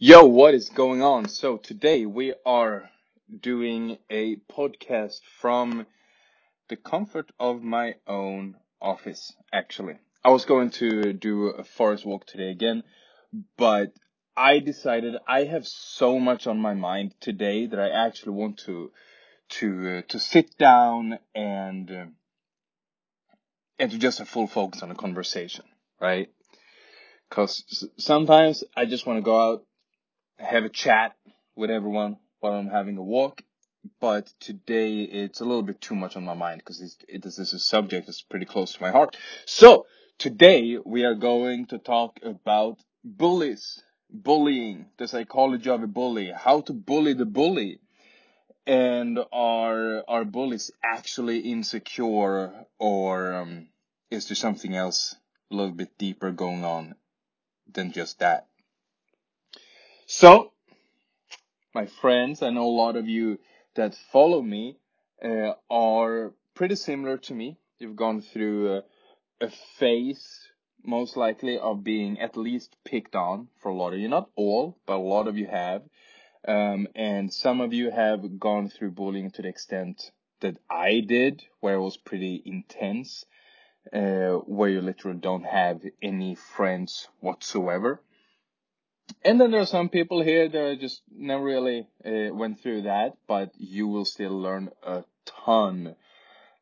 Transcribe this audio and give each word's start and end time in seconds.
Yo, 0.00 0.24
what 0.26 0.54
is 0.54 0.68
going 0.68 1.02
on? 1.02 1.28
So 1.28 1.56
today 1.56 2.06
we 2.06 2.32
are 2.46 2.88
doing 3.40 3.98
a 4.08 4.36
podcast 4.36 5.18
from 5.40 5.86
the 6.68 6.76
comfort 6.76 7.32
of 7.40 7.64
my 7.64 7.96
own 8.06 8.54
office, 8.80 9.34
actually. 9.52 9.98
I 10.24 10.30
was 10.30 10.44
going 10.44 10.70
to 10.78 11.12
do 11.12 11.48
a 11.48 11.64
forest 11.64 12.06
walk 12.06 12.26
today 12.26 12.52
again, 12.52 12.84
but 13.56 13.92
I 14.36 14.60
decided 14.60 15.16
I 15.26 15.42
have 15.46 15.66
so 15.66 16.20
much 16.20 16.46
on 16.46 16.60
my 16.60 16.74
mind 16.74 17.14
today 17.20 17.66
that 17.66 17.80
I 17.80 18.06
actually 18.06 18.34
want 18.34 18.58
to 18.66 18.92
to 19.58 19.98
uh, 19.98 20.02
to 20.12 20.20
sit 20.20 20.56
down 20.56 21.18
and 21.34 21.90
uh, 21.90 22.04
and 23.80 23.90
to 23.90 23.98
just 23.98 24.18
have 24.18 24.28
full 24.28 24.46
focus 24.46 24.80
on 24.84 24.92
a 24.92 24.94
conversation, 24.94 25.64
right? 26.00 26.30
Cause 27.30 27.88
sometimes 27.98 28.62
I 28.76 28.86
just 28.86 29.04
want 29.04 29.16
to 29.18 29.22
go 29.22 29.40
out 29.40 29.64
have 30.38 30.64
a 30.64 30.68
chat 30.68 31.16
with 31.56 31.70
everyone 31.70 32.16
while 32.40 32.54
I'm 32.54 32.68
having 32.68 32.96
a 32.96 33.02
walk. 33.02 33.42
But 34.00 34.32
today 34.40 35.02
it's 35.02 35.40
a 35.40 35.44
little 35.44 35.62
bit 35.62 35.80
too 35.80 35.94
much 35.94 36.16
on 36.16 36.24
my 36.24 36.34
mind 36.34 36.58
because 36.60 36.96
it, 37.08 37.22
this 37.22 37.38
is 37.38 37.52
a 37.52 37.58
subject 37.58 38.06
that's 38.06 38.22
pretty 38.22 38.46
close 38.46 38.72
to 38.72 38.82
my 38.82 38.90
heart. 38.90 39.16
So 39.46 39.86
today 40.18 40.78
we 40.84 41.04
are 41.04 41.14
going 41.14 41.66
to 41.66 41.78
talk 41.78 42.18
about 42.22 42.78
bullies, 43.04 43.82
bullying, 44.10 44.86
the 44.98 45.08
psychology 45.08 45.70
of 45.70 45.82
a 45.82 45.86
bully, 45.86 46.32
how 46.32 46.60
to 46.62 46.72
bully 46.72 47.14
the 47.14 47.26
bully. 47.26 47.80
And 48.66 49.18
are 49.32 50.04
are 50.06 50.26
bullies 50.26 50.70
actually 50.84 51.38
insecure, 51.38 52.52
or 52.78 53.34
um, 53.34 53.68
is 54.10 54.28
there 54.28 54.36
something 54.36 54.76
else 54.76 55.16
a 55.50 55.54
little 55.54 55.72
bit 55.72 55.96
deeper 55.96 56.32
going 56.32 56.66
on 56.66 56.94
than 57.72 57.92
just 57.92 58.18
that? 58.18 58.47
So, 60.10 60.54
my 61.74 61.84
friends, 61.84 62.42
I 62.42 62.48
know 62.48 62.64
a 62.64 62.80
lot 62.84 62.96
of 62.96 63.10
you 63.10 63.38
that 63.74 63.94
follow 64.10 64.40
me 64.40 64.78
uh, 65.22 65.52
are 65.68 66.32
pretty 66.54 66.76
similar 66.76 67.18
to 67.18 67.34
me. 67.34 67.58
You've 67.78 67.94
gone 67.94 68.22
through 68.22 68.76
a, 68.76 68.84
a 69.42 69.50
phase, 69.78 70.48
most 70.82 71.18
likely, 71.18 71.58
of 71.58 71.84
being 71.84 72.18
at 72.20 72.38
least 72.38 72.74
picked 72.86 73.14
on 73.14 73.48
for 73.60 73.68
a 73.68 73.74
lot 73.74 73.92
of 73.92 73.98
you. 73.98 74.08
Not 74.08 74.30
all, 74.34 74.78
but 74.86 74.96
a 74.96 75.08
lot 75.14 75.28
of 75.28 75.36
you 75.36 75.46
have. 75.46 75.82
Um, 76.48 76.88
and 76.94 77.30
some 77.30 77.60
of 77.60 77.74
you 77.74 77.90
have 77.90 78.40
gone 78.40 78.70
through 78.70 78.92
bullying 78.92 79.30
to 79.32 79.42
the 79.42 79.48
extent 79.48 80.10
that 80.40 80.56
I 80.70 81.00
did, 81.00 81.44
where 81.60 81.74
it 81.74 81.82
was 81.82 81.98
pretty 81.98 82.42
intense, 82.46 83.26
uh, 83.92 84.40
where 84.46 84.70
you 84.70 84.80
literally 84.80 85.20
don't 85.20 85.44
have 85.44 85.82
any 86.00 86.34
friends 86.34 87.08
whatsoever 87.20 88.00
and 89.24 89.40
then 89.40 89.50
there 89.50 89.60
are 89.60 89.66
some 89.66 89.88
people 89.88 90.22
here 90.22 90.48
that 90.48 90.78
just 90.80 91.02
never 91.10 91.42
really 91.42 91.86
uh, 92.04 92.34
went 92.34 92.60
through 92.60 92.82
that, 92.82 93.16
but 93.26 93.52
you 93.56 93.88
will 93.88 94.04
still 94.04 94.38
learn 94.38 94.70
a 94.82 95.04
ton 95.46 95.96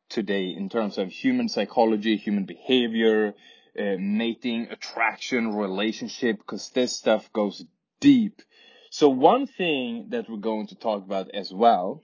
today 0.09 0.53
in 0.57 0.69
terms 0.69 0.97
of 0.97 1.09
human 1.09 1.49
psychology, 1.49 2.17
human 2.17 2.45
behavior, 2.45 3.33
uh, 3.77 3.95
mating, 3.99 4.67
attraction, 4.71 5.55
relationship, 5.55 6.37
because 6.37 6.69
this 6.69 6.95
stuff 6.95 7.31
goes 7.33 7.63
deep. 7.99 8.41
So 8.89 9.09
one 9.09 9.47
thing 9.47 10.07
that 10.09 10.29
we're 10.29 10.37
going 10.37 10.67
to 10.67 10.75
talk 10.75 11.03
about 11.03 11.29
as 11.33 11.51
well, 11.53 12.03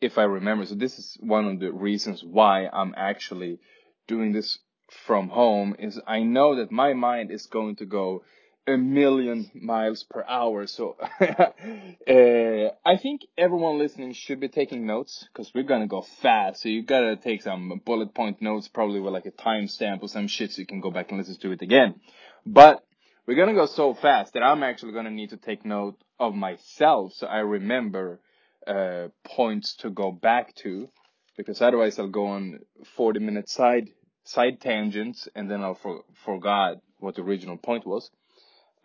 if 0.00 0.18
I 0.18 0.24
remember, 0.24 0.66
so 0.66 0.74
this 0.74 0.98
is 0.98 1.16
one 1.20 1.46
of 1.46 1.60
the 1.60 1.72
reasons 1.72 2.22
why 2.22 2.68
I'm 2.70 2.94
actually 2.96 3.58
doing 4.06 4.32
this 4.32 4.58
from 4.90 5.30
home, 5.30 5.74
is 5.78 5.98
I 6.06 6.20
know 6.20 6.56
that 6.56 6.70
my 6.70 6.92
mind 6.92 7.30
is 7.30 7.46
going 7.46 7.76
to 7.76 7.86
go 7.86 8.22
a 8.66 8.76
million 8.76 9.50
miles 9.54 10.02
per 10.02 10.24
hour. 10.28 10.66
So 10.66 10.96
uh, 11.20 12.68
I 12.84 12.96
think 12.96 13.22
everyone 13.38 13.78
listening 13.78 14.12
should 14.12 14.40
be 14.40 14.48
taking 14.48 14.86
notes 14.86 15.26
because 15.32 15.52
we're 15.54 15.62
gonna 15.62 15.86
go 15.86 16.02
fast. 16.22 16.62
So 16.62 16.68
you 16.68 16.82
gotta 16.82 17.16
take 17.16 17.42
some 17.42 17.80
bullet 17.84 18.14
point 18.14 18.42
notes, 18.42 18.68
probably 18.68 19.00
with 19.00 19.12
like 19.12 19.26
a 19.26 19.30
timestamp 19.30 20.02
or 20.02 20.08
some 20.08 20.26
shit, 20.26 20.52
so 20.52 20.60
you 20.60 20.66
can 20.66 20.80
go 20.80 20.90
back 20.90 21.10
and 21.10 21.18
listen 21.18 21.36
to 21.36 21.52
it 21.52 21.62
again. 21.62 22.00
But 22.44 22.84
we're 23.26 23.36
gonna 23.36 23.54
go 23.54 23.66
so 23.66 23.94
fast 23.94 24.34
that 24.34 24.42
I'm 24.42 24.62
actually 24.62 24.92
gonna 24.92 25.10
need 25.10 25.30
to 25.30 25.36
take 25.36 25.64
note 25.64 25.96
of 26.18 26.34
myself 26.34 27.12
so 27.14 27.26
I 27.26 27.38
remember 27.38 28.20
uh, 28.66 29.08
points 29.24 29.76
to 29.76 29.90
go 29.90 30.10
back 30.10 30.54
to, 30.56 30.88
because 31.36 31.60
otherwise 31.62 31.98
I'll 31.98 32.08
go 32.08 32.26
on 32.26 32.60
40 32.96 33.20
minute 33.20 33.48
side 33.48 33.90
side 34.24 34.60
tangents 34.60 35.28
and 35.36 35.48
then 35.48 35.62
I'll 35.62 35.74
for, 35.74 36.02
forgot 36.24 36.78
what 36.98 37.14
the 37.14 37.22
original 37.22 37.56
point 37.56 37.86
was. 37.86 38.10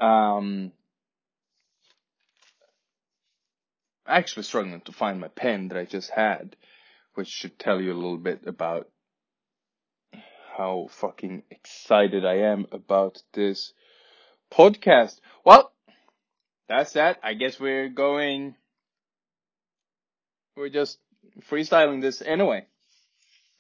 Um, 0.02 0.72
I'm 4.08 4.18
actually 4.18 4.44
struggling 4.44 4.82
to 4.82 4.92
find 4.92 5.22
my 5.22 5.28
pen 5.28 5.68
that 5.68 5.78
I 5.78 5.86
just 5.86 6.10
had, 6.10 6.56
which 7.14 7.28
should 7.28 7.60
tell 7.60 7.80
you 7.80 7.94
a 7.94 7.94
little 7.94 8.18
bit 8.18 8.42
about 8.48 8.90
how 10.58 10.88
fucking 10.90 11.44
excited 11.52 12.26
I 12.26 12.38
am 12.40 12.66
about 12.72 13.22
this 13.34 13.74
podcast. 14.52 15.20
Well, 15.46 15.72
that's 16.68 16.94
that. 16.94 17.20
I 17.24 17.36
guess 17.36 17.60
we're 17.60 17.90
going, 17.90 18.56
we're 20.58 20.70
just 20.70 20.98
freestyling 21.48 22.02
this 22.02 22.24
anyway. 22.24 22.66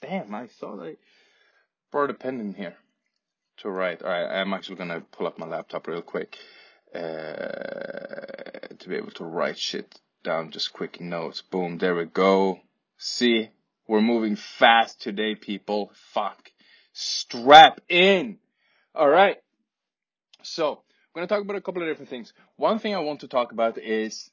Damn, 0.01 0.34
I 0.34 0.47
thought 0.47 0.81
I 0.81 0.96
brought 1.91 2.09
a 2.09 2.16
pen 2.16 2.40
in 2.40 2.56
here 2.56 2.75
to 3.62 3.70
write. 3.70 4.02
Alright, 4.02 4.30
I'm 4.30 4.54
actually 4.54 4.76
gonna 4.76 5.02
pull 5.12 5.28
up 5.28 5.38
my 5.38 5.48
laptop 5.48 5.88
real 5.88 6.02
quick, 6.02 6.38
uh, 6.94 7.00
to 8.78 8.90
be 8.90 8.96
able 8.96 9.12
to 9.12 9.24
write 9.24 9.58
shit 9.58 10.00
down 10.24 10.52
just 10.52 10.74
quick 10.74 11.00
notes. 11.02 11.42
Boom, 11.42 11.78
there 11.78 11.96
we 11.96 12.06
go. 12.06 12.60
See, 12.98 13.50
we're 13.88 14.02
moving 14.02 14.36
fast 14.36 15.02
today, 15.02 15.36
people. 15.36 15.92
Fuck. 16.14 16.52
Strap 16.94 17.82
in. 17.90 18.38
All 18.94 19.10
right. 19.10 19.38
So, 20.44 20.82
I'm 21.16 21.22
to 21.22 21.28
talk 21.28 21.42
about 21.42 21.56
a 21.56 21.62
couple 21.62 21.82
of 21.82 21.88
different 21.88 22.10
things. 22.10 22.34
One 22.56 22.80
thing 22.80 22.96
I 22.96 23.00
want 23.00 23.22
to 23.22 23.28
talk 23.28 23.52
about 23.52 23.78
is 23.78 24.30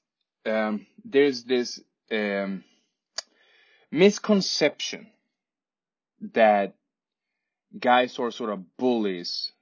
um, 0.47 0.87
there's 1.05 1.45
this 1.45 1.81
um, 2.11 2.65
misconception 3.91 5.09
that 6.35 6.75
guys 7.77 8.19
or 8.19 8.31
sort 8.31 8.51
of 8.51 8.77
bullies 8.77 9.53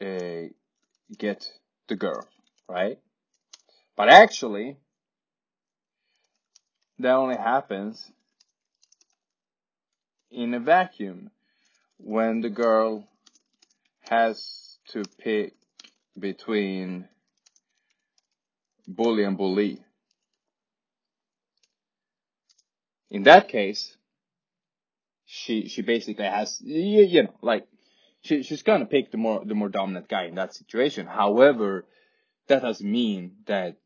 uh, 0.00 0.48
get 1.16 1.48
the 1.88 1.96
girl, 1.96 2.26
right? 2.68 2.98
But 3.96 4.08
actually, 4.08 4.76
that 6.98 7.12
only 7.12 7.36
happens 7.36 8.10
in 10.30 10.54
a 10.54 10.60
vacuum 10.60 11.30
when 11.98 12.40
the 12.40 12.50
girl 12.50 13.08
has 14.00 14.78
to 14.88 15.02
pick 15.18 15.54
between 16.18 17.08
bully 18.86 19.24
and 19.24 19.36
bully. 19.36 19.82
In 23.10 23.22
that 23.24 23.48
case, 23.48 23.96
she 25.26 25.68
she 25.68 25.82
basically 25.82 26.24
has 26.24 26.60
you, 26.64 27.02
you 27.02 27.22
know 27.24 27.34
like 27.42 27.66
she 28.22 28.42
she's 28.42 28.62
gonna 28.62 28.86
pick 28.86 29.10
the 29.10 29.18
more 29.18 29.44
the 29.44 29.54
more 29.54 29.68
dominant 29.68 30.08
guy 30.08 30.24
in 30.24 30.36
that 30.36 30.54
situation. 30.54 31.06
However, 31.06 31.84
that 32.48 32.62
doesn't 32.62 32.90
mean 32.90 33.32
that 33.46 33.76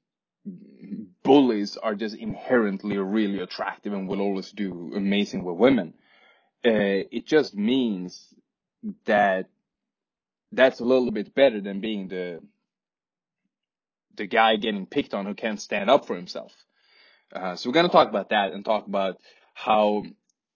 bullies 1.22 1.76
are 1.76 1.94
just 1.94 2.16
inherently 2.16 2.96
really 2.98 3.40
attractive 3.40 3.92
and 3.92 4.08
will 4.08 4.20
always 4.20 4.50
do 4.52 4.92
amazing 4.94 5.44
with 5.44 5.56
women. 5.56 5.94
Uh, 6.64 7.08
it 7.10 7.26
just 7.26 7.54
means 7.54 8.34
that 9.06 9.48
that's 10.52 10.80
a 10.80 10.84
little 10.84 11.10
bit 11.10 11.34
better 11.34 11.60
than 11.60 11.80
being 11.80 12.08
the 12.08 12.40
the 14.16 14.26
guy 14.26 14.56
getting 14.56 14.86
picked 14.86 15.14
on 15.14 15.24
who 15.24 15.34
can't 15.34 15.60
stand 15.60 15.88
up 15.88 16.06
for 16.06 16.16
himself. 16.16 16.52
Uh, 17.34 17.56
so 17.56 17.68
we're 17.68 17.74
gonna 17.74 17.88
talk 17.88 18.08
about 18.08 18.30
that 18.30 18.52
and 18.52 18.64
talk 18.64 18.86
about 18.86 19.18
how, 19.54 20.02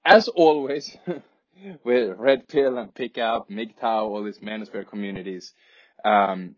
as 0.05 0.29
always, 0.29 0.97
with 1.85 2.19
Red 2.19 2.49
Pill 2.49 2.79
and 2.79 2.95
Pickup, 2.95 3.49
MGTOW, 3.49 4.03
all 4.03 4.25
these 4.25 4.39
manosphere 4.39 4.87
communities, 4.87 5.53
um, 6.05 6.57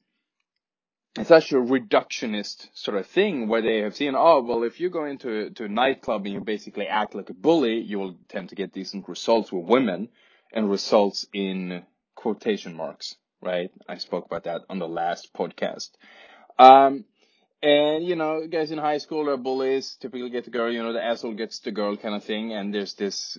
it's 1.18 1.28
such 1.28 1.52
a 1.52 1.56
reductionist 1.56 2.68
sort 2.74 2.98
of 2.98 3.06
thing 3.06 3.48
where 3.48 3.62
they 3.62 3.78
have 3.78 3.96
seen, 3.96 4.14
oh, 4.14 4.42
well, 4.42 4.64
if 4.64 4.80
you 4.80 4.90
go 4.90 5.06
into 5.06 5.50
to 5.50 5.64
a 5.64 5.68
nightclub 5.68 6.26
and 6.26 6.34
you 6.34 6.40
basically 6.40 6.86
act 6.86 7.14
like 7.14 7.30
a 7.30 7.34
bully, 7.34 7.80
you 7.80 7.98
will 7.98 8.16
tend 8.28 8.50
to 8.50 8.54
get 8.54 8.72
decent 8.72 9.08
results 9.08 9.50
with 9.50 9.64
women 9.64 10.08
and 10.52 10.70
results 10.70 11.26
in 11.32 11.82
quotation 12.14 12.74
marks, 12.76 13.16
right? 13.40 13.70
I 13.88 13.96
spoke 13.96 14.26
about 14.26 14.44
that 14.44 14.62
on 14.68 14.78
the 14.78 14.88
last 14.88 15.32
podcast. 15.32 15.90
Um, 16.58 17.04
and 17.62 18.04
you 18.04 18.16
know, 18.16 18.46
guys 18.46 18.70
in 18.70 18.78
high 18.78 18.98
school 18.98 19.28
are 19.28 19.36
bullies, 19.36 19.96
typically 20.00 20.30
get 20.30 20.44
the 20.44 20.50
girl, 20.50 20.72
you 20.72 20.82
know, 20.82 20.92
the 20.92 21.02
asshole 21.02 21.34
gets 21.34 21.60
the 21.60 21.72
girl 21.72 21.96
kind 21.96 22.14
of 22.14 22.24
thing, 22.24 22.52
and 22.52 22.74
there's 22.74 22.94
this 22.94 23.38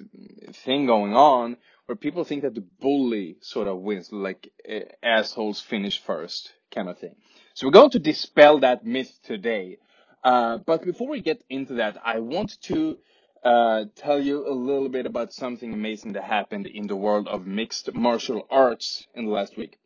thing 0.65 0.85
going 0.85 1.13
on 1.13 1.57
where 1.85 1.95
people 1.95 2.23
think 2.23 2.43
that 2.43 2.53
the 2.53 2.65
bully 2.81 3.37
sort 3.41 3.67
of 3.67 3.79
wins, 3.79 4.11
like 4.11 4.49
uh, 4.69 4.79
assholes 5.01 5.61
finish 5.61 6.01
first 6.01 6.51
kind 6.73 6.89
of 6.89 6.99
thing. 6.99 7.15
So 7.53 7.67
we're 7.67 7.71
going 7.71 7.91
to 7.91 7.99
dispel 7.99 8.59
that 8.59 8.85
myth 8.85 9.11
today. 9.23 9.77
Uh, 10.23 10.57
but 10.57 10.83
before 10.83 11.07
we 11.07 11.21
get 11.21 11.41
into 11.49 11.75
that, 11.75 11.97
I 12.03 12.19
want 12.19 12.61
to 12.63 12.97
uh, 13.43 13.85
tell 13.95 14.19
you 14.19 14.45
a 14.45 14.51
little 14.51 14.89
bit 14.89 15.05
about 15.05 15.31
something 15.31 15.73
amazing 15.73 16.13
that 16.13 16.23
happened 16.23 16.67
in 16.67 16.87
the 16.87 16.95
world 16.95 17.27
of 17.27 17.47
mixed 17.47 17.93
martial 17.93 18.45
arts 18.49 19.07
in 19.15 19.25
the 19.25 19.31
last 19.31 19.55
week. 19.55 19.79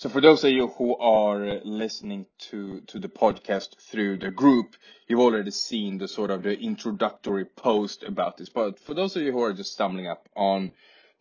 So 0.00 0.08
for 0.08 0.22
those 0.22 0.42
of 0.44 0.50
you 0.50 0.68
who 0.68 0.96
are 0.96 1.60
listening 1.62 2.24
to, 2.48 2.80
to 2.86 2.98
the 2.98 3.10
podcast 3.10 3.78
through 3.78 4.16
the 4.16 4.30
group, 4.30 4.76
you've 5.06 5.20
already 5.20 5.50
seen 5.50 5.98
the 5.98 6.08
sort 6.08 6.30
of 6.30 6.42
the 6.42 6.58
introductory 6.58 7.44
post 7.44 8.02
about 8.04 8.38
this. 8.38 8.48
But 8.48 8.78
for 8.80 8.94
those 8.94 9.14
of 9.14 9.20
you 9.20 9.30
who 9.30 9.42
are 9.42 9.52
just 9.52 9.74
stumbling 9.74 10.06
up 10.06 10.26
on 10.34 10.72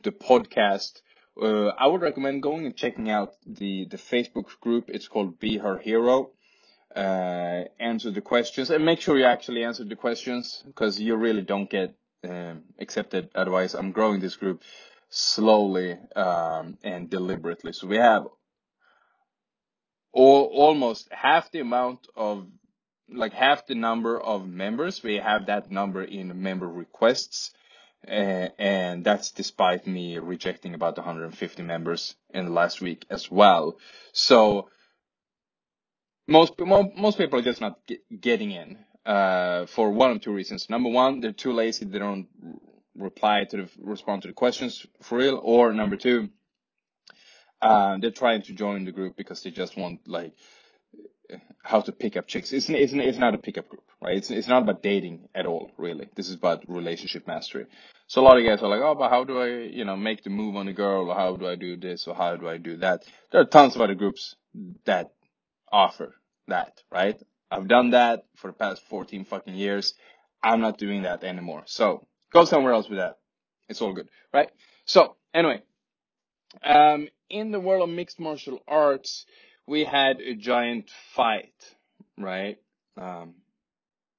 the 0.02 0.14
podcast, 0.14 1.02
uh, 1.42 1.74
I 1.78 1.88
would 1.88 2.00
recommend 2.00 2.42
going 2.42 2.66
and 2.66 2.74
checking 2.74 3.10
out 3.10 3.34
the, 3.46 3.84
the 3.84 3.98
Facebook 3.98 4.58
group. 4.62 4.86
It's 4.88 5.10
called 5.10 5.40
Be 5.40 5.58
Her 5.58 5.78
Hero. 5.78 6.30
Uh, 6.96 7.66
answer 7.82 8.12
the 8.12 8.22
questions 8.22 8.70
and 8.70 8.86
make 8.86 9.02
sure 9.02 9.18
you 9.18 9.26
actually 9.26 9.66
answer 9.66 9.84
the 9.84 9.98
questions 9.98 10.64
because 10.66 11.02
you 11.02 11.18
really 11.18 11.42
don't 11.42 11.70
get 11.70 11.96
um, 12.24 12.64
accepted. 12.80 13.28
Otherwise, 13.36 13.74
I'm 13.74 13.92
growing 13.92 14.22
this 14.22 14.38
group 14.38 14.64
slowly 15.10 15.98
um, 16.16 16.78
and 16.82 17.10
deliberately. 17.10 17.74
So 17.74 17.86
we 17.86 17.98
have 17.98 18.26
almost 20.20 21.08
half 21.12 21.52
the 21.52 21.60
amount 21.60 22.08
of 22.16 22.48
like 23.12 23.34
half 23.34 23.66
the 23.68 23.76
number 23.76 24.20
of 24.20 24.48
members. 24.48 25.02
We 25.04 25.16
have 25.16 25.48
that 25.48 25.72
number 25.72 26.04
in 26.04 26.42
member 26.42 26.68
requests. 26.68 27.52
Uh, 28.08 28.48
and 28.58 29.04
that's 29.04 29.32
despite 29.32 29.86
me 29.86 30.18
rejecting 30.20 30.74
about 30.74 30.96
150 30.96 31.64
members 31.64 32.16
in 32.34 32.46
the 32.46 32.52
last 32.52 32.82
week 32.82 33.06
as 33.10 33.30
well. 33.30 33.78
So 34.14 34.70
most 36.28 36.54
most 36.60 37.18
people 37.18 37.40
are 37.40 37.44
just 37.44 37.60
not 37.60 37.80
get, 37.88 38.00
getting 38.22 38.52
in 38.52 38.78
uh, 39.06 39.66
for 39.66 39.92
one 39.92 40.12
of 40.12 40.22
two 40.22 40.32
reasons. 40.32 40.70
Number 40.70 40.90
one, 40.90 41.20
they're 41.20 41.34
too 41.34 41.52
lazy; 41.52 41.86
they 41.86 42.00
don't 42.00 42.28
reply 42.96 43.44
to 43.50 43.58
the 43.58 43.70
respond 43.82 44.22
to 44.22 44.30
the 44.30 44.34
questions 44.34 44.86
for 45.02 45.18
real. 45.18 45.40
Or 45.44 45.74
number 45.74 45.98
two, 45.98 46.30
uh, 47.62 47.98
they're 48.00 48.12
trying 48.12 48.42
to 48.44 48.54
join 48.54 48.86
the 48.86 48.92
group 48.92 49.16
because 49.18 49.44
they 49.44 49.52
just 49.52 49.78
want 49.78 50.08
like 50.08 50.34
how 51.64 51.82
to 51.82 51.92
pick 51.92 52.18
up 52.18 52.28
chicks. 52.28 52.52
It's 52.54 52.70
it's 52.70 52.94
it's 52.94 53.18
not 53.18 53.36
a 53.36 53.38
pickup 53.38 53.70
group, 53.70 53.84
right? 54.02 54.18
It's 54.18 54.32
it's 54.32 54.48
not 54.48 54.64
about 54.64 54.82
dating 54.84 55.30
at 55.36 55.46
all, 55.46 55.72
really. 55.78 56.10
This 56.16 56.30
is 56.30 56.36
about 56.36 56.64
relationship 56.68 57.28
mastery. 57.28 57.66
So 58.08 58.22
a 58.22 58.24
lot 58.24 58.40
of 58.40 58.46
guys 58.46 58.62
are 58.64 58.70
like, 58.70 58.82
oh, 58.82 58.96
but 58.96 59.10
how 59.10 59.24
do 59.24 59.40
I, 59.40 59.48
you 59.68 59.86
know, 59.86 59.96
make 59.96 60.24
the 60.24 60.32
move 60.32 60.56
on 60.56 60.68
a 60.68 60.74
girl, 60.74 61.10
or 61.12 61.16
how 61.16 61.36
do 61.36 61.48
I 61.48 61.56
do 61.56 61.78
this, 61.78 62.08
or 62.08 62.16
how 62.16 62.36
do 62.38 62.50
I 62.50 62.58
do 62.58 62.78
that? 62.78 63.04
There 63.32 63.42
are 63.42 63.46
tons 63.46 63.76
of 63.76 63.82
other 63.82 63.94
groups 63.96 64.36
that 64.86 65.12
offer 65.72 66.16
that, 66.48 66.82
right? 66.92 67.22
I've 67.52 67.68
done 67.68 67.92
that 67.92 68.26
for 68.36 68.48
the 68.48 68.54
past 68.54 68.82
14 68.90 69.26
fucking 69.26 69.56
years. 69.56 69.94
I'm 70.42 70.62
not 70.62 70.78
doing 70.78 71.04
that 71.04 71.24
anymore. 71.24 71.64
So 71.68 72.08
go 72.34 72.46
somewhere 72.46 72.74
else 72.74 72.90
with 72.90 73.00
that. 73.00 73.18
It's 73.68 73.82
all 73.82 73.94
good, 73.94 74.10
right? 74.34 74.50
So 74.86 75.16
anyway, 75.34 75.62
um, 76.64 77.10
in 77.30 77.52
the 77.52 77.60
world 77.60 77.88
of 77.88 77.96
mixed 77.96 78.20
martial 78.20 78.62
arts, 78.68 79.26
we 79.68 79.84
had 79.84 80.20
a 80.20 80.36
giant 80.36 80.90
fight, 81.16 81.54
right? 82.18 82.58
Um, 82.98 83.36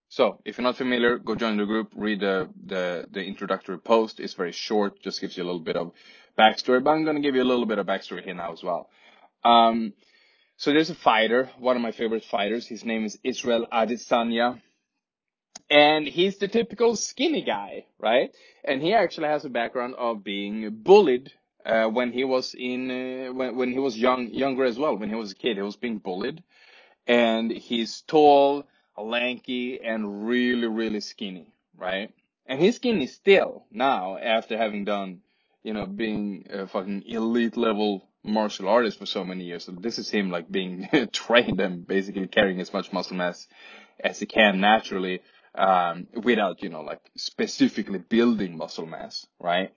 so 0.08 0.40
if 0.44 0.58
you're 0.58 0.64
not 0.64 0.76
familiar, 0.76 1.18
go 1.18 1.34
join 1.34 1.56
the 1.56 1.66
group, 1.66 1.92
read 1.94 2.20
the, 2.20 2.48
the, 2.66 3.06
the 3.10 3.22
introductory 3.22 3.78
post. 3.78 4.20
It's 4.20 4.34
very 4.34 4.52
short, 4.52 5.00
just 5.02 5.20
gives 5.20 5.36
you 5.36 5.44
a 5.44 5.46
little 5.46 5.60
bit 5.60 5.76
of 5.76 5.92
backstory, 6.38 6.82
but 6.82 6.90
I'm 6.90 7.04
going 7.04 7.16
to 7.16 7.22
give 7.22 7.34
you 7.34 7.42
a 7.42 7.44
little 7.44 7.66
bit 7.66 7.78
of 7.78 7.86
backstory 7.86 8.24
here 8.24 8.34
now 8.34 8.52
as 8.52 8.62
well. 8.62 8.90
Um, 9.44 9.92
so 10.56 10.72
there's 10.72 10.90
a 10.90 10.94
fighter, 10.94 11.50
one 11.58 11.76
of 11.76 11.82
my 11.82 11.92
favorite 11.92 12.24
fighters. 12.24 12.66
His 12.66 12.84
name 12.84 13.04
is 13.04 13.18
Israel 13.24 13.66
Adesanya. 13.72 14.60
And 15.70 16.06
he's 16.06 16.38
the 16.38 16.48
typical 16.48 16.96
skinny 16.96 17.42
guy, 17.42 17.86
right? 17.98 18.30
And 18.64 18.82
he 18.82 18.92
actually 18.92 19.28
has 19.28 19.44
a 19.44 19.48
background 19.48 19.94
of 19.96 20.24
being 20.24 20.68
bullied 20.82 21.30
uh, 21.66 21.86
when 21.86 22.12
he 22.12 22.24
was 22.24 22.54
in 22.54 22.90
uh, 22.90 23.32
when 23.32 23.56
when 23.56 23.72
he 23.72 23.78
was 23.78 23.98
young 23.98 24.28
younger 24.28 24.64
as 24.64 24.78
well. 24.78 24.96
When 24.96 25.08
he 25.08 25.14
was 25.14 25.32
a 25.32 25.34
kid, 25.34 25.56
he 25.56 25.62
was 25.62 25.76
being 25.76 25.98
bullied, 25.98 26.42
and 27.06 27.50
he's 27.50 28.02
tall, 28.02 28.66
lanky, 28.98 29.80
and 29.82 30.26
really 30.26 30.66
really 30.68 31.00
skinny, 31.00 31.52
right? 31.76 32.12
And 32.46 32.60
he's 32.60 32.76
skinny 32.76 33.06
still 33.06 33.64
now 33.70 34.18
after 34.18 34.56
having 34.56 34.84
done, 34.84 35.20
you 35.62 35.72
know, 35.72 35.86
being 35.86 36.46
a 36.50 36.66
fucking 36.66 37.04
elite 37.06 37.56
level 37.56 38.08
martial 38.24 38.68
artist 38.68 38.98
for 38.98 39.06
so 39.06 39.24
many 39.24 39.44
years. 39.44 39.64
So 39.64 39.72
this 39.72 39.98
is 39.98 40.10
him 40.10 40.30
like 40.30 40.50
being 40.50 40.88
trained 41.12 41.60
and 41.60 41.86
basically 41.86 42.26
carrying 42.28 42.60
as 42.60 42.72
much 42.72 42.92
muscle 42.92 43.16
mass 43.16 43.46
as 44.02 44.18
he 44.18 44.26
can 44.26 44.60
naturally, 44.60 45.20
um, 45.54 46.06
without, 46.24 46.62
you 46.62 46.68
know, 46.70 46.82
like 46.82 47.00
specifically 47.16 47.98
building 47.98 48.56
muscle 48.56 48.86
mass, 48.86 49.26
right? 49.40 49.72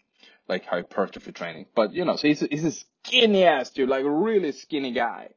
Like 0.47 0.65
hypertrophy 0.65 1.31
training. 1.31 1.67
But, 1.75 1.93
you 1.93 2.05
know, 2.05 2.15
so 2.15 2.27
he's, 2.27 2.41
he's 2.41 2.65
a 2.65 2.71
skinny 2.71 3.45
ass 3.45 3.69
dude, 3.69 3.89
like 3.89 4.03
a 4.03 4.09
really 4.09 4.51
skinny 4.51 4.91
guy. 4.91 5.29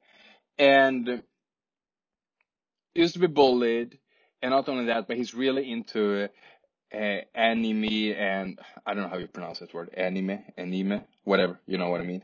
And 0.59 1.23
used 2.95 3.15
to 3.15 3.21
be 3.21 3.27
bullied. 3.27 3.99
And 4.43 4.51
not 4.51 4.69
only 4.69 4.87
that, 4.87 5.09
but 5.09 5.17
he's 5.17 5.35
really 5.35 5.71
into 5.71 6.29
uh, 6.95 7.21
anime 7.35 7.85
and 7.85 8.59
I 8.85 8.95
don't 8.95 9.05
know 9.05 9.09
how 9.09 9.19
you 9.19 9.27
pronounce 9.27 9.61
that 9.61 9.75
word, 9.75 9.91
anime, 9.95 10.39
anime, 10.57 11.03
whatever, 11.25 11.61
you 11.67 11.79
know 11.79 11.89
what 11.89 12.01
I 12.01 12.05
mean 12.05 12.23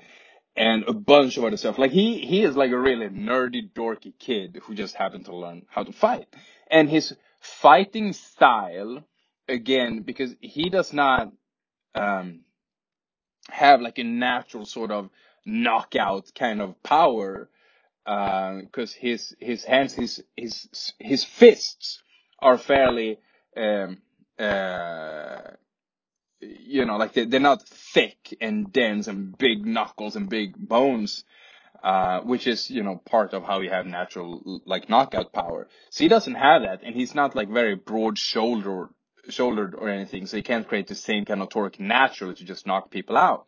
and 0.57 0.85
a 0.85 0.93
bunch 0.93 1.37
of 1.37 1.45
other 1.45 1.57
stuff. 1.57 1.79
Like 1.79 1.93
he 1.93 2.19
he 2.19 2.43
is 2.43 2.57
like 2.57 2.71
a 2.71 2.79
really 2.79 3.09
nerdy, 3.09 3.71
dorky 3.73 4.13
kid 4.19 4.61
who 4.63 4.75
just 4.75 4.95
happened 4.95 5.27
to 5.27 5.37
learn 5.37 5.63
how 5.69 5.85
to 5.85 5.93
fight. 5.93 6.29
And 6.71 6.89
his 6.89 7.15
fighting 7.41 8.13
style, 8.13 9.05
again, 9.49 10.03
because 10.03 10.35
he 10.41 10.69
does 10.69 10.93
not 10.93 11.33
um, 11.95 12.41
have 13.51 13.81
like 13.81 13.99
a 13.99 14.05
natural 14.05 14.67
sort 14.67 14.91
of 14.91 15.11
knockout 15.45 16.33
kind 16.35 16.61
of 16.61 16.83
power, 16.83 17.49
because 18.05 18.95
uh, 18.95 19.01
his 19.01 19.37
his 19.39 19.65
hands, 19.65 19.95
his 19.95 20.23
his 20.37 20.93
his 20.99 21.25
fists 21.25 22.03
are 22.39 22.59
fairly 22.59 23.19
um, 23.57 23.99
uh, 24.39 25.53
you 26.43 26.85
know, 26.85 26.97
like 26.97 27.13
they, 27.13 27.25
they're 27.25 27.41
not 27.41 27.67
thick 27.67 28.37
and 28.41 28.73
dense 28.73 29.07
and 29.07 29.37
big 29.39 29.65
knuckles 29.65 30.17
and 30.17 30.29
big 30.29 30.57
bones, 30.57 31.25
uh, 31.83 32.21
which 32.21 32.47
is, 32.47 32.71
you 32.71 32.83
know, 32.83 33.01
part 33.05 33.33
of 33.33 33.45
how 33.45 33.61
you 33.61 33.71
have 33.71 33.87
natural, 33.87 34.61
like, 34.65 34.89
knockout 34.89 35.33
power. 35.33 35.69
So 35.91 36.05
he 36.05 36.09
doesn't 36.09 36.35
have 36.35 36.63
that, 36.63 36.83
and 36.83 36.95
he's 36.95 37.15
not, 37.15 37.35
like, 37.37 37.49
very 37.49 37.75
broad 37.75 38.19
shouldered, 38.19 38.89
shouldered 39.29 39.75
or 39.75 39.89
anything, 39.89 40.27
so 40.27 40.37
he 40.37 40.43
can't 40.43 40.67
create 40.67 40.89
the 40.89 40.95
same 40.95 41.25
kind 41.25 41.43
of 41.43 41.49
torque 41.49 41.79
naturally 41.79 42.35
to 42.35 42.45
just 42.45 42.67
knock 42.67 42.91
people 42.91 43.17
out. 43.17 43.47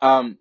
Um, 0.00 0.38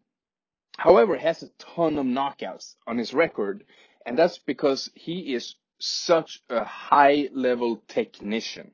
however, 0.77 1.17
has 1.17 1.43
a 1.43 1.49
ton 1.59 1.97
of 1.97 2.05
knockouts 2.05 2.75
on 2.87 2.97
his 2.97 3.13
record, 3.13 3.63
and 4.05 4.17
that's 4.17 4.37
because 4.37 4.89
he 4.95 5.33
is 5.33 5.55
such 5.79 6.41
a 6.49 6.63
high 6.63 7.29
level 7.33 7.83
technician, 7.87 8.71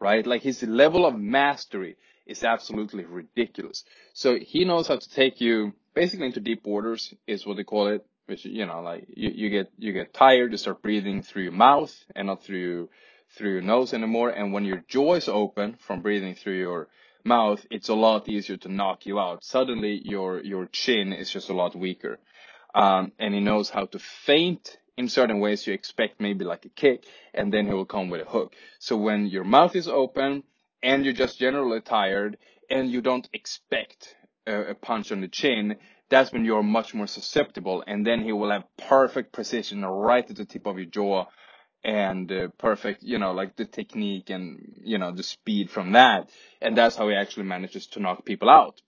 right? 0.00 0.26
Like 0.26 0.42
his 0.42 0.62
level 0.62 1.06
of 1.06 1.18
mastery 1.18 1.96
is 2.26 2.44
absolutely 2.44 3.04
ridiculous. 3.04 3.84
So 4.12 4.38
he 4.38 4.64
knows 4.64 4.88
how 4.88 4.96
to 4.96 5.10
take 5.10 5.40
you 5.40 5.72
basically 5.94 6.26
into 6.26 6.40
deep 6.40 6.66
waters 6.66 7.14
is 7.26 7.46
what 7.46 7.56
they 7.56 7.64
call 7.64 7.88
it, 7.88 8.04
which, 8.26 8.44
you 8.44 8.66
know, 8.66 8.82
like 8.82 9.06
you, 9.08 9.30
you 9.34 9.50
get, 9.50 9.72
you 9.78 9.92
get 9.92 10.12
tired, 10.12 10.52
you 10.52 10.58
start 10.58 10.82
breathing 10.82 11.22
through 11.22 11.44
your 11.44 11.52
mouth 11.52 11.94
and 12.14 12.26
not 12.26 12.42
through, 12.42 12.88
through 13.36 13.52
your 13.52 13.62
nose 13.62 13.92
anymore. 13.92 14.30
And 14.30 14.52
when 14.52 14.64
your 14.64 14.82
jaw 14.88 15.14
is 15.14 15.28
open 15.28 15.76
from 15.78 16.02
breathing 16.02 16.34
through 16.34 16.58
your 16.58 16.88
mouth, 17.24 17.64
it's 17.70 17.88
a 17.88 17.94
lot 17.94 18.28
easier 18.28 18.56
to 18.58 18.68
knock 18.68 19.06
you 19.06 19.18
out. 19.18 19.44
Suddenly 19.44 20.00
your, 20.04 20.42
your 20.42 20.66
chin 20.66 21.12
is 21.12 21.30
just 21.30 21.48
a 21.48 21.54
lot 21.54 21.76
weaker. 21.76 22.18
Um, 22.74 23.12
and 23.18 23.34
he 23.34 23.40
knows 23.40 23.70
how 23.70 23.86
to 23.86 23.98
feint 23.98 24.78
in 24.96 25.08
certain 25.08 25.40
ways 25.40 25.66
you 25.66 25.72
expect 25.72 26.20
maybe 26.20 26.44
like 26.44 26.64
a 26.64 26.68
kick 26.70 27.04
and 27.32 27.52
then 27.52 27.66
he 27.66 27.72
will 27.72 27.84
come 27.84 28.10
with 28.10 28.20
a 28.20 28.30
hook. 28.30 28.54
So 28.78 28.96
when 28.96 29.26
your 29.26 29.44
mouth 29.44 29.76
is 29.76 29.88
open, 29.88 30.42
and 30.82 31.04
you're 31.04 31.14
just 31.14 31.38
generally 31.38 31.80
tired 31.80 32.38
and 32.70 32.90
you 32.90 33.00
don't 33.00 33.28
expect 33.32 34.14
a, 34.46 34.70
a 34.70 34.74
punch 34.74 35.10
on 35.12 35.20
the 35.20 35.28
chin, 35.28 35.76
that's 36.10 36.32
when 36.32 36.44
you're 36.44 36.62
much 36.62 36.94
more 36.94 37.06
susceptible. 37.06 37.82
And 37.86 38.06
then 38.06 38.22
he 38.22 38.32
will 38.32 38.50
have 38.50 38.64
perfect 38.76 39.32
precision 39.32 39.84
right 39.84 40.28
at 40.28 40.36
the 40.36 40.44
tip 40.44 40.66
of 40.66 40.76
your 40.78 40.86
jaw 40.86 41.26
and 41.84 42.30
uh, 42.30 42.48
perfect, 42.58 43.02
you 43.02 43.18
know, 43.18 43.32
like 43.32 43.56
the 43.56 43.64
technique 43.64 44.30
and, 44.30 44.80
you 44.82 44.98
know, 44.98 45.12
the 45.12 45.22
speed 45.22 45.70
from 45.70 45.92
that. 45.92 46.30
And 46.60 46.76
that's 46.76 46.96
how 46.96 47.08
he 47.08 47.14
actually 47.14 47.44
manages 47.44 47.86
to 47.88 48.00
knock 48.00 48.24
people 48.24 48.50
out. 48.50 48.80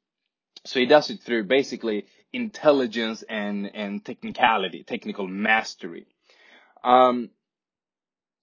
So 0.64 0.80
he 0.80 0.86
does 0.86 1.10
it 1.10 1.20
through 1.20 1.44
basically 1.44 2.06
intelligence 2.32 3.22
and, 3.28 3.70
and 3.74 4.04
technicality, 4.04 4.82
technical 4.82 5.26
mastery. 5.26 6.06
Um, 6.84 7.30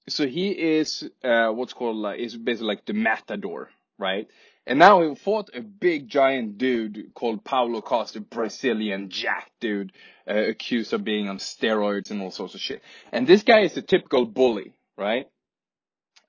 so 0.09 0.25
he 0.25 0.49
is 0.49 1.07
uh, 1.23 1.49
what's 1.49 1.73
called 1.73 1.97
like 1.97 2.19
is 2.19 2.35
basically 2.35 2.67
like 2.67 2.85
the 2.85 2.93
matador, 2.93 3.69
right? 3.99 4.27
And 4.67 4.79
now 4.79 5.01
he 5.01 5.15
fought 5.15 5.49
a 5.53 5.61
big 5.61 6.09
giant 6.09 6.57
dude 6.57 7.13
called 7.13 7.45
Paulo 7.45 7.79
Costa, 7.81 8.19
Brazilian 8.19 9.09
jack 9.09 9.49
dude, 9.61 9.93
uh, 10.29 10.33
accused 10.33 10.91
of 10.91 11.05
being 11.05 11.29
on 11.29 11.37
steroids 11.37 12.11
and 12.11 12.21
all 12.21 12.31
sorts 12.31 12.53
of 12.53 12.59
shit. 12.59 12.81
And 13.13 13.25
this 13.25 13.43
guy 13.43 13.61
is 13.61 13.77
a 13.77 13.81
typical 13.81 14.25
bully, 14.25 14.73
right? 14.97 15.27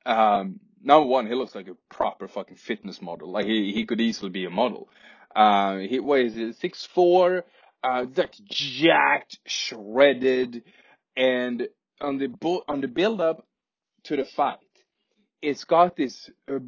Um, 0.07 0.61
number 0.81 1.09
one, 1.09 1.27
he 1.27 1.35
looks 1.35 1.57
like 1.57 1.67
a 1.67 1.77
proper 1.93 2.29
fucking 2.29 2.59
fitness 2.59 3.03
model. 3.03 3.33
Like 3.33 3.47
he, 3.47 3.73
he 3.73 3.85
could 3.87 4.01
easily 4.01 4.31
be 4.31 4.45
a 4.45 4.51
model. 4.51 4.89
Uh, 5.35 5.79
he 5.79 5.99
weighs 5.99 6.37
six 6.59 6.87
four, 6.87 7.45
uh, 7.83 8.07
that's 8.15 8.39
jacked, 8.49 9.41
shredded, 9.47 10.63
and 11.17 11.67
on 12.01 12.19
the 12.19 12.29
bu- 12.29 12.63
on 12.69 12.83
the 12.83 12.89
build 12.89 13.21
up 13.21 13.45
to 14.05 14.17
the 14.17 14.25
fight, 14.25 14.59
it's 15.43 15.65
got 15.65 15.97
this 15.97 16.31
uh, 16.49 16.61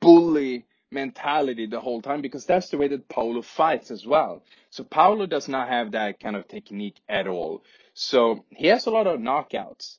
bully 0.00 0.66
mentality 0.94 1.66
the 1.66 1.80
whole 1.80 2.00
time 2.00 2.22
because 2.22 2.46
that's 2.46 2.70
the 2.70 2.78
way 2.78 2.88
that 2.88 3.08
Paulo 3.08 3.42
fights 3.42 3.90
as 3.90 4.06
well. 4.06 4.42
So 4.70 4.84
Paulo 4.84 5.26
does 5.26 5.48
not 5.48 5.68
have 5.68 5.92
that 5.92 6.20
kind 6.20 6.36
of 6.36 6.48
technique 6.48 7.00
at 7.08 7.26
all. 7.26 7.62
So 7.92 8.44
he 8.50 8.68
has 8.68 8.86
a 8.86 8.90
lot 8.90 9.06
of 9.06 9.20
knockouts. 9.20 9.98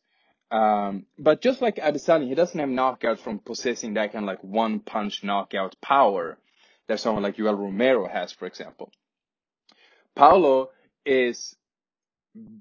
Um, 0.49 1.05
but 1.19 1.41
just 1.41 1.61
like 1.61 1.75
Adesanya, 1.75 2.27
he 2.27 2.35
doesn't 2.35 2.59
have 2.59 2.69
knockouts 2.69 3.19
from 3.19 3.39
possessing 3.39 3.95
that 3.95 4.13
kind 4.13 4.23
of 4.23 4.27
like 4.27 4.43
one 4.43 4.79
punch 4.79 5.23
knockout 5.23 5.75
power 5.81 6.37
that 6.87 6.99
someone 6.99 7.23
like 7.23 7.37
Yoel 7.37 7.57
Romero 7.57 8.07
has, 8.07 8.31
for 8.31 8.45
example. 8.45 8.91
Paulo 10.15 10.69
is 11.05 11.55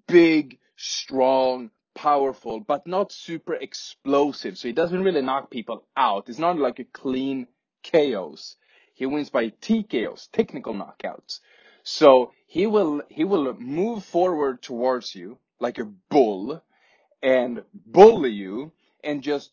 big, 0.07 0.59
strong, 0.77 1.71
powerful, 1.95 2.61
but 2.61 2.87
not 2.87 3.13
super 3.13 3.55
explosive. 3.55 4.59
So 4.59 4.69
he 4.69 4.75
doesn't 4.75 5.03
really 5.03 5.23
knock 5.23 5.51
people 5.51 5.87
out. 5.97 6.29
It's 6.29 6.39
not 6.39 6.59
like 6.59 6.79
a 6.79 6.85
clean 6.85 7.47
KOs. 7.85 8.57
He 8.95 9.07
wins 9.07 9.31
by 9.31 9.51
TKOs, 9.51 10.31
technical 10.33 10.75
knockouts. 10.75 11.41
So 11.85 12.33
he 12.47 12.67
will, 12.67 13.03
he 13.09 13.25
will 13.25 13.55
move 13.55 14.05
forward 14.05 14.63
towards 14.63 15.15
you 15.15 15.39
like 15.61 15.79
a 15.79 15.85
bull 15.85 16.63
and 17.23 17.63
bully 17.87 18.31
you 18.31 18.73
and 19.03 19.23
just 19.23 19.51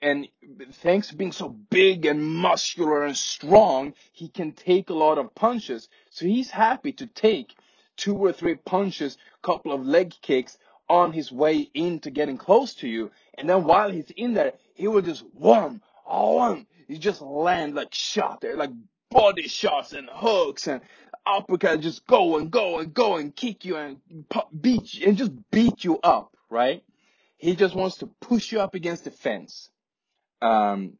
and 0.00 0.26
thanks 0.72 1.08
to 1.08 1.16
being 1.16 1.32
so 1.32 1.48
big 1.48 2.06
and 2.06 2.24
muscular 2.24 3.04
and 3.04 3.16
strong, 3.16 3.94
he 4.12 4.28
can 4.28 4.52
take 4.52 4.88
a 4.88 4.94
lot 4.94 5.18
of 5.18 5.34
punches. 5.34 5.88
So 6.10 6.24
he's 6.24 6.50
happy 6.50 6.92
to 6.92 7.06
take 7.06 7.54
two 7.96 8.16
or 8.16 8.32
three 8.32 8.54
punches, 8.54 9.18
couple 9.42 9.72
of 9.72 9.86
leg 9.86 10.14
kicks 10.22 10.56
on 10.88 11.12
his 11.12 11.30
way 11.30 11.68
into 11.74 12.10
getting 12.10 12.38
close 12.38 12.74
to 12.74 12.88
you. 12.88 13.10
And 13.36 13.48
then 13.48 13.64
while 13.64 13.90
he's 13.90 14.10
in 14.16 14.34
there, 14.34 14.54
he 14.74 14.88
will 14.88 15.02
just 15.02 15.24
one, 15.34 15.82
one, 16.06 16.66
he 16.88 16.98
just 16.98 17.20
land 17.20 17.74
like 17.74 17.94
shot 17.94 18.40
there, 18.40 18.56
like 18.56 18.70
body 19.10 19.48
shots 19.48 19.92
and 19.92 20.08
hooks 20.12 20.66
and 20.66 20.80
uppercut, 21.24 21.80
just 21.80 22.06
go 22.06 22.38
and 22.38 22.50
go 22.50 22.78
and 22.78 22.94
go 22.94 23.16
and 23.16 23.34
kick 23.34 23.64
you 23.64 23.76
and 23.76 23.98
beat 24.60 24.94
you 24.94 25.08
and 25.08 25.16
just 25.16 25.32
beat 25.50 25.84
you 25.84 25.98
up, 26.02 26.36
right? 26.50 26.82
He 27.38 27.56
just 27.56 27.74
wants 27.74 27.98
to 27.98 28.06
push 28.20 28.52
you 28.52 28.60
up 28.60 28.74
against 28.74 29.04
the 29.04 29.10
fence. 29.10 29.68
Um, 30.40 30.94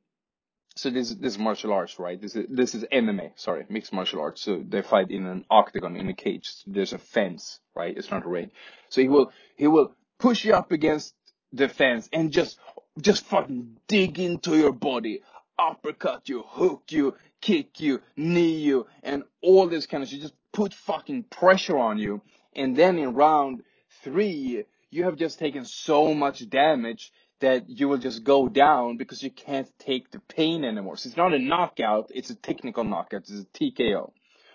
so 0.77 0.91
this 0.91 1.11
this 1.15 1.33
is 1.33 1.39
martial 1.39 1.73
arts, 1.73 1.99
right? 1.99 2.21
This 2.21 2.37
is 2.37 2.47
this 2.51 2.75
is 2.75 2.85
MMA, 2.93 3.33
sorry, 3.37 3.65
mixed 3.71 3.93
martial 3.95 4.21
arts. 4.21 4.43
So 4.43 4.63
they 4.67 4.83
fight 4.83 5.11
in 5.11 5.25
an 5.27 5.47
octagon 5.51 5.97
in 5.97 6.09
a 6.09 6.15
cage. 6.15 6.53
There's 6.67 6.93
a 6.93 6.99
fence, 6.99 7.61
right? 7.75 7.97
It's 7.97 8.11
not 8.11 8.27
a 8.27 8.29
ring. 8.29 8.51
So 8.91 9.01
he 9.01 9.09
will 9.09 9.33
he 9.57 9.67
will 9.67 9.95
push 10.19 10.45
you 10.45 10.53
up 10.53 10.73
against 10.73 11.15
the 11.53 11.69
fence 11.69 12.09
and 12.13 12.31
just 12.31 12.59
just 13.01 13.25
fucking 13.27 13.77
dig 13.89 14.19
into 14.19 14.57
your 14.57 14.73
body, 14.73 15.23
uppercut 15.59 16.29
you, 16.29 16.43
hook 16.47 16.85
you, 16.91 17.15
kick 17.41 17.81
you, 17.81 18.01
knee 18.17 18.57
you, 18.57 18.87
and 19.03 19.23
all 19.43 19.69
this 19.69 19.87
kind 19.87 20.03
of 20.03 20.09
shit. 20.09 20.21
Just 20.21 20.35
put 20.53 20.75
fucking 20.75 21.25
pressure 21.25 21.79
on 21.79 21.99
you, 21.99 22.23
and 22.55 22.77
then 22.77 22.99
in 22.99 23.15
round 23.15 23.63
three, 24.03 24.65
you 24.91 25.05
have 25.05 25.17
just 25.17 25.39
taken 25.39 25.65
so 25.65 26.15
much 26.15 26.49
damage 26.49 27.13
that 27.41 27.69
you 27.69 27.89
will 27.89 27.99
just 27.99 28.25
go 28.25 28.49
down 28.49 28.97
because 28.97 29.23
you 29.23 29.31
can't 29.31 29.71
take 29.79 30.11
the 30.11 30.21
pain 30.21 30.65
anymore. 30.65 30.97
So 30.97 31.09
it's 31.09 31.17
not 31.17 31.35
a 31.35 31.39
knockout, 31.39 32.11
it's 32.15 32.31
a 32.31 32.35
technical 32.35 32.85
knockout, 32.85 33.29
it's 33.29 33.31
a 33.31 33.45
TKO. 33.45 34.13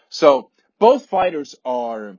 So 0.09 0.49
both 0.79 1.05
fighters 1.05 1.55
are 1.63 2.17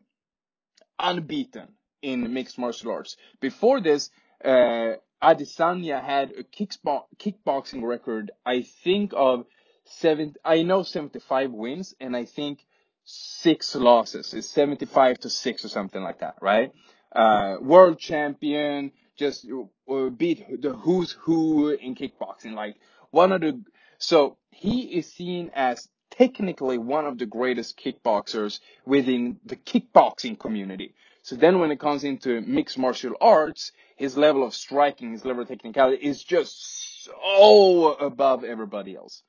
unbeaten 0.98 1.68
in 2.00 2.32
mixed 2.32 2.58
martial 2.58 2.92
arts. 2.92 3.16
Before 3.40 3.80
this, 3.80 4.10
uh, 4.44 4.92
Adesanya 5.22 6.02
had 6.02 6.32
a 6.32 6.42
kickboxing 6.42 7.82
record, 7.82 8.32
I 8.44 8.62
think 8.62 9.12
of 9.14 9.46
seven, 9.84 10.34
I 10.44 10.62
know 10.62 10.82
75 10.82 11.52
wins 11.52 11.94
and 12.00 12.16
I 12.16 12.24
think 12.24 12.64
six 13.04 13.74
losses. 13.74 14.34
It's 14.34 14.48
75 14.50 15.20
to 15.20 15.30
six 15.30 15.64
or 15.64 15.68
something 15.68 16.02
like 16.02 16.20
that, 16.20 16.36
right? 16.40 16.72
Uh, 17.14 17.56
world 17.60 17.98
champion, 17.98 18.92
just 19.16 19.46
uh, 19.90 20.08
beat 20.08 20.60
the 20.60 20.72
who's 20.72 21.12
who 21.12 21.68
in 21.68 21.94
kickboxing. 21.94 22.54
Like 22.54 22.76
one 23.10 23.32
of 23.32 23.42
the, 23.42 23.62
so 23.98 24.38
he 24.50 24.82
is 24.82 25.12
seen 25.12 25.50
as 25.54 25.88
technically 26.10 26.78
one 26.78 27.06
of 27.06 27.18
the 27.18 27.26
greatest 27.26 27.78
kickboxers 27.78 28.60
within 28.84 29.38
the 29.44 29.56
kickboxing 29.56 30.38
community. 30.38 30.94
So 31.22 31.36
then 31.36 31.60
when 31.60 31.70
it 31.70 31.78
comes 31.78 32.02
into 32.02 32.40
mixed 32.40 32.76
martial 32.76 33.14
arts, 33.20 33.70
his 33.96 34.16
level 34.16 34.44
of 34.44 34.54
striking, 34.54 35.12
his 35.12 35.24
level 35.24 35.42
of 35.42 35.48
technicality 35.48 36.04
is 36.04 36.22
just 36.22 37.04
so 37.04 37.94
above 37.94 38.42
everybody 38.42 38.96
else. 38.96 39.22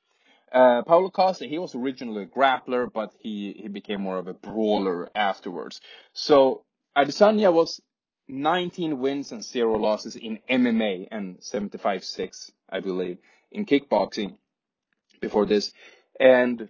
Uh, 0.52 0.82
Paulo 0.82 1.10
Costa, 1.10 1.46
he 1.46 1.58
was 1.58 1.74
originally 1.74 2.24
a 2.24 2.26
grappler, 2.26 2.92
but 2.92 3.12
he, 3.20 3.54
he 3.60 3.68
became 3.68 4.00
more 4.00 4.18
of 4.18 4.26
a 4.26 4.34
brawler 4.34 5.08
afterwards. 5.14 5.80
So 6.12 6.64
Adesanya 6.96 7.52
was 7.52 7.80
19 8.28 8.98
wins 8.98 9.32
and 9.32 9.44
0 9.44 9.78
losses 9.78 10.16
in 10.16 10.38
MMA 10.50 11.08
and 11.10 11.38
75-6, 11.38 12.50
I 12.70 12.80
believe, 12.80 13.18
in 13.52 13.66
kickboxing 13.66 14.36
before 15.20 15.46
this. 15.46 15.72
And 16.18 16.68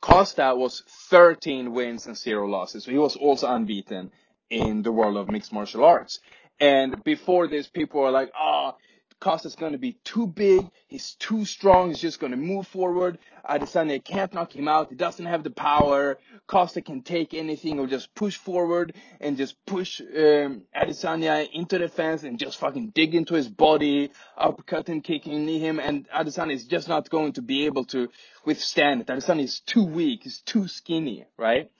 Costa 0.00 0.54
was 0.54 0.82
13 1.10 1.72
wins 1.72 2.06
and 2.06 2.16
0 2.16 2.46
losses. 2.48 2.84
So 2.84 2.90
he 2.90 2.98
was 2.98 3.16
also 3.16 3.48
unbeaten 3.48 4.12
in 4.50 4.82
the 4.82 4.92
world 4.92 5.16
of 5.16 5.30
mixed 5.30 5.52
martial 5.52 5.84
arts. 5.84 6.20
And 6.60 7.02
before 7.04 7.46
this, 7.46 7.68
people 7.68 8.00
were 8.00 8.10
like, 8.10 8.32
ah, 8.34 8.74
oh, 8.74 8.78
Costa's 9.20 9.56
going 9.56 9.72
to 9.72 9.78
be 9.78 9.98
too 10.04 10.26
big. 10.28 10.68
He's 10.86 11.14
too 11.14 11.44
strong. 11.44 11.88
He's 11.88 12.00
just 12.00 12.20
going 12.20 12.30
to 12.30 12.36
move 12.36 12.68
forward. 12.68 13.18
Adesanya 13.48 14.02
can't 14.02 14.32
knock 14.32 14.54
him 14.54 14.68
out. 14.68 14.90
He 14.90 14.94
doesn't 14.94 15.24
have 15.26 15.42
the 15.42 15.50
power. 15.50 16.18
Costa 16.46 16.82
can 16.82 17.02
take 17.02 17.34
anything 17.34 17.80
or 17.80 17.86
just 17.86 18.14
push 18.14 18.36
forward 18.36 18.94
and 19.20 19.36
just 19.36 19.56
push 19.66 20.00
um, 20.00 20.62
Adesanya 20.74 21.48
into 21.52 21.78
the 21.78 21.88
fence 21.88 22.22
and 22.22 22.38
just 22.38 22.58
fucking 22.58 22.90
dig 22.90 23.14
into 23.14 23.34
his 23.34 23.48
body, 23.48 24.10
uppercut 24.36 24.88
him, 24.88 25.00
kicking 25.00 25.44
knee 25.44 25.58
him, 25.58 25.80
and 25.80 26.08
Adesanya 26.10 26.52
is 26.52 26.66
just 26.66 26.88
not 26.88 27.10
going 27.10 27.32
to 27.32 27.42
be 27.42 27.66
able 27.66 27.84
to 27.86 28.08
withstand 28.44 29.00
it. 29.00 29.08
Adesanya 29.08 29.44
is 29.44 29.60
too 29.60 29.84
weak. 29.84 30.20
He's 30.22 30.40
too 30.42 30.68
skinny, 30.68 31.24
right? 31.36 31.70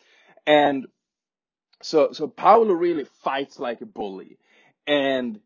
And 0.45 0.87
so, 1.83 2.13
so 2.13 2.29
Paulo 2.29 2.75
really 2.75 3.05
fights 3.23 3.59
like 3.59 3.81
a 3.81 3.87
bully. 3.87 4.39
And 4.87 5.41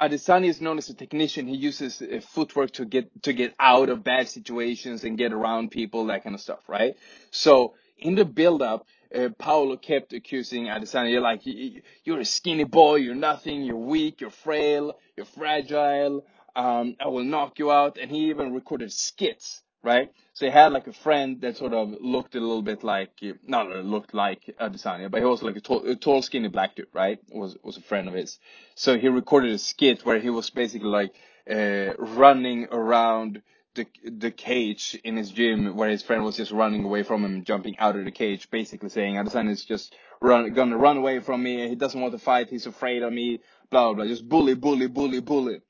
Adesanya 0.00 0.48
is 0.48 0.60
known 0.60 0.78
as 0.78 0.88
a 0.90 0.94
technician. 0.94 1.46
He 1.48 1.56
uses 1.56 2.00
uh, 2.00 2.20
footwork 2.20 2.72
to 2.72 2.84
get 2.84 3.22
to 3.24 3.32
get 3.32 3.54
out 3.58 3.88
of 3.88 4.04
bad 4.04 4.28
situations 4.28 5.04
and 5.04 5.18
get 5.18 5.32
around 5.32 5.70
people, 5.70 6.06
that 6.06 6.22
kind 6.22 6.34
of 6.34 6.40
stuff, 6.40 6.68
right? 6.68 6.96
So 7.30 7.74
in 7.98 8.14
the 8.14 8.24
build-up, 8.24 8.86
uh, 9.14 9.30
Paulo 9.38 9.76
kept 9.76 10.12
accusing 10.12 10.66
Adesanya, 10.66 11.10
you're 11.10 11.20
like, 11.20 11.40
you're 11.44 12.20
a 12.20 12.24
skinny 12.24 12.64
boy, 12.64 12.96
you're 12.96 13.14
nothing, 13.14 13.62
you're 13.62 13.76
weak, 13.76 14.20
you're 14.20 14.30
frail, 14.30 14.98
you're 15.16 15.26
fragile, 15.26 16.24
um, 16.54 16.96
I 17.00 17.08
will 17.08 17.24
knock 17.24 17.58
you 17.58 17.72
out. 17.72 17.98
And 18.00 18.10
he 18.10 18.30
even 18.30 18.52
recorded 18.52 18.92
skits 18.92 19.62
right? 19.82 20.10
So 20.32 20.46
he 20.46 20.52
had 20.52 20.72
like 20.72 20.86
a 20.86 20.92
friend 20.92 21.40
that 21.40 21.56
sort 21.56 21.72
of 21.72 21.94
looked 22.00 22.34
a 22.34 22.40
little 22.40 22.62
bit 22.62 22.84
like, 22.84 23.10
not 23.46 23.68
looked 23.84 24.14
like 24.14 24.54
Adesanya, 24.60 25.10
but 25.10 25.20
he 25.20 25.26
was 25.26 25.42
like 25.42 25.56
a 25.56 25.60
tall, 25.60 25.86
a 25.86 25.96
tall, 25.96 26.22
skinny 26.22 26.48
black 26.48 26.76
dude, 26.76 26.86
right? 26.92 27.18
Was 27.30 27.56
was 27.62 27.76
a 27.76 27.82
friend 27.82 28.08
of 28.08 28.14
his. 28.14 28.38
So 28.74 28.98
he 28.98 29.08
recorded 29.08 29.52
a 29.52 29.58
skit 29.58 30.04
where 30.04 30.18
he 30.18 30.30
was 30.30 30.50
basically 30.50 30.88
like 30.88 31.14
uh, 31.50 31.94
running 31.98 32.66
around 32.70 33.42
the 33.74 33.86
the 34.04 34.30
cage 34.30 34.98
in 35.04 35.16
his 35.16 35.30
gym, 35.30 35.76
where 35.76 35.90
his 35.90 36.02
friend 36.02 36.24
was 36.24 36.36
just 36.36 36.52
running 36.52 36.84
away 36.84 37.02
from 37.02 37.24
him, 37.24 37.44
jumping 37.44 37.78
out 37.78 37.96
of 37.96 38.04
the 38.04 38.10
cage, 38.10 38.50
basically 38.50 38.88
saying 38.88 39.14
Adesanya 39.14 39.50
is 39.50 39.64
just 39.64 39.94
run 40.20 40.52
gonna 40.54 40.76
run 40.76 40.96
away 40.96 41.20
from 41.20 41.42
me. 41.42 41.68
He 41.68 41.74
doesn't 41.76 42.00
want 42.00 42.12
to 42.12 42.18
fight. 42.18 42.48
He's 42.50 42.66
afraid 42.66 43.02
of 43.02 43.12
me. 43.12 43.40
Blah 43.70 43.86
blah. 43.86 43.94
blah. 43.94 44.06
Just 44.06 44.28
bully, 44.28 44.54
bully, 44.54 44.88
bully, 44.88 45.20
bully. 45.20 45.60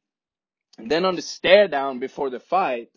And 0.78 0.90
then 0.90 1.04
on 1.04 1.16
the 1.16 1.22
stare 1.22 1.66
down 1.66 1.98
before 1.98 2.30
the 2.30 2.38
fight, 2.38 2.88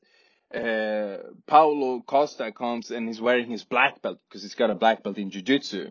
uh, 0.56 1.18
Paulo 1.48 2.02
Costa 2.02 2.52
comes 2.52 2.92
and 2.92 3.08
he's 3.08 3.22
wearing 3.22 3.50
his 3.50 3.64
black 3.64 4.02
belt 4.02 4.20
because 4.28 4.44
he's 4.44 4.56
got 4.56 4.70
a 4.70 4.76
black 4.76 5.04
belt 5.04 5.18
in 5.18 5.30
jiu-jitsu 5.30 5.90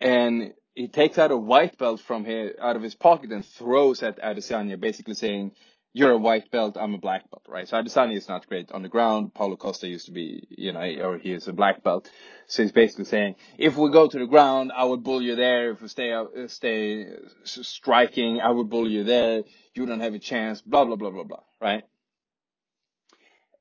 and 0.00 0.52
he 0.74 0.88
takes 0.88 1.18
out 1.18 1.30
a 1.30 1.36
white 1.36 1.78
belt 1.78 2.00
from 2.00 2.24
here 2.24 2.54
out 2.60 2.76
of 2.76 2.82
his 2.82 2.94
pocket 2.94 3.32
and 3.32 3.44
throws 3.44 4.02
at 4.02 4.20
Adesanya 4.20 4.78
basically 4.80 5.14
saying 5.14 5.52
you're 5.92 6.12
a 6.12 6.18
white 6.18 6.50
belt, 6.52 6.76
I'm 6.78 6.94
a 6.94 6.98
black 6.98 7.28
belt, 7.30 7.44
right? 7.48 7.66
So 7.66 7.76
Adesanya 7.76 8.16
is 8.16 8.28
not 8.28 8.46
great 8.46 8.70
on 8.70 8.82
the 8.82 8.88
ground. 8.88 9.34
Paulo 9.34 9.56
Costa 9.56 9.88
used 9.88 10.06
to 10.06 10.12
be, 10.12 10.46
you 10.48 10.72
know, 10.72 10.80
or 10.80 11.18
he 11.18 11.32
is 11.32 11.48
a 11.48 11.52
black 11.52 11.82
belt. 11.82 12.08
So 12.46 12.62
he's 12.62 12.70
basically 12.72 13.06
saying, 13.06 13.34
if 13.58 13.76
we 13.76 13.90
go 13.90 14.06
to 14.06 14.18
the 14.18 14.26
ground, 14.26 14.70
I 14.74 14.84
would 14.84 15.02
bully 15.02 15.24
you 15.24 15.34
there. 15.36 15.72
If 15.72 15.82
we 15.82 15.88
stay 15.88 16.12
out, 16.12 16.30
stay 16.46 17.08
striking, 17.42 18.40
I 18.40 18.50
would 18.50 18.70
bully 18.70 18.92
you 18.92 19.04
there. 19.04 19.42
You 19.74 19.86
don't 19.86 20.00
have 20.00 20.14
a 20.14 20.20
chance, 20.20 20.62
blah, 20.62 20.84
blah, 20.84 20.96
blah, 20.96 21.10
blah, 21.10 21.24
blah, 21.24 21.42
right? 21.60 21.82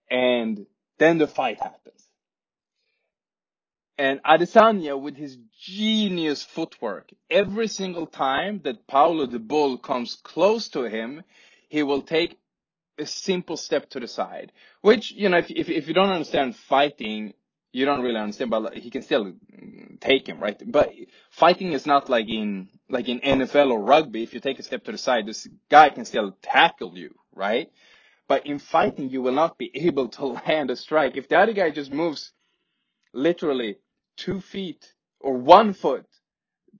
And 0.09 0.65
then 0.97 1.17
the 1.17 1.27
fight 1.27 1.59
happens. 1.61 2.09
And 3.97 4.23
Adesanya 4.23 4.99
with 4.99 5.17
his 5.17 5.37
genius 5.61 6.41
footwork, 6.41 7.09
every 7.29 7.67
single 7.67 8.07
time 8.07 8.61
that 8.63 8.87
Paulo 8.87 9.25
the 9.25 9.39
Bull 9.39 9.77
comes 9.77 10.15
close 10.23 10.69
to 10.69 10.83
him, 10.83 11.23
he 11.67 11.83
will 11.83 12.01
take 12.01 12.39
a 12.97 13.05
simple 13.05 13.57
step 13.57 13.89
to 13.89 13.99
the 13.99 14.07
side. 14.07 14.53
Which, 14.81 15.11
you 15.11 15.27
know, 15.27 15.37
if, 15.37 15.51
if, 15.51 15.69
if 15.69 15.87
you 15.89 15.93
don't 15.93 16.11
understand 16.11 16.55
fighting, 16.55 17.33
you 17.73 17.83
don't 17.85 18.01
really 18.01 18.19
understand, 18.19 18.51
but 18.51 18.73
he 18.77 18.89
can 18.89 19.01
still 19.01 19.33
take 19.99 20.27
him, 20.27 20.39
right? 20.39 20.59
But 20.65 20.93
fighting 21.29 21.73
is 21.73 21.85
not 21.85 22.09
like 22.09 22.29
in, 22.29 22.69
like 22.89 23.09
in 23.09 23.19
NFL 23.19 23.71
or 23.71 23.81
rugby. 23.81 24.23
If 24.23 24.33
you 24.33 24.39
take 24.39 24.59
a 24.59 24.63
step 24.63 24.85
to 24.85 24.93
the 24.93 24.97
side, 24.97 25.25
this 25.25 25.45
guy 25.69 25.89
can 25.89 26.05
still 26.05 26.37
tackle 26.41 26.97
you, 26.97 27.15
right? 27.35 27.69
But 28.29 28.45
in 28.45 28.59
fighting, 28.59 29.09
you 29.09 29.23
will 29.23 29.33
not 29.33 29.57
be 29.57 29.71
able 29.75 30.09
to 30.09 30.25
land 30.47 30.71
a 30.71 30.77
strike. 30.77 31.17
If 31.17 31.27
the 31.27 31.39
other 31.39 31.53
guy 31.53 31.71
just 31.71 31.91
moves 31.91 32.31
literally 33.13 33.77
two 34.17 34.39
feet 34.39 34.93
or 35.19 35.35
one 35.35 35.73
foot 35.73 36.05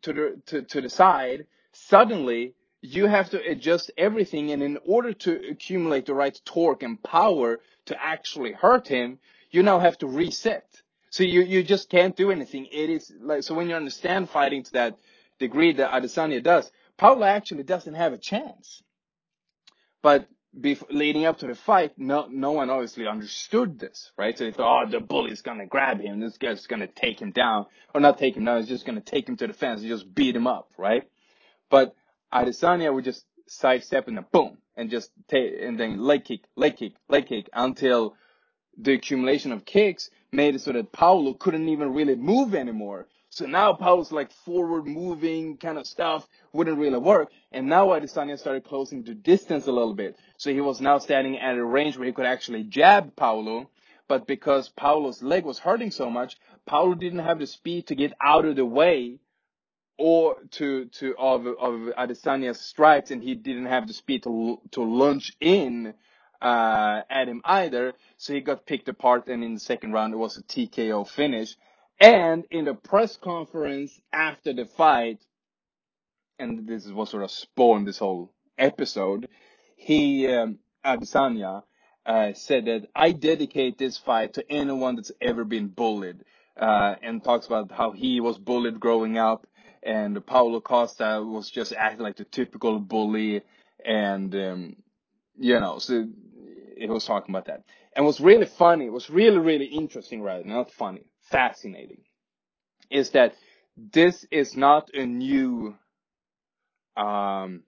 to 0.03 0.13
the, 0.13 0.41
to, 0.47 0.61
to 0.61 0.81
the 0.81 0.89
side, 0.89 1.47
suddenly 1.73 2.53
you 2.81 3.07
have 3.07 3.31
to 3.31 3.41
adjust 3.43 3.91
everything. 3.97 4.51
And 4.51 4.63
in 4.63 4.77
order 4.85 5.11
to 5.13 5.49
accumulate 5.51 6.05
the 6.05 6.13
right 6.13 6.39
torque 6.45 6.83
and 6.83 7.01
power 7.03 7.59
to 7.87 8.01
actually 8.01 8.53
hurt 8.53 8.87
him, 8.87 9.19
you 9.51 9.63
now 9.63 9.79
have 9.79 9.97
to 9.99 10.07
reset. 10.07 10.81
So 11.09 11.23
you, 11.23 11.41
you 11.41 11.63
just 11.63 11.89
can't 11.89 12.15
do 12.15 12.31
anything. 12.31 12.67
It 12.71 12.91
is 12.91 13.11
like, 13.19 13.43
so 13.43 13.55
when 13.55 13.67
you 13.67 13.75
understand 13.75 14.29
fighting 14.29 14.63
to 14.63 14.73
that 14.73 14.99
degree 15.39 15.73
that 15.73 15.91
Adesanya 15.91 16.43
does, 16.43 16.71
Paulo 16.97 17.23
actually 17.25 17.63
doesn't 17.63 17.95
have 17.95 18.13
a 18.13 18.19
chance. 18.19 18.83
But 20.03 20.27
before, 20.57 20.87
leading 20.91 21.25
up 21.25 21.39
to 21.39 21.47
the 21.47 21.55
fight, 21.55 21.93
no, 21.97 22.27
no 22.29 22.51
one 22.51 22.69
obviously 22.69 23.07
understood 23.07 23.79
this, 23.79 24.11
right? 24.17 24.37
So 24.37 24.45
they 24.45 24.51
thought, 24.51 24.87
oh, 24.87 24.89
the 24.89 24.99
bully's 24.99 25.41
gonna 25.41 25.65
grab 25.65 25.99
him. 26.01 26.19
This 26.19 26.37
guy's 26.37 26.65
gonna 26.67 26.87
take 26.87 27.21
him 27.21 27.31
down. 27.31 27.65
Or 27.93 28.01
not 28.01 28.17
take 28.17 28.35
him 28.35 28.45
down, 28.45 28.59
he's 28.59 28.69
just 28.69 28.85
gonna 28.85 29.01
take 29.01 29.27
him 29.27 29.37
to 29.37 29.47
the 29.47 29.53
fence 29.53 29.81
and 29.81 29.89
just 29.89 30.13
beat 30.13 30.35
him 30.35 30.47
up, 30.47 30.71
right? 30.77 31.03
But 31.69 31.95
Adesanya 32.33 32.93
would 32.93 33.05
just 33.05 33.25
sidestep 33.47 34.07
and 34.07 34.17
then 34.17 34.25
boom, 34.31 34.57
and 34.75 34.89
just 34.89 35.11
take, 35.27 35.53
and 35.61 35.79
then 35.79 35.99
leg 35.99 36.25
kick, 36.25 36.41
leg 36.55 36.77
kick, 36.77 36.93
leg 37.09 37.27
kick 37.27 37.49
until 37.53 38.15
the 38.77 38.93
accumulation 38.93 39.51
of 39.51 39.65
kicks 39.65 40.09
made 40.31 40.55
it 40.55 40.61
so 40.61 40.71
that 40.71 40.91
Paulo 40.91 41.33
couldn't 41.33 41.67
even 41.69 41.93
really 41.93 42.15
move 42.15 42.55
anymore. 42.55 43.07
So 43.31 43.45
now 43.45 43.73
Paulo's 43.73 44.11
like 44.11 44.31
forward 44.31 44.87
moving 44.87 45.57
kind 45.57 45.77
of 45.77 45.85
stuff 45.85 46.27
wouldn't 46.51 46.79
really 46.79 46.97
work. 46.97 47.29
And 47.51 47.67
now 47.67 47.89
Adesanya 47.89 48.39
started 48.39 48.63
closing 48.63 49.03
the 49.03 49.13
distance 49.13 49.67
a 49.67 49.71
little 49.71 49.93
bit. 49.93 50.17
So 50.37 50.51
he 50.51 50.61
was 50.61 50.81
now 50.81 50.97
standing 50.97 51.37
at 51.37 51.55
a 51.55 51.63
range 51.63 51.97
where 51.97 52.07
he 52.07 52.13
could 52.13 52.25
actually 52.25 52.63
jab 52.63 53.15
Paulo. 53.15 53.69
But 54.07 54.25
because 54.25 54.69
Paulo's 54.69 55.21
leg 55.21 55.45
was 55.45 55.59
hurting 55.59 55.91
so 55.91 56.09
much, 56.09 56.37
Paulo 56.65 56.95
didn't 56.95 57.19
have 57.19 57.39
the 57.39 57.45
speed 57.45 57.87
to 57.87 57.95
get 57.95 58.13
out 58.19 58.45
of 58.45 58.55
the 58.55 58.65
way 58.65 59.19
or 59.99 60.37
to 60.51 60.85
to 60.85 61.15
of 61.17 61.45
of 61.45 61.73
Adesanya's 61.97 62.59
strikes, 62.59 63.11
and 63.11 63.21
he 63.21 63.35
didn't 63.35 63.65
have 63.67 63.85
the 63.85 63.93
speed 63.93 64.23
to 64.23 64.59
to 64.71 64.81
launch 64.81 65.33
in 65.39 65.93
uh, 66.41 67.01
at 67.09 67.27
him 67.27 67.41
either. 67.43 67.93
So 68.17 68.33
he 68.33 68.39
got 68.39 68.65
picked 68.65 68.87
apart, 68.87 69.27
and 69.27 69.43
in 69.43 69.55
the 69.55 69.59
second 69.59 69.91
round 69.91 70.13
it 70.13 70.17
was 70.17 70.37
a 70.37 70.43
TKO 70.43 71.07
finish. 71.07 71.55
And 71.99 72.45
in 72.51 72.65
the 72.65 72.73
press 72.75 73.17
conference 73.17 73.99
after 74.13 74.53
the 74.53 74.65
fight, 74.65 75.19
and 76.39 76.67
this 76.67 76.85
is 76.85 76.93
what 76.93 77.09
sort 77.09 77.23
of 77.23 77.31
spawned 77.31 77.87
this 77.87 77.97
whole 77.97 78.31
episode, 78.57 79.27
he 79.75 80.27
um, 80.27 80.59
Adesanya 80.85 81.63
uh, 82.05 82.33
said 82.33 82.65
that 82.65 82.87
I 82.95 83.11
dedicate 83.11 83.77
this 83.77 83.97
fight 83.97 84.33
to 84.35 84.51
anyone 84.51 84.95
that's 84.95 85.11
ever 85.21 85.43
been 85.43 85.67
bullied, 85.67 86.23
uh, 86.57 86.95
and 87.01 87.23
talks 87.23 87.47
about 87.47 87.71
how 87.71 87.91
he 87.91 88.21
was 88.21 88.37
bullied 88.37 88.79
growing 88.79 89.17
up 89.17 89.45
and 89.83 90.25
Paulo 90.25 90.59
Costa 90.61 91.23
was 91.25 91.49
just 91.49 91.73
acting 91.73 92.03
like 92.03 92.17
the 92.17 92.25
typical 92.25 92.79
bully, 92.79 93.41
and 93.85 94.33
um, 94.35 94.75
you 95.37 95.59
know, 95.59 95.79
so 95.79 96.07
it 96.77 96.89
was 96.89 97.05
talking 97.05 97.33
about 97.33 97.45
that. 97.45 97.63
And 97.95 98.05
what's 98.05 98.19
really 98.19 98.45
funny, 98.45 98.89
what's 98.89 99.09
really 99.09 99.37
really 99.37 99.65
interesting, 99.65 100.21
right? 100.21 100.45
Not 100.45 100.71
funny, 100.71 101.05
fascinating, 101.31 102.01
is 102.89 103.11
that 103.11 103.35
this 103.77 104.25
is 104.31 104.57
not 104.57 104.89
a 104.93 105.05
new 105.05 105.75
um, 106.97 107.63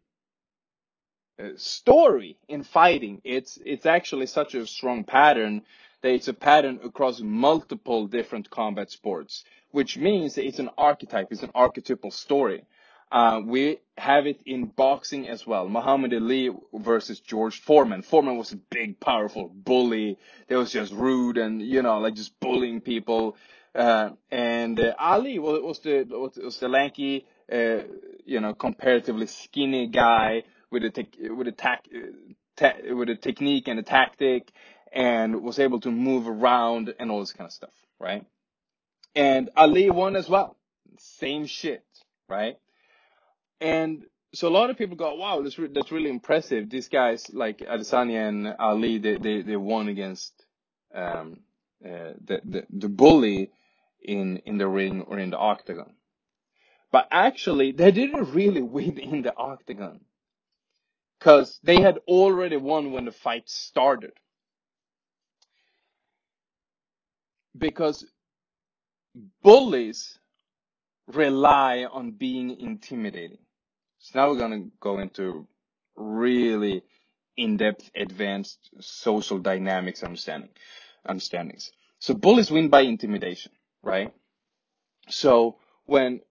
story 1.56 2.38
in 2.48 2.64
fighting. 2.64 3.22
It's 3.24 3.58
it's 3.66 3.86
actually 3.86 4.28
such 4.28 4.56
a 4.56 4.68
strong 4.68 5.04
pattern 5.04 5.64
that 6.02 6.14
it's 6.14 6.28
a 6.28 6.34
pattern 6.34 6.80
across 6.84 7.22
multiple 7.22 8.08
different 8.08 8.50
combat 8.50 8.92
sports, 8.92 9.44
which 9.72 9.98
means 9.98 10.38
it's 10.38 10.60
an 10.60 10.70
archetype, 10.78 11.28
it's 11.32 11.44
an 11.44 11.52
archetypal 11.54 12.12
story. 12.12 12.66
Uh, 13.12 13.42
we 13.46 13.78
have 13.98 14.26
it 14.26 14.42
in 14.46 14.66
boxing 14.66 15.28
as 15.28 15.46
well. 15.46 15.68
Muhammad 15.68 16.14
Ali 16.14 16.50
versus 16.74 17.20
George 17.20 17.60
Foreman. 17.60 18.04
Foreman 18.04 18.38
was 18.38 18.54
a 18.54 18.56
big, 18.56 19.00
powerful 19.00 19.50
bully 19.50 20.18
that 20.48 20.56
was 20.56 20.72
just 20.72 20.94
rude 20.94 21.38
and, 21.38 21.62
you 21.62 21.82
know, 21.82 22.00
like 22.00 22.16
just 22.16 22.40
bullying 22.40 22.80
people. 22.80 23.36
Uh, 23.76 24.12
and 24.30 24.80
uh, 24.80 24.94
Ali 24.98 25.40
was, 25.40 25.62
was 25.62 25.80
the 25.80 26.06
was 26.10 26.58
the 26.60 26.70
lanky, 26.70 27.26
uh, 27.52 27.84
you 28.26 28.40
know, 28.40 28.54
comparatively 28.54 29.28
skinny 29.28 29.88
guy 29.88 30.44
with 30.72 30.84
a 30.84 30.90
tech, 30.90 31.08
with 31.20 31.48
a 31.48 31.52
tac, 31.52 31.86
te- 32.58 32.94
with 32.94 33.10
a 33.10 33.16
technique 33.16 33.68
and 33.68 33.80
a 33.80 33.84
tactic, 33.84 34.52
and 34.92 35.42
was 35.42 35.60
able 35.60 35.80
to 35.82 35.92
move 35.92 36.28
around 36.28 36.94
and 37.00 37.12
all 37.12 37.20
this 37.20 37.34
kind 37.34 37.48
of 37.48 37.54
stuff, 37.54 37.74
right? 38.00 38.26
And 39.16 39.50
Ali 39.56 39.90
won 39.90 40.16
as 40.16 40.30
well. 40.30 40.58
Same 40.98 41.46
shit, 41.46 41.86
right? 42.30 42.58
And 43.62 44.06
so 44.36 44.50
a 44.50 44.52
lot 44.52 44.72
of 44.72 44.78
people 44.78 44.98
go, 44.98 45.16
wow, 45.16 45.42
that's, 45.44 45.60
re- 45.60 45.70
that's 45.74 45.94
really 45.94 46.12
impressive. 46.12 46.70
These 46.72 46.90
guys, 46.90 47.32
like 47.34 47.60
Adesanya 47.60 48.30
and 48.30 48.56
Ali, 48.60 49.00
they, 49.00 49.18
they, 49.18 49.44
they 49.44 49.58
won 49.58 49.90
against, 49.90 50.34
um, 50.96 51.42
uh, 51.86 52.14
the, 52.26 52.42
the, 52.46 52.64
the 52.72 52.90
bully 52.90 53.52
in, 54.04 54.40
in 54.46 54.60
the 54.60 54.68
ring 54.68 55.04
or 55.04 55.20
in 55.20 55.32
the 55.32 55.40
octagon. 55.40 55.96
But 56.92 57.08
actually, 57.12 57.74
they 57.74 57.92
didn't 57.92 58.34
really 58.34 58.64
win 58.64 59.00
in 59.00 59.24
the 59.24 59.36
octagon. 59.36 60.02
Cause 61.22 61.60
they 61.64 61.82
had 61.82 62.00
already 62.08 62.58
won 62.58 62.92
when 62.92 63.06
the 63.06 63.12
fight 63.12 63.50
started. 63.50 64.14
Because 67.58 68.06
bullies 69.44 70.20
rely 71.08 71.86
on 71.92 72.12
being 72.12 72.60
intimidating. 72.60 73.40
So 74.02 74.20
now 74.20 74.30
we're 74.30 74.38
going 74.40 74.64
to 74.64 74.72
go 74.80 75.00
into 75.00 75.48
really 75.96 76.84
in-depth, 77.38 77.92
advanced 77.96 78.60
social 78.80 79.40
dynamics 79.40 80.04
understanding, 80.04 80.50
understandings. 81.08 81.72
So 82.00 82.14
bullies 82.14 82.52
win 82.52 82.70
by 82.70 82.82
intimidation, 82.82 83.52
right? 83.84 84.14
So 85.10 85.58
when 85.86 86.22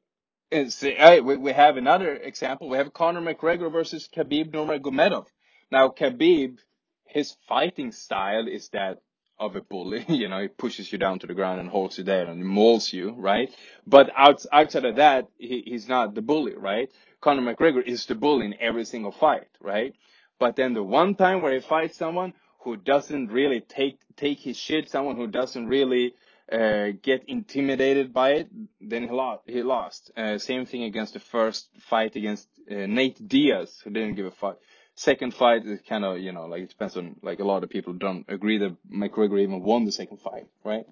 say, 0.68 1.20
we, 1.20 1.37
we 1.37 1.52
have 1.52 1.76
another 1.76 2.14
example. 2.16 2.68
We 2.68 2.78
have 2.78 2.92
Conor 2.92 3.20
McGregor 3.20 3.70
versus 3.70 4.09
Khabib 4.14 4.50
Nurmagomedov. 4.50 5.26
Now 5.70 5.88
Khabib, 5.88 6.59
his 7.06 7.37
fighting 7.48 7.92
style 7.92 8.48
is 8.48 8.68
that 8.70 8.98
of 9.40 9.57
a 9.57 9.61
bully. 9.61 10.05
You 10.20 10.29
know, 10.29 10.42
he 10.42 10.48
pushes 10.48 10.92
you 10.92 10.98
down 10.98 11.18
to 11.20 11.26
the 11.26 11.35
ground 11.35 11.61
and 11.61 11.68
holds 11.68 11.98
you 11.98 12.05
there 12.05 12.26
and 12.26 12.44
mauls 12.44 12.92
you, 12.92 13.14
right? 13.16 13.50
But 13.87 14.11
out, 14.16 14.44
outside 14.53 14.85
of 14.85 14.96
that, 14.96 15.29
he, 15.38 15.62
he's 15.66 15.88
not 15.88 16.14
the 16.14 16.22
bully, 16.22 16.55
right? 16.55 16.90
Conor 17.20 17.42
McGregor 17.42 17.83
is 17.85 18.07
the 18.07 18.14
bully 18.14 18.46
in 18.46 18.55
every 18.61 18.85
single 18.85 19.12
fight, 19.12 19.48
right? 19.61 19.94
But 20.38 20.57
then 20.57 20.74
the 20.74 20.83
one 20.83 21.14
time 21.14 21.42
where 21.42 21.55
he 21.55 21.61
fights 21.61 21.96
someone 21.96 22.35
who 22.61 22.76
doesn't 22.76 23.29
really 23.29 23.61
take 23.61 23.98
take 24.16 24.38
his 24.40 24.57
shit, 24.57 24.90
someone 24.90 25.16
who 25.16 25.26
doesn't 25.26 25.66
really 25.66 26.14
uh, 26.53 26.88
get 27.03 27.24
intimidated 27.26 28.12
by 28.12 28.31
it, 28.33 28.48
then 28.81 29.05
he 29.05 29.11
lost. 29.11 29.42
He 29.46 29.62
lost. 29.62 30.11
Uh, 30.16 30.38
same 30.38 30.66
thing 30.66 30.85
against 30.85 31.14
the 31.14 31.20
first 31.20 31.68
fight 31.88 32.16
against 32.16 32.48
uh, 32.70 32.87
Nate 32.87 33.26
Diaz, 33.26 33.81
who 33.83 33.90
didn't 33.90 34.14
give 34.14 34.26
a 34.26 34.31
fuck. 34.31 34.59
Second 35.00 35.32
fight 35.32 35.64
is 35.64 35.80
kind 35.88 36.04
of, 36.04 36.18
you 36.18 36.30
know, 36.30 36.44
like 36.44 36.60
it 36.60 36.68
depends 36.68 36.94
on, 36.94 37.16
like 37.22 37.38
a 37.38 37.44
lot 37.44 37.64
of 37.64 37.70
people 37.70 37.94
don't 37.94 38.26
agree 38.28 38.58
that 38.58 38.76
McGregor 38.86 39.40
even 39.40 39.62
won 39.62 39.86
the 39.86 39.92
second 39.92 40.18
fight, 40.20 40.46
right? 40.62 40.84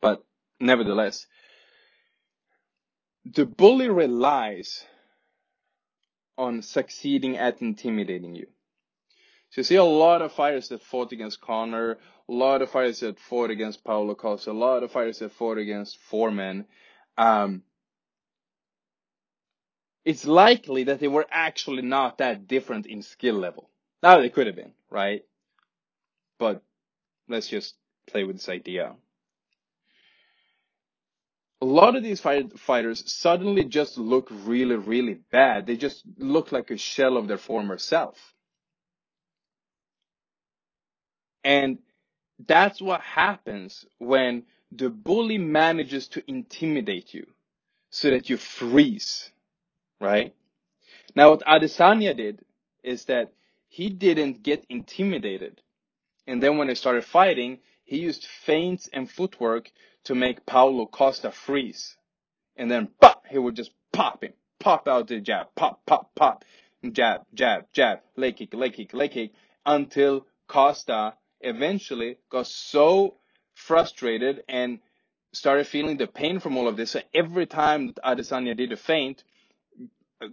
But 0.00 0.24
nevertheless, 0.60 1.26
the 3.24 3.46
bully 3.46 3.88
relies 3.88 4.84
on 6.38 6.62
succeeding 6.62 7.36
at 7.36 7.60
intimidating 7.60 8.36
you. 8.36 8.46
So 9.50 9.62
you 9.62 9.64
see 9.64 9.74
a 9.74 9.82
lot 9.82 10.22
of 10.22 10.30
fighters 10.30 10.68
that 10.68 10.80
fought 10.80 11.10
against 11.10 11.40
Conor, 11.40 11.98
a 12.28 12.32
lot 12.32 12.62
of 12.62 12.70
fighters 12.70 13.00
that 13.00 13.18
fought 13.18 13.50
against 13.50 13.82
Paulo 13.82 14.14
Costa, 14.14 14.52
a 14.52 14.52
lot 14.52 14.84
of 14.84 14.92
fighters 14.92 15.18
that 15.18 15.32
fought 15.32 15.58
against 15.58 15.98
Foreman. 15.98 16.66
Um, 17.18 17.64
it's 20.04 20.26
likely 20.26 20.84
that 20.84 21.00
they 21.00 21.08
were 21.08 21.26
actually 21.30 21.82
not 21.82 22.18
that 22.18 22.48
different 22.48 22.86
in 22.86 23.02
skill 23.02 23.36
level. 23.36 23.70
Now 24.02 24.20
they 24.20 24.30
could 24.30 24.46
have 24.46 24.56
been, 24.56 24.72
right? 24.90 25.22
But 26.38 26.62
let's 27.28 27.48
just 27.48 27.74
play 28.08 28.24
with 28.24 28.36
this 28.36 28.48
idea. 28.48 28.94
A 31.62 31.66
lot 31.66 31.96
of 31.96 32.02
these 32.02 32.20
fight, 32.20 32.58
fighters 32.58 33.10
suddenly 33.12 33.64
just 33.64 33.98
look 33.98 34.28
really, 34.30 34.76
really 34.76 35.14
bad. 35.32 35.66
They 35.66 35.76
just 35.76 36.02
look 36.18 36.52
like 36.52 36.70
a 36.70 36.76
shell 36.76 37.16
of 37.16 37.28
their 37.28 37.38
former 37.38 37.78
self. 37.78 38.18
And 41.44 41.78
that's 42.46 42.82
what 42.82 43.00
happens 43.02 43.86
when 43.98 44.44
the 44.72 44.90
bully 44.90 45.38
manages 45.38 46.08
to 46.08 46.24
intimidate 46.28 47.14
you 47.14 47.26
so 47.90 48.10
that 48.10 48.30
you 48.30 48.36
freeze 48.36 49.30
right? 50.04 50.34
Now 51.16 51.30
what 51.30 51.44
Adesanya 51.46 52.16
did 52.16 52.44
is 52.82 53.06
that 53.06 53.32
he 53.68 53.88
didn't 53.88 54.42
get 54.42 54.64
intimidated. 54.68 55.60
And 56.26 56.42
then 56.42 56.58
when 56.58 56.68
they 56.68 56.74
started 56.74 57.04
fighting, 57.04 57.58
he 57.84 57.98
used 57.98 58.26
feints 58.46 58.88
and 58.92 59.10
footwork 59.10 59.70
to 60.04 60.14
make 60.14 60.46
Paulo 60.46 60.86
Costa 60.86 61.32
freeze. 61.32 61.96
And 62.56 62.70
then 62.70 62.88
pop, 63.00 63.24
he 63.28 63.38
would 63.38 63.56
just 63.56 63.72
pop 63.92 64.22
him, 64.22 64.32
pop 64.60 64.86
out 64.86 65.08
the 65.08 65.20
jab, 65.20 65.48
pop, 65.56 65.84
pop, 65.86 66.14
pop, 66.14 66.44
jab, 66.92 67.22
jab, 67.34 67.66
jab, 67.72 68.00
leg 68.16 68.36
kick, 68.36 68.54
leg 68.54 68.74
kick, 68.74 68.94
leg 68.94 69.10
kick, 69.12 69.32
until 69.66 70.26
Costa 70.46 71.14
eventually 71.40 72.18
got 72.30 72.46
so 72.46 73.16
frustrated 73.54 74.44
and 74.48 74.80
started 75.32 75.66
feeling 75.66 75.96
the 75.96 76.06
pain 76.06 76.38
from 76.38 76.56
all 76.56 76.68
of 76.68 76.76
this. 76.76 76.92
So 76.92 77.00
every 77.12 77.46
time 77.46 77.92
Adesanya 78.04 78.56
did 78.56 78.72
a 78.72 78.76
feint, 78.76 79.24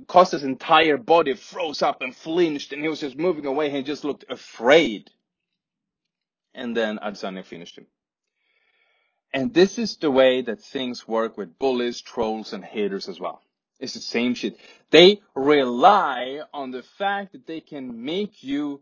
Costa's 0.08 0.44
entire 0.44 0.98
body 0.98 1.34
froze 1.34 1.82
up 1.82 2.02
and 2.02 2.16
flinched 2.16 2.74
and 2.74 2.82
he 2.82 2.88
was 2.88 3.00
just 3.00 3.18
moving 3.18 3.46
away. 3.46 3.70
He 3.70 3.84
just 3.84 4.04
looked 4.04 4.26
afraid. 4.30 5.10
And 6.54 6.76
then 6.76 7.00
Adesanya 7.00 7.46
finished 7.46 7.78
him. 7.78 7.88
And 9.34 9.54
this 9.54 9.78
is 9.78 9.98
the 9.98 10.12
way 10.12 10.42
that 10.42 10.62
things 10.62 11.08
work 11.08 11.38
with 11.38 11.58
bullies, 11.58 12.02
trolls, 12.02 12.52
and 12.52 12.64
haters 12.64 13.08
as 13.08 13.20
well. 13.20 13.42
It's 13.80 13.94
the 13.94 14.00
same 14.00 14.36
shit. 14.36 14.58
They 14.92 15.22
rely 15.34 16.42
on 16.54 16.72
the 16.72 16.84
fact 16.84 17.32
that 17.32 17.48
they 17.48 17.62
can 17.62 18.04
make 18.04 18.44
you 18.44 18.82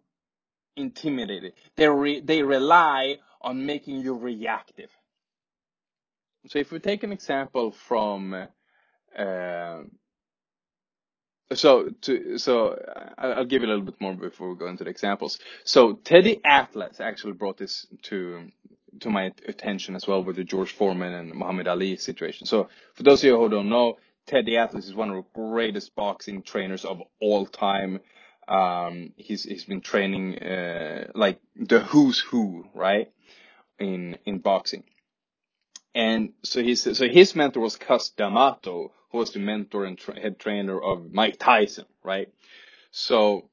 intimidated. 0.75 1.53
They 1.75 1.87
re- 1.87 2.19
they 2.19 2.41
rely 2.41 3.19
on 3.41 3.65
making 3.65 4.01
you 4.01 4.15
reactive. 4.15 4.89
So 6.47 6.59
if 6.59 6.71
we 6.71 6.79
take 6.79 7.03
an 7.03 7.11
example 7.11 7.71
from 7.71 8.47
uh, 9.17 9.77
so 11.53 11.89
to 12.01 12.37
so 12.37 12.77
I'll 13.17 13.45
give 13.45 13.61
you 13.61 13.67
a 13.67 13.71
little 13.71 13.85
bit 13.85 13.99
more 13.99 14.13
before 14.13 14.49
we 14.49 14.55
go 14.55 14.67
into 14.67 14.83
the 14.83 14.89
examples. 14.89 15.39
So 15.63 15.93
Teddy 15.93 16.41
Atlas 16.45 16.99
actually 16.99 17.33
brought 17.33 17.57
this 17.57 17.87
to 18.03 18.51
to 19.01 19.09
my 19.09 19.31
attention 19.47 19.95
as 19.95 20.07
well 20.07 20.23
with 20.23 20.35
the 20.35 20.43
George 20.43 20.71
Foreman 20.73 21.13
and 21.13 21.33
Muhammad 21.33 21.67
Ali 21.67 21.95
situation. 21.97 22.45
So 22.47 22.69
for 22.95 23.03
those 23.03 23.21
of 23.21 23.25
you 23.25 23.37
who 23.37 23.49
don't 23.49 23.69
know, 23.69 23.97
Teddy 24.27 24.57
Atlas 24.57 24.85
is 24.85 24.93
one 24.93 25.09
of 25.09 25.15
the 25.15 25.25
greatest 25.33 25.95
boxing 25.95 26.43
trainers 26.43 26.85
of 26.85 27.01
all 27.19 27.45
time. 27.45 27.99
Um, 28.47 29.13
he's 29.15 29.43
he's 29.43 29.65
been 29.65 29.81
training 29.81 30.39
uh, 30.39 31.07
like 31.15 31.39
the 31.55 31.79
who's 31.79 32.19
who, 32.19 32.65
right, 32.73 33.11
in 33.79 34.17
in 34.25 34.39
boxing. 34.39 34.83
And 35.95 36.33
so 36.43 36.61
his 36.61 36.83
so 36.83 37.07
his 37.07 37.35
mentor 37.35 37.61
was 37.61 37.75
Cus 37.75 38.09
D'Amato, 38.09 38.91
who 39.11 39.19
was 39.19 39.31
the 39.33 39.39
mentor 39.39 39.85
and 39.85 39.97
tra- 39.97 40.19
head 40.19 40.39
trainer 40.39 40.79
of 40.81 41.13
Mike 41.13 41.37
Tyson, 41.39 41.85
right? 42.03 42.29
So, 42.91 43.49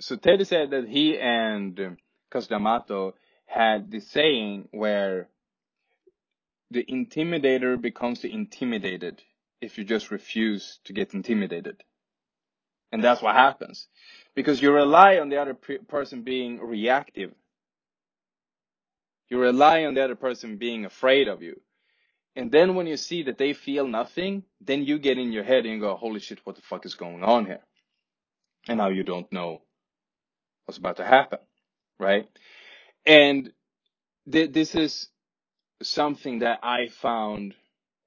so 0.00 0.16
Teddy 0.16 0.44
said 0.44 0.70
that 0.70 0.88
he 0.88 1.18
and 1.18 1.98
Cus 2.30 2.48
had 3.46 3.90
the 3.90 4.00
saying 4.00 4.68
where 4.72 5.28
the 6.70 6.84
intimidator 6.84 7.80
becomes 7.80 8.22
the 8.22 8.32
intimidated 8.32 9.22
if 9.60 9.76
you 9.78 9.84
just 9.84 10.10
refuse 10.10 10.78
to 10.84 10.92
get 10.92 11.14
intimidated. 11.14 11.82
And 12.92 13.02
that's 13.04 13.22
what 13.22 13.34
happens. 13.36 13.88
Because 14.34 14.62
you 14.62 14.72
rely 14.72 15.18
on 15.18 15.28
the 15.28 15.36
other 15.40 15.54
pre- 15.54 15.78
person 15.78 16.22
being 16.22 16.60
reactive. 16.60 17.32
You 19.28 19.38
rely 19.38 19.84
on 19.84 19.94
the 19.94 20.04
other 20.04 20.16
person 20.16 20.56
being 20.56 20.84
afraid 20.84 21.28
of 21.28 21.42
you. 21.42 21.60
And 22.36 22.50
then 22.52 22.74
when 22.74 22.86
you 22.86 22.96
see 22.96 23.24
that 23.24 23.38
they 23.38 23.52
feel 23.52 23.86
nothing, 23.86 24.44
then 24.60 24.84
you 24.84 24.98
get 24.98 25.18
in 25.18 25.32
your 25.32 25.44
head 25.44 25.64
and 25.64 25.74
you 25.74 25.80
go, 25.80 25.96
holy 25.96 26.20
shit, 26.20 26.40
what 26.44 26.56
the 26.56 26.62
fuck 26.62 26.86
is 26.86 26.94
going 26.94 27.24
on 27.24 27.46
here? 27.46 27.60
And 28.68 28.78
now 28.78 28.88
you 28.88 29.02
don't 29.02 29.30
know 29.32 29.62
what's 30.64 30.78
about 30.78 30.98
to 30.98 31.04
happen, 31.04 31.40
right? 31.98 32.28
And 33.04 33.52
th- 34.30 34.52
this 34.52 34.74
is 34.74 35.08
something 35.82 36.40
that 36.40 36.60
I 36.62 36.88
found 36.88 37.54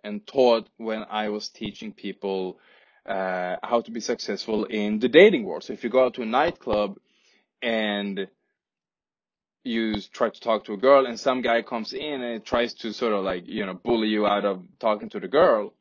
and 0.03 0.25
taught 0.25 0.69
when 0.77 1.03
I 1.09 1.29
was 1.29 1.49
teaching 1.49 1.91
people 1.91 2.59
uh, 3.05 3.57
how 3.63 3.81
to 3.81 3.91
be 3.91 3.99
successful 3.99 4.65
in 4.65 4.99
the 4.99 5.09
dating 5.09 5.43
world. 5.43 5.63
So 5.63 5.73
if 5.73 5.83
you 5.83 5.89
go 5.89 6.05
out 6.05 6.13
to 6.15 6.21
a 6.21 6.25
nightclub 6.25 6.97
and 7.62 8.27
you 9.63 10.02
try 10.02 10.30
to 10.30 10.39
talk 10.39 10.65
to 10.65 10.73
a 10.73 10.78
girl 10.78 11.06
and 11.06 11.19
some 11.19 11.41
guy 11.41 11.62
comes 11.62 11.93
in 11.93 12.21
and 12.21 12.45
tries 12.45 12.73
to 12.76 12.93
sort 12.93 13.13
of 13.13 13.23
like, 13.23 13.47
you 13.47 13.65
know, 13.65 13.73
bully 13.73 14.10
you 14.10 14.26
out 14.26 14.45
of 14.45 14.63
talking 14.80 15.10
to 15.10 15.19
the 15.19 15.28
girl, 15.28 15.73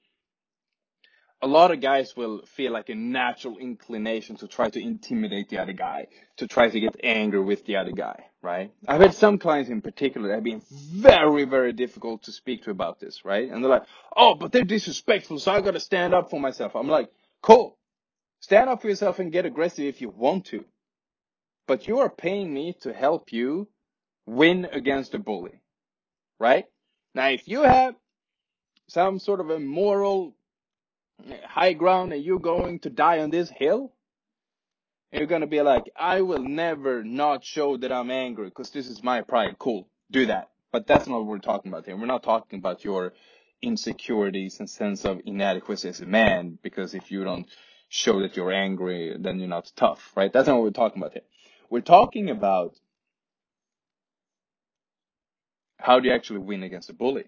a 1.42 1.46
lot 1.48 1.72
of 1.72 1.80
guys 1.80 2.16
will 2.16 2.42
feel 2.46 2.72
like 2.72 2.88
a 2.88 2.94
natural 2.94 3.58
inclination 3.58 4.36
to 4.36 4.46
try 4.46 4.70
to 4.70 4.80
intimidate 4.80 5.48
the 5.48 5.58
other 5.58 5.72
guy, 5.72 6.06
to 6.36 6.46
try 6.46 6.70
to 6.70 6.80
get 6.80 6.94
angry 7.02 7.40
with 7.40 7.66
the 7.66 7.76
other 7.76 7.90
guy, 7.90 8.26
right? 8.40 8.72
I've 8.86 9.00
had 9.00 9.14
some 9.14 9.38
clients 9.38 9.68
in 9.68 9.82
particular 9.82 10.28
that 10.28 10.34
have 10.36 10.44
been 10.44 10.62
very, 10.70 11.44
very 11.44 11.72
difficult 11.72 12.22
to 12.24 12.32
speak 12.32 12.62
to 12.64 12.70
about 12.70 13.00
this, 13.00 13.24
right? 13.24 13.50
And 13.50 13.62
they're 13.62 13.70
like, 13.70 13.86
oh, 14.16 14.36
but 14.36 14.52
they're 14.52 14.62
disrespectful, 14.62 15.40
so 15.40 15.50
I 15.50 15.60
gotta 15.60 15.80
stand 15.80 16.14
up 16.14 16.30
for 16.30 16.38
myself. 16.38 16.76
I'm 16.76 16.88
like, 16.88 17.10
cool. 17.42 17.76
Stand 18.38 18.70
up 18.70 18.80
for 18.80 18.88
yourself 18.88 19.18
and 19.18 19.32
get 19.32 19.44
aggressive 19.44 19.84
if 19.84 20.00
you 20.00 20.10
want 20.10 20.46
to. 20.46 20.64
But 21.66 21.86
you 21.88 22.00
are 22.00 22.10
paying 22.10 22.52
me 22.52 22.74
to 22.80 22.92
help 22.92 23.32
you 23.32 23.68
win 24.26 24.66
against 24.70 25.14
a 25.14 25.18
bully, 25.18 25.60
right? 26.38 26.66
Now, 27.14 27.28
if 27.28 27.46
you 27.48 27.62
have 27.62 27.94
some 28.88 29.18
sort 29.18 29.40
of 29.40 29.50
a 29.50 29.58
moral 29.58 30.34
eh, 31.28 31.36
high 31.46 31.72
ground 31.72 32.12
and 32.12 32.24
you're 32.24 32.38
going 32.38 32.80
to 32.80 32.90
die 32.90 33.20
on 33.20 33.30
this 33.30 33.50
hill, 33.50 33.92
you're 35.12 35.26
going 35.26 35.42
to 35.42 35.46
be 35.46 35.60
like, 35.60 35.90
I 35.94 36.22
will 36.22 36.42
never 36.42 37.04
not 37.04 37.44
show 37.44 37.76
that 37.76 37.92
I'm 37.92 38.10
angry 38.10 38.46
because 38.46 38.70
this 38.70 38.88
is 38.88 39.02
my 39.02 39.20
pride. 39.20 39.56
Cool. 39.58 39.86
Do 40.10 40.26
that. 40.26 40.48
But 40.72 40.86
that's 40.86 41.06
not 41.06 41.18
what 41.18 41.26
we're 41.26 41.38
talking 41.38 41.70
about 41.70 41.84
here. 41.84 41.96
We're 41.96 42.06
not 42.06 42.22
talking 42.22 42.58
about 42.58 42.82
your 42.84 43.12
insecurities 43.60 44.58
and 44.58 44.68
sense 44.68 45.04
of 45.04 45.20
inadequacy 45.24 45.88
as 45.90 46.00
a 46.00 46.06
man 46.06 46.58
because 46.62 46.94
if 46.94 47.10
you 47.12 47.24
don't 47.24 47.46
show 47.88 48.20
that 48.22 48.36
you're 48.36 48.52
angry, 48.52 49.14
then 49.18 49.38
you're 49.38 49.48
not 49.48 49.70
tough, 49.76 50.12
right? 50.16 50.32
That's 50.32 50.48
not 50.48 50.54
what 50.56 50.64
we're 50.64 50.70
talking 50.70 51.02
about 51.02 51.12
here. 51.12 51.22
We're 51.72 51.80
talking 51.80 52.28
about 52.28 52.78
how 55.78 56.00
do 56.00 56.08
you 56.08 56.14
actually 56.14 56.40
win 56.40 56.64
against 56.64 56.90
a 56.90 56.92
bully? 56.92 57.24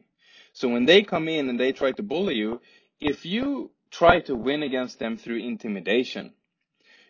So 0.52 0.68
when 0.68 0.84
they 0.84 1.00
come 1.00 1.30
in 1.30 1.48
and 1.48 1.58
they 1.58 1.72
try 1.72 1.92
to 1.92 2.02
bully 2.02 2.34
you, 2.34 2.60
if 3.00 3.24
you 3.24 3.70
try 3.90 4.20
to 4.20 4.36
win 4.36 4.62
against 4.62 4.98
them 4.98 5.16
through 5.16 5.38
intimidation, 5.38 6.34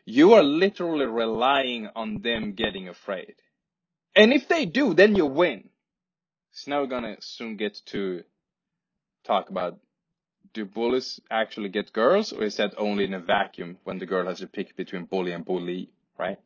you 0.04 0.34
are 0.34 0.44
literally 0.44 1.06
relying 1.06 1.88
on 1.96 2.22
them 2.22 2.52
getting 2.52 2.88
afraid. 2.88 3.34
And 4.14 4.32
if 4.32 4.46
they 4.46 4.64
do, 4.64 4.94
then 4.94 5.16
you 5.16 5.26
win. 5.26 5.70
So 6.52 6.70
now 6.70 6.82
we're 6.82 6.94
gonna 6.96 7.16
soon 7.18 7.56
get 7.56 7.80
to 7.86 8.22
talk 9.24 9.50
about 9.50 9.80
do 10.52 10.64
bullies 10.64 11.18
actually 11.32 11.70
get 11.70 11.92
girls 11.92 12.32
or 12.32 12.44
is 12.44 12.58
that 12.58 12.74
only 12.78 13.02
in 13.02 13.12
a 13.12 13.18
vacuum 13.18 13.78
when 13.82 13.98
the 13.98 14.06
girl 14.06 14.28
has 14.28 14.38
to 14.38 14.46
pick 14.46 14.76
between 14.76 15.06
bully 15.06 15.32
and 15.32 15.44
bully, 15.44 15.90
right? 16.16 16.38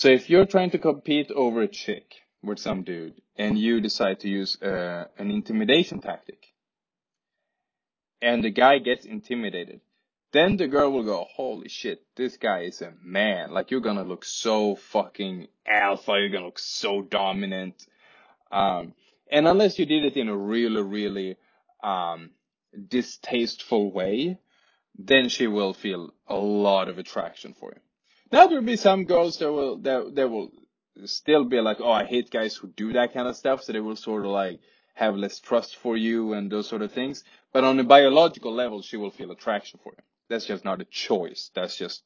So 0.00 0.08
if 0.08 0.30
you're 0.30 0.46
trying 0.46 0.70
to 0.70 0.78
compete 0.78 1.30
over 1.30 1.60
a 1.60 1.68
chick, 1.68 2.14
with 2.42 2.58
some 2.58 2.82
dude 2.84 3.20
and 3.36 3.58
you 3.58 3.82
decide 3.82 4.20
to 4.20 4.28
use 4.28 4.56
uh, 4.62 5.04
an 5.18 5.30
intimidation 5.30 6.00
tactic 6.00 6.46
and 8.22 8.42
the 8.42 8.50
guy 8.50 8.78
gets 8.78 9.04
intimidated, 9.04 9.80
then 10.32 10.56
the 10.56 10.68
girl 10.68 10.90
will 10.90 11.02
go, 11.02 11.26
holy 11.34 11.68
shit, 11.68 12.02
this 12.16 12.36
guy 12.36 12.60
is 12.60 12.80
a 12.80 12.94
man. 13.02 13.50
Like 13.50 13.70
you're 13.70 13.80
gonna 13.80 14.04
look 14.04 14.24
so 14.24 14.76
fucking 14.76 15.48
alpha, 15.66 16.12
you're 16.12 16.30
gonna 16.30 16.46
look 16.46 16.58
so 16.58 17.02
dominant. 17.02 17.86
Um, 18.50 18.94
and 19.30 19.46
unless 19.46 19.78
you 19.78 19.86
did 19.86 20.06
it 20.06 20.16
in 20.16 20.28
a 20.28 20.36
really, 20.36 20.82
really, 20.82 21.36
um, 21.82 22.30
distasteful 22.88 23.92
way, 23.92 24.38
then 24.98 25.28
she 25.28 25.46
will 25.46 25.74
feel 25.74 26.14
a 26.26 26.36
lot 26.36 26.88
of 26.88 26.98
attraction 26.98 27.54
for 27.54 27.72
you. 27.74 27.80
Now 28.32 28.46
there'll 28.46 28.64
be 28.64 28.76
some 28.76 29.04
girls 29.04 29.38
that 29.38 29.52
will 29.52 29.78
that 29.78 30.14
that 30.14 30.28
will 30.28 30.50
still 31.04 31.44
be 31.44 31.60
like, 31.60 31.78
oh, 31.80 31.90
I 31.90 32.04
hate 32.04 32.30
guys 32.30 32.54
who 32.54 32.68
do 32.68 32.92
that 32.92 33.12
kind 33.12 33.28
of 33.28 33.36
stuff, 33.36 33.62
so 33.62 33.72
they 33.72 33.80
will 33.80 33.96
sort 33.96 34.24
of 34.24 34.30
like 34.30 34.60
have 34.94 35.16
less 35.16 35.40
trust 35.40 35.76
for 35.76 35.96
you 35.96 36.34
and 36.34 36.50
those 36.50 36.68
sort 36.68 36.82
of 36.82 36.92
things. 36.92 37.24
But 37.52 37.64
on 37.64 37.78
a 37.80 37.84
biological 37.84 38.52
level, 38.52 38.82
she 38.82 38.96
will 38.96 39.10
feel 39.10 39.30
attraction 39.30 39.80
for 39.82 39.92
you. 39.96 40.02
That's 40.28 40.46
just 40.46 40.64
not 40.64 40.80
a 40.80 40.84
choice. 40.84 41.50
That's 41.54 41.76
just 41.76 42.02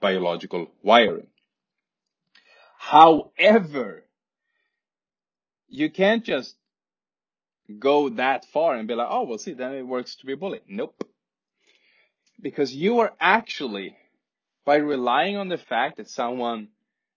biological 0.00 0.70
wiring. 0.82 1.28
However, 2.78 4.04
you 5.68 5.90
can't 5.90 6.22
just 6.22 6.54
go 7.78 8.10
that 8.10 8.44
far 8.44 8.76
and 8.76 8.86
be 8.86 8.94
like, 8.94 9.08
oh, 9.10 9.24
well, 9.24 9.38
see, 9.38 9.54
then 9.54 9.72
it 9.72 9.86
works 9.86 10.16
to 10.16 10.26
be 10.26 10.34
a 10.34 10.36
bully. 10.36 10.60
Nope. 10.68 11.02
Because 12.40 12.74
you 12.74 13.00
are 13.00 13.12
actually, 13.18 13.96
by 14.66 14.76
relying 14.76 15.36
on 15.36 15.48
the 15.48 15.56
fact 15.56 15.96
that 15.96 16.10
someone 16.10 16.68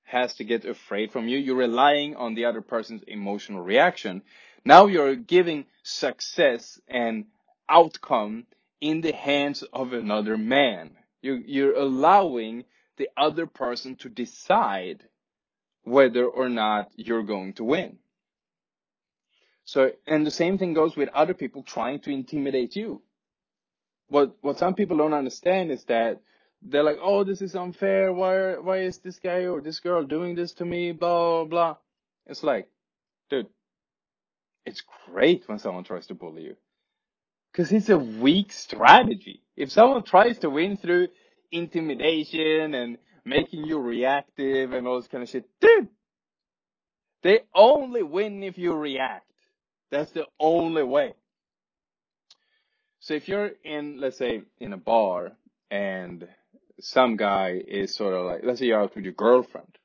has 0.03 0.35
to 0.35 0.43
get 0.43 0.65
afraid 0.65 1.12
from 1.12 1.27
you, 1.27 1.38
you're 1.38 1.55
relying 1.55 2.15
on 2.15 2.35
the 2.35 2.45
other 2.45 2.62
person's 2.62 3.03
emotional 3.07 3.62
reaction. 3.62 4.21
Now 4.63 4.85
you're 4.85 5.15
giving 5.15 5.65
success 5.83 6.79
and 6.88 7.25
outcome 7.67 8.45
in 8.79 9.01
the 9.01 9.12
hands 9.12 9.63
of 9.73 9.93
another 9.93 10.38
man. 10.38 10.91
You, 11.21 11.43
you're 11.45 11.75
allowing 11.75 12.65
the 12.97 13.09
other 13.17 13.47
person 13.47 13.95
to 13.97 14.09
decide 14.09 15.03
whether 15.83 16.25
or 16.25 16.49
not 16.49 16.91
you're 16.95 17.23
going 17.23 17.53
to 17.53 17.63
win. 17.63 17.97
So, 19.65 19.91
and 20.05 20.25
the 20.25 20.31
same 20.31 20.57
thing 20.57 20.73
goes 20.73 20.95
with 20.95 21.09
other 21.09 21.33
people 21.33 21.63
trying 21.63 21.99
to 22.01 22.12
intimidate 22.12 22.75
you. 22.75 23.01
What, 24.07 24.35
what 24.41 24.59
some 24.59 24.75
people 24.75 24.97
don't 24.97 25.13
understand 25.13 25.71
is 25.71 25.83
that 25.85 26.21
they're 26.61 26.83
like, 26.83 26.99
oh, 27.01 27.23
this 27.23 27.41
is 27.41 27.55
unfair. 27.55 28.11
Why, 28.11 28.57
why 28.57 28.79
is 28.79 28.97
this 28.97 29.19
guy 29.19 29.45
or 29.45 29.61
this 29.61 29.79
girl 29.79 30.03
doing 30.03 30.35
this 30.35 30.53
to 30.53 30.65
me? 30.65 30.91
Blah, 30.91 31.43
blah, 31.43 31.45
blah. 31.45 31.75
It's 32.25 32.43
like, 32.43 32.67
dude, 33.29 33.47
it's 34.65 34.83
great 35.09 35.47
when 35.47 35.59
someone 35.59 35.83
tries 35.83 36.07
to 36.07 36.13
bully 36.15 36.43
you. 36.43 36.55
Cause 37.53 37.71
it's 37.71 37.89
a 37.89 37.97
weak 37.97 38.51
strategy. 38.51 39.41
If 39.57 39.71
someone 39.71 40.03
tries 40.03 40.37
to 40.39 40.49
win 40.49 40.77
through 40.77 41.07
intimidation 41.51 42.75
and 42.75 42.97
making 43.25 43.65
you 43.65 43.79
reactive 43.79 44.71
and 44.71 44.87
all 44.87 44.99
this 44.99 45.07
kind 45.07 45.23
of 45.23 45.29
shit, 45.29 45.45
dude, 45.59 45.87
they 47.23 47.39
only 47.55 48.03
win 48.03 48.43
if 48.43 48.57
you 48.57 48.73
react. 48.73 49.25
That's 49.91 50.11
the 50.11 50.25
only 50.39 50.83
way. 50.83 51.13
So 52.99 53.15
if 53.15 53.27
you're 53.27 53.51
in, 53.63 53.99
let's 53.99 54.17
say, 54.17 54.43
in 54.59 54.73
a 54.73 54.77
bar 54.77 55.31
and 55.71 56.27
some 56.81 57.15
guy 57.15 57.61
is 57.67 57.95
sort 57.95 58.13
of 58.13 58.25
like, 58.25 58.41
let's 58.43 58.59
say 58.59 58.67
you're 58.67 58.81
out 58.81 58.95
with 58.95 59.03
your 59.03 59.13
girlfriend 59.13 59.77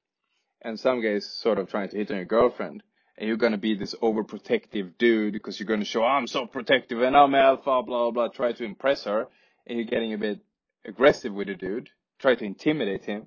and 0.63 0.79
some 0.79 1.03
guy 1.03 1.11
is 1.11 1.39
sort 1.41 1.59
of 1.59 1.69
trying 1.69 1.89
to 1.89 1.97
hit 1.97 2.11
on 2.11 2.17
your 2.17 2.25
girlfriend 2.25 2.83
and 3.17 3.29
you're 3.29 3.37
gonna 3.37 3.59
be 3.59 3.75
this 3.75 3.95
overprotective 4.03 4.97
dude 4.99 5.33
because 5.33 5.59
you're 5.59 5.67
gonna 5.67 5.85
show, 5.85 6.03
oh, 6.03 6.07
I'm 6.07 6.27
so 6.27 6.47
protective 6.47 7.03
and 7.03 7.17
I'm 7.17 7.35
alpha, 7.35 7.83
blah, 7.83 8.11
blah, 8.11 8.29
try 8.29 8.53
to 8.53 8.65
impress 8.65 9.05
her 9.05 9.27
and 9.67 9.79
you're 9.79 9.87
getting 9.87 10.13
a 10.13 10.19
bit 10.19 10.41
aggressive 10.85 11.33
with 11.33 11.49
the 11.49 11.55
dude, 11.55 11.91
try 12.19 12.35
to 12.35 12.45
intimidate 12.45 13.05
him. 13.05 13.27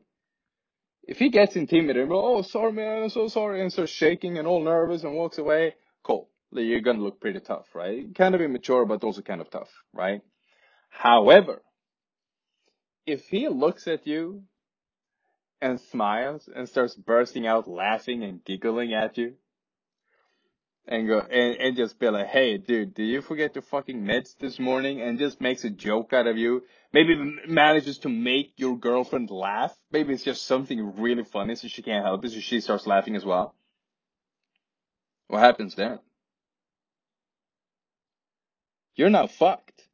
If 1.03 1.19
he 1.19 1.29
gets 1.29 1.55
intimidated, 1.55 2.09
oh, 2.11 2.41
sorry 2.41 2.73
man, 2.73 3.03
I'm 3.03 3.09
so 3.09 3.27
sorry, 3.27 3.61
and 3.61 3.71
starts 3.71 3.91
shaking 3.91 4.37
and 4.37 4.47
all 4.47 4.63
nervous 4.63 5.03
and 5.03 5.13
walks 5.13 5.37
away, 5.37 5.75
cool 6.03 6.29
you're 6.51 6.81
gonna 6.81 7.01
look 7.01 7.19
pretty 7.19 7.39
tough, 7.39 7.67
right? 7.73 8.13
Kind 8.15 8.35
of 8.35 8.41
immature, 8.41 8.85
but 8.85 9.03
also 9.03 9.21
kind 9.21 9.41
of 9.41 9.49
tough, 9.49 9.69
right? 9.93 10.21
However, 10.89 11.61
if 13.07 13.27
he 13.29 13.47
looks 13.47 13.87
at 13.87 14.05
you 14.05 14.43
and 15.61 15.79
smiles 15.79 16.47
and 16.53 16.69
starts 16.69 16.93
bursting 16.93 17.47
out 17.47 17.67
laughing 17.67 18.23
and 18.23 18.43
giggling 18.43 18.93
at 18.93 19.17
you 19.17 19.35
and 20.87 21.07
go 21.07 21.19
and, 21.19 21.55
and 21.55 21.75
just 21.77 21.99
be 21.99 22.09
like, 22.09 22.27
hey 22.27 22.57
dude, 22.57 22.93
did 22.93 23.05
you 23.07 23.21
forget 23.21 23.55
your 23.55 23.63
fucking 23.63 24.03
meds 24.03 24.37
this 24.37 24.59
morning? 24.59 25.01
And 25.01 25.17
just 25.17 25.41
makes 25.41 25.63
a 25.63 25.69
joke 25.69 26.13
out 26.13 26.27
of 26.27 26.37
you. 26.37 26.63
Maybe 26.93 27.15
manages 27.47 27.97
to 27.99 28.09
make 28.09 28.53
your 28.57 28.77
girlfriend 28.77 29.31
laugh. 29.31 29.75
Maybe 29.91 30.13
it's 30.13 30.23
just 30.23 30.45
something 30.45 31.01
really 31.01 31.23
funny 31.23 31.55
so 31.55 31.67
she 31.67 31.81
can't 31.81 32.05
help 32.05 32.23
it, 32.25 32.31
so 32.31 32.39
she 32.39 32.59
starts 32.59 32.85
laughing 32.85 33.15
as 33.15 33.25
well. 33.25 33.55
What 35.27 35.39
happens 35.39 35.75
then? 35.75 35.99
you're 38.97 39.09
now 39.09 39.27
fucked. 39.27 39.87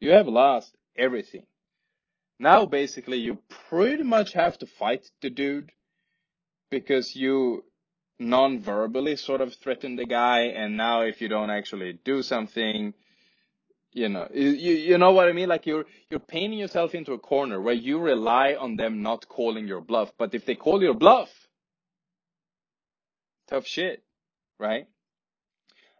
You 0.00 0.12
have 0.12 0.26
lost 0.26 0.74
everything. 0.96 1.46
Now 2.38 2.66
basically 2.66 3.18
you 3.18 3.38
pretty 3.68 4.02
much 4.02 4.32
have 4.32 4.58
to 4.58 4.66
fight 4.66 5.10
the 5.22 5.30
dude 5.30 5.70
because 6.70 7.14
you 7.14 7.64
non-verbally 8.18 9.16
sort 9.16 9.40
of 9.40 9.54
threaten 9.54 9.96
the 9.96 10.06
guy 10.06 10.42
and 10.42 10.76
now 10.76 11.02
if 11.02 11.20
you 11.20 11.28
don't 11.28 11.50
actually 11.50 11.98
do 12.04 12.22
something 12.22 12.94
you 13.92 14.08
know 14.08 14.28
you, 14.32 14.50
you 14.50 14.98
know 14.98 15.12
what 15.12 15.28
i 15.28 15.32
mean? 15.32 15.48
Like 15.48 15.66
you're 15.66 15.84
you're 16.10 16.20
painting 16.20 16.58
yourself 16.58 16.94
into 16.94 17.12
a 17.12 17.18
corner 17.18 17.60
where 17.60 17.74
you 17.74 17.98
rely 17.98 18.54
on 18.54 18.76
them 18.76 19.02
not 19.02 19.28
calling 19.28 19.68
your 19.68 19.80
bluff. 19.80 20.12
But 20.18 20.34
if 20.34 20.46
they 20.46 20.54
call 20.54 20.82
your 20.82 20.94
bluff 20.94 21.30
tough 23.48 23.66
shit 23.66 24.04
right? 24.58 24.86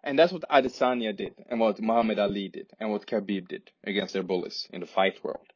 And 0.02 0.18
that's 0.18 0.32
what 0.32 0.44
Adesanya 0.50 1.16
did, 1.16 1.34
and 1.48 1.58
what 1.60 1.80
Muhammad 1.80 2.18
Ali 2.18 2.48
did, 2.48 2.70
and 2.78 2.90
what 2.90 3.06
Khabib 3.06 3.48
did 3.48 3.70
against 3.84 4.12
their 4.12 4.22
bullies 4.22 4.68
in 4.70 4.80
the 4.80 4.86
fight 4.86 5.22
world. 5.24 5.46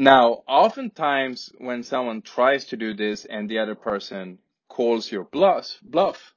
Now, 0.00 0.44
oftentimes 0.48 1.52
when 1.58 1.82
someone 1.82 2.22
tries 2.22 2.64
to 2.68 2.76
do 2.78 2.94
this 2.94 3.26
and 3.26 3.50
the 3.50 3.58
other 3.58 3.74
person 3.74 4.38
calls 4.66 5.12
your 5.12 5.24
bluff, 5.24 5.76
bluff, 5.82 6.32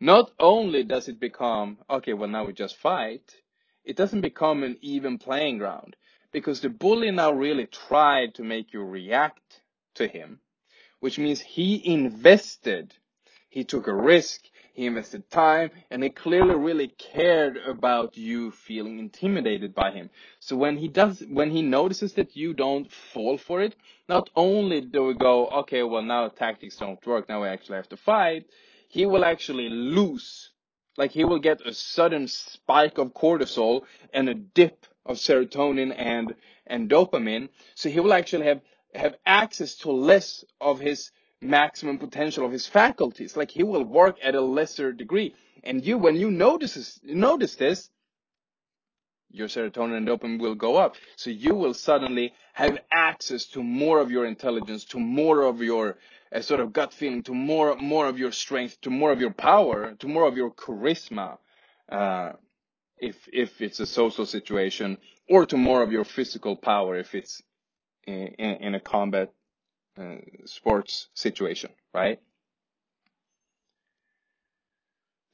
not 0.00 0.30
only 0.40 0.82
does 0.82 1.08
it 1.08 1.20
become, 1.20 1.76
okay, 1.90 2.14
well 2.14 2.30
now 2.30 2.46
we 2.46 2.54
just 2.54 2.78
fight, 2.78 3.36
it 3.84 3.96
doesn't 3.96 4.22
become 4.22 4.62
an 4.62 4.78
even 4.80 5.18
playing 5.18 5.58
ground 5.58 5.94
because 6.32 6.62
the 6.62 6.70
bully 6.70 7.10
now 7.10 7.32
really 7.32 7.66
tried 7.66 8.34
to 8.36 8.44
make 8.44 8.72
you 8.72 8.82
react 8.82 9.60
to 9.96 10.06
him, 10.06 10.40
which 11.00 11.18
means 11.18 11.38
he 11.38 11.86
invested, 11.86 12.94
he 13.50 13.62
took 13.62 13.88
a 13.88 13.94
risk, 13.94 14.40
he 14.72 14.86
invested 14.86 15.30
time 15.30 15.70
and 15.90 16.02
he 16.02 16.08
clearly 16.08 16.54
really 16.54 16.88
cared 16.88 17.58
about 17.58 18.16
you 18.16 18.50
feeling 18.50 18.98
intimidated 18.98 19.74
by 19.74 19.90
him. 19.90 20.08
So 20.40 20.56
when 20.56 20.78
he 20.78 20.88
does, 20.88 21.22
when 21.28 21.50
he 21.50 21.62
notices 21.62 22.14
that 22.14 22.36
you 22.36 22.54
don't 22.54 22.90
fall 22.90 23.36
for 23.36 23.60
it, 23.60 23.76
not 24.08 24.30
only 24.34 24.80
do 24.80 25.04
we 25.04 25.14
go, 25.14 25.46
okay, 25.48 25.82
well 25.82 26.02
now 26.02 26.28
tactics 26.28 26.76
don't 26.76 27.06
work, 27.06 27.28
now 27.28 27.42
we 27.42 27.48
actually 27.48 27.76
have 27.76 27.88
to 27.90 27.96
fight, 27.96 28.46
he 28.88 29.04
will 29.04 29.24
actually 29.24 29.68
lose. 29.68 30.50
Like 30.96 31.10
he 31.10 31.24
will 31.24 31.38
get 31.38 31.66
a 31.66 31.74
sudden 31.74 32.28
spike 32.28 32.98
of 32.98 33.14
cortisol 33.14 33.82
and 34.12 34.28
a 34.28 34.34
dip 34.34 34.86
of 35.04 35.16
serotonin 35.16 35.94
and, 35.96 36.34
and 36.66 36.88
dopamine. 36.88 37.48
So 37.74 37.88
he 37.88 38.00
will 38.00 38.12
actually 38.12 38.46
have, 38.46 38.60
have 38.94 39.16
access 39.26 39.76
to 39.78 39.90
less 39.90 40.44
of 40.60 40.80
his 40.80 41.10
maximum 41.42 41.98
potential 41.98 42.46
of 42.46 42.52
his 42.52 42.66
faculties. 42.66 43.36
Like 43.36 43.50
he 43.50 43.62
will 43.62 43.84
work 43.84 44.16
at 44.22 44.34
a 44.34 44.40
lesser 44.40 44.92
degree. 44.92 45.34
And 45.64 45.84
you, 45.84 45.98
when 45.98 46.16
you 46.16 46.30
notice, 46.30 47.00
notice 47.04 47.54
this, 47.56 47.90
your 49.30 49.48
serotonin 49.48 49.96
and 49.96 50.06
dopamine 50.06 50.40
will 50.40 50.54
go 50.54 50.76
up. 50.76 50.96
So 51.16 51.30
you 51.30 51.54
will 51.54 51.74
suddenly 51.74 52.34
have 52.52 52.78
access 52.92 53.46
to 53.46 53.62
more 53.62 54.00
of 54.00 54.10
your 54.10 54.26
intelligence, 54.26 54.84
to 54.86 54.98
more 54.98 55.42
of 55.42 55.62
your 55.62 55.96
uh, 56.34 56.40
sort 56.40 56.60
of 56.60 56.72
gut 56.72 56.92
feeling, 56.92 57.22
to 57.24 57.34
more, 57.34 57.76
more 57.76 58.06
of 58.06 58.18
your 58.18 58.32
strength, 58.32 58.80
to 58.82 58.90
more 58.90 59.10
of 59.10 59.20
your 59.20 59.32
power, 59.32 59.94
to 60.00 60.08
more 60.08 60.26
of 60.26 60.36
your 60.36 60.50
charisma. 60.50 61.38
Uh, 61.88 62.32
if, 62.98 63.16
if 63.32 63.60
it's 63.60 63.80
a 63.80 63.86
social 63.86 64.24
situation 64.24 64.96
or 65.28 65.44
to 65.46 65.56
more 65.56 65.82
of 65.82 65.90
your 65.90 66.04
physical 66.04 66.56
power 66.56 66.96
if 66.96 67.14
it's 67.14 67.42
in, 68.06 68.28
in, 68.38 68.50
in 68.62 68.74
a 68.74 68.80
combat 68.80 69.32
uh, 69.98 70.16
sports 70.46 71.08
situation, 71.14 71.70
right? 71.92 72.20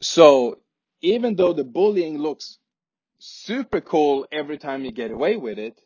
So 0.00 0.58
even 1.00 1.36
though 1.36 1.52
the 1.52 1.64
bullying 1.64 2.18
looks 2.18 2.58
super 3.18 3.80
cool 3.80 4.26
every 4.30 4.58
time 4.58 4.84
you 4.84 4.92
get 4.92 5.10
away 5.10 5.36
with 5.36 5.58
it, 5.58 5.80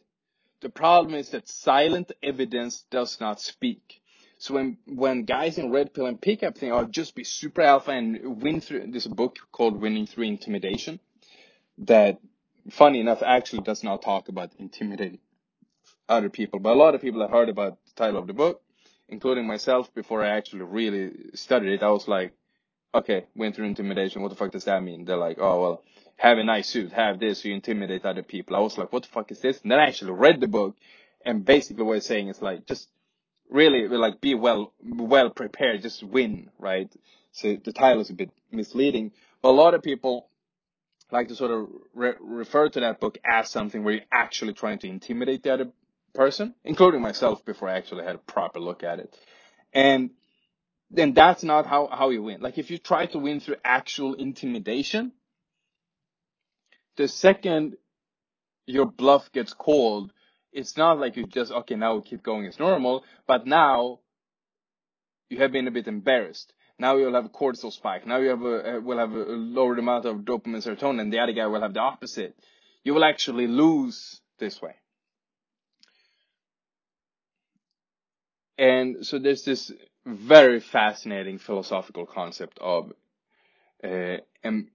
the 0.60 0.68
problem 0.68 1.14
is 1.14 1.30
that 1.30 1.48
silent 1.48 2.12
evidence 2.22 2.84
does 2.90 3.20
not 3.20 3.40
speak. 3.40 4.00
So 4.38 4.54
when 4.54 4.78
when 4.86 5.24
guys 5.24 5.58
in 5.58 5.70
red 5.70 5.94
pill 5.94 6.06
and 6.06 6.20
pickup 6.20 6.58
think, 6.58 6.72
oh, 6.72 6.84
just 6.84 7.14
be 7.14 7.24
super 7.24 7.62
alpha 7.62 7.92
and 7.92 8.42
win 8.42 8.60
through. 8.60 8.92
A 8.92 9.08
book 9.08 9.38
called 9.52 9.80
Winning 9.80 10.06
Through 10.06 10.24
Intimidation 10.24 10.98
that, 11.78 12.18
funny 12.70 13.00
enough, 13.00 13.22
actually 13.22 13.62
does 13.62 13.82
not 13.82 14.02
talk 14.02 14.28
about 14.28 14.52
intimidating 14.58 15.20
other 16.08 16.28
people. 16.28 16.60
But 16.60 16.72
a 16.72 16.78
lot 16.78 16.94
of 16.94 17.00
people 17.00 17.20
have 17.20 17.30
heard 17.30 17.48
about 17.48 17.78
title 17.96 18.18
of 18.18 18.26
the 18.26 18.32
book, 18.32 18.62
including 19.08 19.46
myself, 19.46 19.92
before 19.94 20.24
I 20.24 20.36
actually 20.36 20.62
really 20.62 21.12
studied 21.34 21.72
it. 21.72 21.82
I 21.82 21.90
was 21.90 22.08
like, 22.08 22.32
okay, 22.94 23.26
through 23.36 23.66
intimidation. 23.66 24.22
What 24.22 24.28
the 24.28 24.36
fuck 24.36 24.52
does 24.52 24.64
that 24.64 24.82
mean? 24.82 25.04
They're 25.04 25.16
like, 25.16 25.38
oh, 25.40 25.60
well, 25.60 25.82
have 26.16 26.38
a 26.38 26.44
nice 26.44 26.68
suit, 26.68 26.92
have 26.92 27.18
this, 27.18 27.44
you 27.44 27.54
intimidate 27.54 28.04
other 28.04 28.22
people. 28.22 28.54
I 28.54 28.60
was 28.60 28.78
like, 28.78 28.92
what 28.92 29.02
the 29.02 29.08
fuck 29.08 29.30
is 29.30 29.40
this? 29.40 29.60
And 29.62 29.70
then 29.70 29.78
I 29.78 29.86
actually 29.86 30.12
read 30.12 30.40
the 30.40 30.46
book 30.48 30.76
and 31.24 31.44
basically 31.44 31.84
what 31.84 31.96
it's 31.96 32.06
saying 32.06 32.28
is 32.28 32.42
like, 32.42 32.66
just 32.66 32.88
really 33.50 33.88
like 33.88 34.20
be 34.20 34.34
well 34.34 34.72
well 34.82 35.30
prepared, 35.30 35.82
just 35.82 36.02
win, 36.02 36.50
right? 36.58 36.90
So 37.32 37.56
the 37.62 37.72
title 37.72 38.00
is 38.00 38.10
a 38.10 38.14
bit 38.14 38.30
misleading, 38.50 39.12
but 39.42 39.50
a 39.50 39.52
lot 39.52 39.74
of 39.74 39.82
people 39.82 40.28
like 41.10 41.28
to 41.28 41.34
sort 41.34 41.50
of 41.50 41.68
re- 41.94 42.14
refer 42.20 42.68
to 42.70 42.80
that 42.80 43.00
book 43.00 43.18
as 43.24 43.50
something 43.50 43.84
where 43.84 43.94
you're 43.94 44.04
actually 44.12 44.54
trying 44.54 44.78
to 44.78 44.88
intimidate 44.88 45.42
the 45.42 45.52
other 45.52 45.68
person, 46.14 46.54
including 46.64 47.00
myself 47.00 47.44
before 47.44 47.68
I 47.68 47.76
actually 47.76 48.04
had 48.04 48.14
a 48.14 48.18
proper 48.18 48.60
look 48.60 48.82
at 48.82 48.98
it. 48.98 49.16
And 49.72 50.10
then 50.90 51.14
that's 51.14 51.42
not 51.42 51.66
how, 51.66 51.88
how 51.90 52.10
you 52.10 52.22
win. 52.22 52.40
Like 52.40 52.58
if 52.58 52.70
you 52.70 52.78
try 52.78 53.06
to 53.06 53.18
win 53.18 53.40
through 53.40 53.56
actual 53.64 54.14
intimidation, 54.14 55.12
the 56.96 57.08
second 57.08 57.76
your 58.66 58.86
bluff 58.86 59.32
gets 59.32 59.54
called, 59.54 60.12
it's 60.52 60.76
not 60.76 60.98
like 60.98 61.16
you 61.16 61.26
just, 61.26 61.50
okay, 61.50 61.76
now 61.76 61.96
we 61.96 62.02
keep 62.02 62.22
going 62.22 62.46
as 62.46 62.58
normal, 62.58 63.04
but 63.26 63.46
now 63.46 64.00
you 65.30 65.38
have 65.38 65.50
been 65.50 65.66
a 65.66 65.70
bit 65.70 65.88
embarrassed. 65.88 66.52
Now 66.78 66.96
you'll 66.96 67.14
have 67.14 67.24
a 67.24 67.30
cortisol 67.30 67.72
spike. 67.72 68.06
Now 68.06 68.18
you 68.18 68.28
have 68.28 68.42
a, 68.42 68.80
will 68.80 68.98
have 68.98 69.12
a 69.12 69.24
lowered 69.24 69.78
amount 69.78 70.04
of 70.04 70.18
dopamine 70.18 70.66
serotonin. 70.66 71.10
The 71.10 71.20
other 71.20 71.32
guy 71.32 71.46
will 71.46 71.62
have 71.62 71.74
the 71.74 71.80
opposite. 71.80 72.36
You 72.84 72.92
will 72.92 73.04
actually 73.04 73.46
lose 73.46 74.20
this 74.38 74.60
way. 74.60 74.74
And 78.58 79.06
so 79.06 79.18
there's 79.18 79.44
this 79.44 79.72
very 80.06 80.60
fascinating 80.60 81.38
philosophical 81.38 82.06
concept 82.06 82.58
of 82.60 82.92
uh, 83.84 84.18
em- 84.44 84.70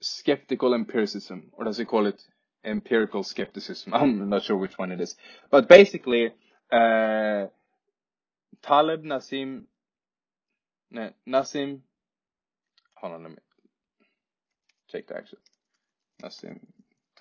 skeptical 0.00 0.74
empiricism, 0.74 1.50
or 1.52 1.64
does 1.64 1.78
he 1.78 1.84
call 1.84 2.06
it 2.06 2.22
empirical 2.64 3.24
skepticism? 3.24 3.94
I'm 3.94 4.28
not 4.28 4.44
sure 4.44 4.56
which 4.56 4.78
one 4.78 4.92
it 4.92 5.00
is. 5.00 5.16
But 5.50 5.68
basically, 5.68 6.32
uh, 6.72 7.46
Taleb 8.62 9.04
Nassim, 9.04 9.64
Nassim, 11.28 11.80
hold 12.96 13.14
on 13.14 13.20
a 13.26 13.28
minute, 13.30 13.42
check 14.90 15.06
the 15.08 15.16
actual, 15.16 15.38
Nassim 16.22 16.60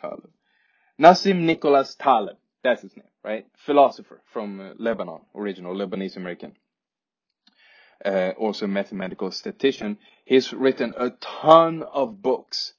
Taleb. 0.01 0.31
Nassim 1.01 1.41
Nicholas 1.43 1.95
Taleb, 1.95 2.37
that's 2.63 2.83
his 2.83 2.95
name, 2.97 3.05
right? 3.25 3.47
Philosopher 3.65 4.21
from 4.31 4.61
uh, 4.61 4.69
Lebanon, 4.77 5.21
original 5.33 5.75
Lebanese 5.75 6.15
American. 6.15 6.53
Uh, 8.03 8.33
also 8.37 8.67
mathematical 8.67 9.31
statistician. 9.31 9.97
He's 10.25 10.53
written 10.53 10.93
a 10.95 11.09
ton 11.09 11.81
of 11.81 12.21
books 12.21 12.73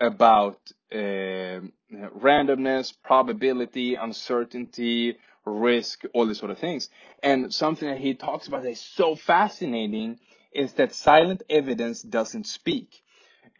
about 0.00 0.58
uh, 0.92 1.60
randomness, 1.92 2.92
probability, 3.04 3.94
uncertainty, 3.94 5.18
risk, 5.44 6.02
all 6.12 6.26
these 6.26 6.38
sort 6.38 6.50
of 6.50 6.58
things. 6.58 6.88
And 7.22 7.54
something 7.54 7.88
that 7.88 7.98
he 7.98 8.14
talks 8.14 8.48
about 8.48 8.64
that 8.64 8.70
is 8.70 8.80
so 8.80 9.14
fascinating 9.14 10.18
is 10.52 10.72
that 10.74 10.94
silent 10.94 11.44
evidence 11.48 12.02
doesn't 12.02 12.48
speak. 12.48 13.02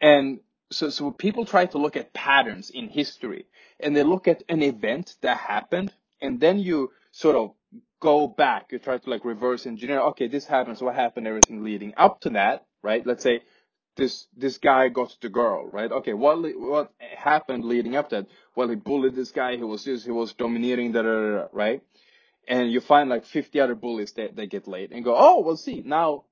And 0.01 0.39
so, 0.71 0.89
so 0.89 1.11
people 1.11 1.45
try 1.45 1.67
to 1.67 1.77
look 1.77 1.95
at 1.95 2.11
patterns 2.11 2.69
in 2.69 2.89
history 2.89 3.45
and 3.79 3.95
they 3.95 4.03
look 4.03 4.27
at 4.27 4.43
an 4.49 4.61
event 4.61 5.15
that 5.21 5.37
happened 5.37 5.93
and 6.21 6.39
then 6.39 6.59
you 6.59 6.91
sort 7.11 7.35
of 7.35 7.51
go 7.99 8.27
back. 8.27 8.71
You 8.71 8.79
try 8.79 8.97
to 8.97 9.09
like 9.09 9.25
reverse 9.25 9.65
engineer. 9.65 9.99
Okay, 10.11 10.27
this 10.27 10.45
happens. 10.45 10.81
What 10.81 10.95
happened? 10.95 11.27
Everything 11.27 11.63
leading 11.63 11.93
up 11.97 12.21
to 12.21 12.31
that, 12.31 12.65
right? 12.83 13.05
Let's 13.05 13.23
say 13.23 13.41
this 13.95 14.27
this 14.35 14.57
guy 14.57 14.89
got 14.89 15.15
the 15.21 15.29
girl, 15.29 15.67
right? 15.67 15.91
Okay, 15.91 16.13
what 16.13 16.39
what 16.57 16.93
happened 16.99 17.65
leading 17.65 17.95
up 17.95 18.09
to 18.09 18.17
that? 18.17 18.27
Well, 18.55 18.69
he 18.69 18.75
bullied 18.75 19.15
this 19.15 19.31
guy. 19.31 19.57
He 19.57 19.63
was 19.63 19.83
just 19.83 20.05
he 20.05 20.11
was 20.11 20.33
dominating, 20.33 20.91
da, 20.91 21.01
da, 21.01 21.09
da, 21.09 21.47
right? 21.51 21.81
And 22.47 22.71
you 22.71 22.79
find 22.79 23.09
like 23.09 23.25
50 23.25 23.59
other 23.59 23.75
bullies 23.75 24.13
that 24.13 24.35
they 24.37 24.47
get 24.47 24.67
laid 24.69 24.93
and 24.93 25.03
go, 25.03 25.15
oh, 25.17 25.41
well, 25.41 25.57
see 25.57 25.83
now 25.85 26.23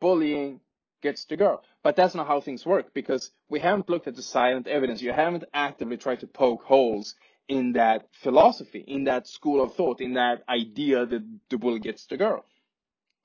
bullying 0.00 0.60
gets 1.02 1.24
the 1.26 1.36
girl. 1.36 1.62
But 1.84 1.94
that's 1.94 2.14
not 2.14 2.26
how 2.26 2.40
things 2.40 2.66
work 2.66 2.92
because 2.94 3.30
we 3.48 3.60
haven't 3.60 3.88
looked 3.88 4.08
at 4.08 4.16
the 4.16 4.22
silent 4.22 4.66
evidence. 4.66 5.02
You 5.02 5.12
haven't 5.12 5.44
actively 5.54 5.96
tried 5.98 6.20
to 6.20 6.26
poke 6.26 6.64
holes 6.64 7.14
in 7.48 7.72
that 7.72 8.08
philosophy, 8.22 8.84
in 8.86 9.04
that 9.04 9.26
school 9.26 9.62
of 9.62 9.74
thought, 9.74 10.00
in 10.00 10.14
that 10.14 10.42
idea 10.48 11.06
that 11.06 11.22
the 11.50 11.58
bully 11.58 11.80
gets 11.80 12.06
the 12.06 12.16
girl. 12.16 12.44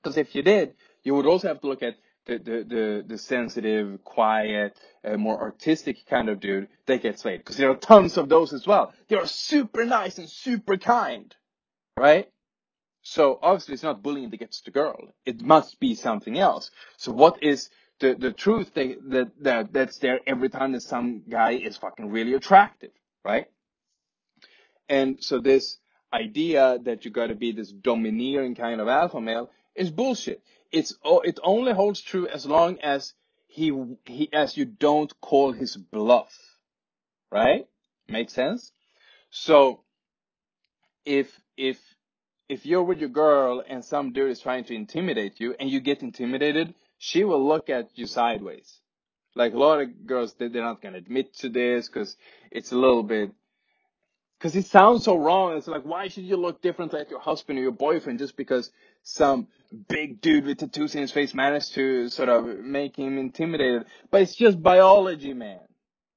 Because 0.02 0.16
if 0.16 0.34
you 0.34 0.42
did, 0.42 0.74
you 1.02 1.14
would 1.14 1.26
also 1.26 1.48
have 1.48 1.60
to 1.60 1.66
look 1.66 1.82
at 1.82 1.96
the 2.26 2.38
the 2.38 2.64
the, 2.64 3.04
the 3.06 3.18
sensitive, 3.18 4.04
quiet, 4.04 4.78
uh, 5.04 5.16
more 5.16 5.40
artistic 5.40 6.06
kind 6.06 6.28
of 6.28 6.40
dude 6.40 6.68
that 6.86 7.02
gets 7.02 7.24
laid. 7.24 7.38
Because 7.38 7.56
there 7.56 7.70
are 7.70 7.76
tons 7.76 8.16
of 8.16 8.28
those 8.28 8.52
as 8.52 8.66
well. 8.66 8.92
They 9.08 9.16
are 9.16 9.26
super 9.26 9.84
nice 9.84 10.18
and 10.18 10.28
super 10.28 10.76
kind, 10.76 11.34
right? 11.96 12.28
So 13.02 13.38
obviously 13.40 13.74
it's 13.74 13.82
not 13.82 14.02
bullying 14.02 14.28
that 14.30 14.36
gets 14.36 14.60
the 14.60 14.70
girl. 14.70 14.98
It 15.24 15.40
must 15.40 15.80
be 15.80 15.94
something 15.94 16.38
else. 16.38 16.70
So 16.98 17.10
what 17.12 17.42
is 17.42 17.70
the, 18.00 18.14
the 18.14 18.32
truth 18.32 18.74
that, 18.74 18.96
that, 19.10 19.30
that, 19.40 19.72
that's 19.72 19.98
there 19.98 20.20
every 20.26 20.50
time 20.50 20.72
that 20.72 20.82
some 20.82 21.22
guy 21.28 21.52
is 21.52 21.76
fucking 21.76 22.10
really 22.10 22.34
attractive, 22.34 22.90
right? 23.24 23.46
And 24.88 25.22
so 25.22 25.40
this 25.40 25.78
idea 26.12 26.78
that 26.84 27.04
you 27.04 27.10
gotta 27.10 27.34
be 27.34 27.52
this 27.52 27.70
domineering 27.70 28.54
kind 28.54 28.80
of 28.80 28.88
alpha 28.88 29.20
male 29.20 29.50
is 29.74 29.90
bullshit. 29.90 30.42
It's, 30.72 30.94
it 31.04 31.38
only 31.42 31.72
holds 31.72 32.00
true 32.00 32.26
as 32.26 32.46
long 32.46 32.78
as 32.80 33.14
he, 33.46 33.72
he, 34.04 34.28
as 34.32 34.56
you 34.56 34.64
don't 34.64 35.12
call 35.20 35.52
his 35.52 35.76
bluff, 35.76 36.36
right? 37.30 37.66
Make 38.08 38.30
sense? 38.30 38.72
So 39.30 39.82
if, 41.04 41.40
if 41.56 41.78
if 42.48 42.64
you're 42.64 42.82
with 42.82 42.98
your 42.98 43.10
girl 43.10 43.62
and 43.66 43.84
some 43.84 44.12
dude 44.12 44.30
is 44.30 44.40
trying 44.40 44.64
to 44.64 44.74
intimidate 44.74 45.38
you 45.38 45.54
and 45.60 45.68
you 45.68 45.80
get 45.80 46.02
intimidated, 46.02 46.74
she 46.96 47.24
will 47.24 47.46
look 47.46 47.68
at 47.68 47.90
you 47.94 48.06
sideways. 48.06 48.80
Like 49.34 49.52
a 49.52 49.58
lot 49.58 49.80
of 49.80 50.06
girls, 50.06 50.34
they're 50.34 50.48
not 50.48 50.80
gonna 50.80 50.98
admit 50.98 51.34
to 51.38 51.48
this 51.48 51.88
because 51.88 52.16
it's 52.50 52.72
a 52.72 52.76
little 52.76 53.02
bit, 53.02 53.32
because 54.38 54.54
it 54.56 54.66
sounds 54.66 55.04
so 55.04 55.16
wrong. 55.16 55.56
It's 55.56 55.66
like, 55.66 55.82
why 55.82 56.08
should 56.08 56.24
you 56.24 56.36
look 56.36 56.62
differently 56.62 57.00
at 57.00 57.10
your 57.10 57.20
husband 57.20 57.58
or 57.58 57.62
your 57.62 57.72
boyfriend 57.72 58.18
just 58.18 58.36
because 58.36 58.70
some 59.02 59.48
big 59.88 60.20
dude 60.20 60.44
with 60.46 60.58
tattoos 60.58 60.94
in 60.94 61.02
his 61.02 61.12
face 61.12 61.34
managed 61.34 61.74
to 61.74 62.08
sort 62.08 62.28
of 62.28 62.46
make 62.46 62.96
him 62.96 63.18
intimidated? 63.18 63.84
But 64.10 64.22
it's 64.22 64.34
just 64.34 64.62
biology, 64.62 65.34
man. 65.34 65.60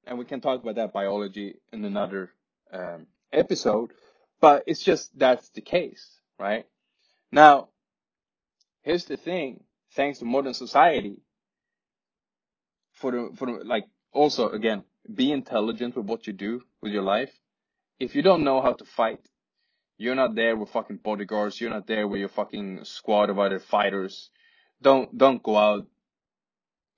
And 0.06 0.18
we 0.18 0.24
can 0.24 0.40
talk 0.40 0.62
about 0.62 0.76
that 0.76 0.92
biology 0.92 1.56
in 1.72 1.84
another 1.84 2.32
um, 2.72 3.06
episode. 3.32 3.90
But 4.40 4.64
it's 4.66 4.82
just 4.82 5.16
that's 5.18 5.48
the 5.50 5.60
case 5.60 6.20
right? 6.42 6.66
Now, 7.30 7.68
here's 8.82 9.04
the 9.04 9.16
thing, 9.16 9.62
thanks 9.94 10.18
to 10.18 10.24
modern 10.24 10.54
society, 10.54 11.18
for 12.92 13.12
the, 13.12 13.30
for 13.36 13.46
the, 13.46 13.64
like, 13.64 13.86
also, 14.12 14.50
again, 14.50 14.84
be 15.12 15.32
intelligent 15.32 15.96
with 15.96 16.06
what 16.06 16.26
you 16.26 16.32
do 16.32 16.62
with 16.82 16.92
your 16.92 17.02
life. 17.02 17.32
If 18.02 18.16
you 18.16 18.22
don't 18.22 18.42
know 18.42 18.60
how 18.60 18.72
to 18.72 18.84
fight, 18.84 19.20
you're 19.96 20.16
not 20.16 20.34
there 20.34 20.56
with 20.56 20.70
fucking 20.70 20.96
bodyguards, 21.04 21.60
you're 21.60 21.70
not 21.70 21.86
there 21.86 22.08
with 22.08 22.18
your 22.18 22.30
fucking 22.30 22.80
squad 22.82 23.30
of 23.30 23.38
other 23.38 23.60
fighters. 23.60 24.30
Don't, 24.80 25.16
don't 25.16 25.40
go 25.40 25.56
out 25.56 25.86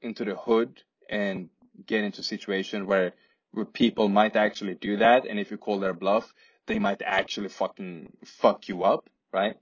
into 0.01 0.25
the 0.25 0.35
hood 0.35 0.81
and 1.11 1.51
get 1.85 2.05
into 2.05 2.23
a 2.23 2.25
situation 2.25 2.87
where, 2.87 3.13
where 3.51 3.67
people 3.67 4.09
might 4.09 4.35
actually 4.35 4.77
do 4.77 4.97
that, 4.97 5.27
and 5.29 5.39
if 5.39 5.51
you 5.51 5.59
call 5.59 5.79
their 5.79 5.93
bluff, 5.93 6.33
they 6.67 6.79
might 6.79 7.03
actually 7.05 7.51
fucking 7.51 8.11
fuck 8.25 8.71
you 8.71 8.85
up, 8.85 9.11
right? 9.31 9.57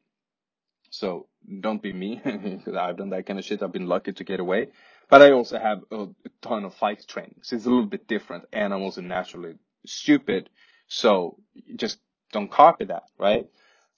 So 0.90 1.26
don't 1.60 1.82
be 1.82 1.92
me, 1.92 2.20
I've 2.24 2.98
done 2.98 3.10
that 3.10 3.26
kind 3.26 3.40
of 3.40 3.44
shit. 3.44 3.64
I've 3.64 3.72
been 3.72 3.88
lucky 3.88 4.12
to 4.12 4.22
get 4.22 4.38
away. 4.38 4.68
But 5.10 5.22
I 5.22 5.32
also 5.32 5.58
have 5.58 5.80
a, 5.90 6.04
a 6.04 6.30
ton 6.40 6.64
of 6.64 6.74
fight 6.76 7.04
training. 7.08 7.40
So 7.42 7.56
it's 7.56 7.66
a 7.66 7.68
little 7.68 7.86
bit 7.86 8.06
different. 8.06 8.44
And 8.52 8.72
I'm 8.72 8.82
also 8.82 9.00
naturally 9.00 9.54
stupid. 9.84 10.48
So 10.94 11.38
just 11.74 11.98
don't 12.32 12.50
copy 12.50 12.84
that, 12.84 13.04
right? 13.18 13.46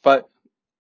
But, 0.05 0.29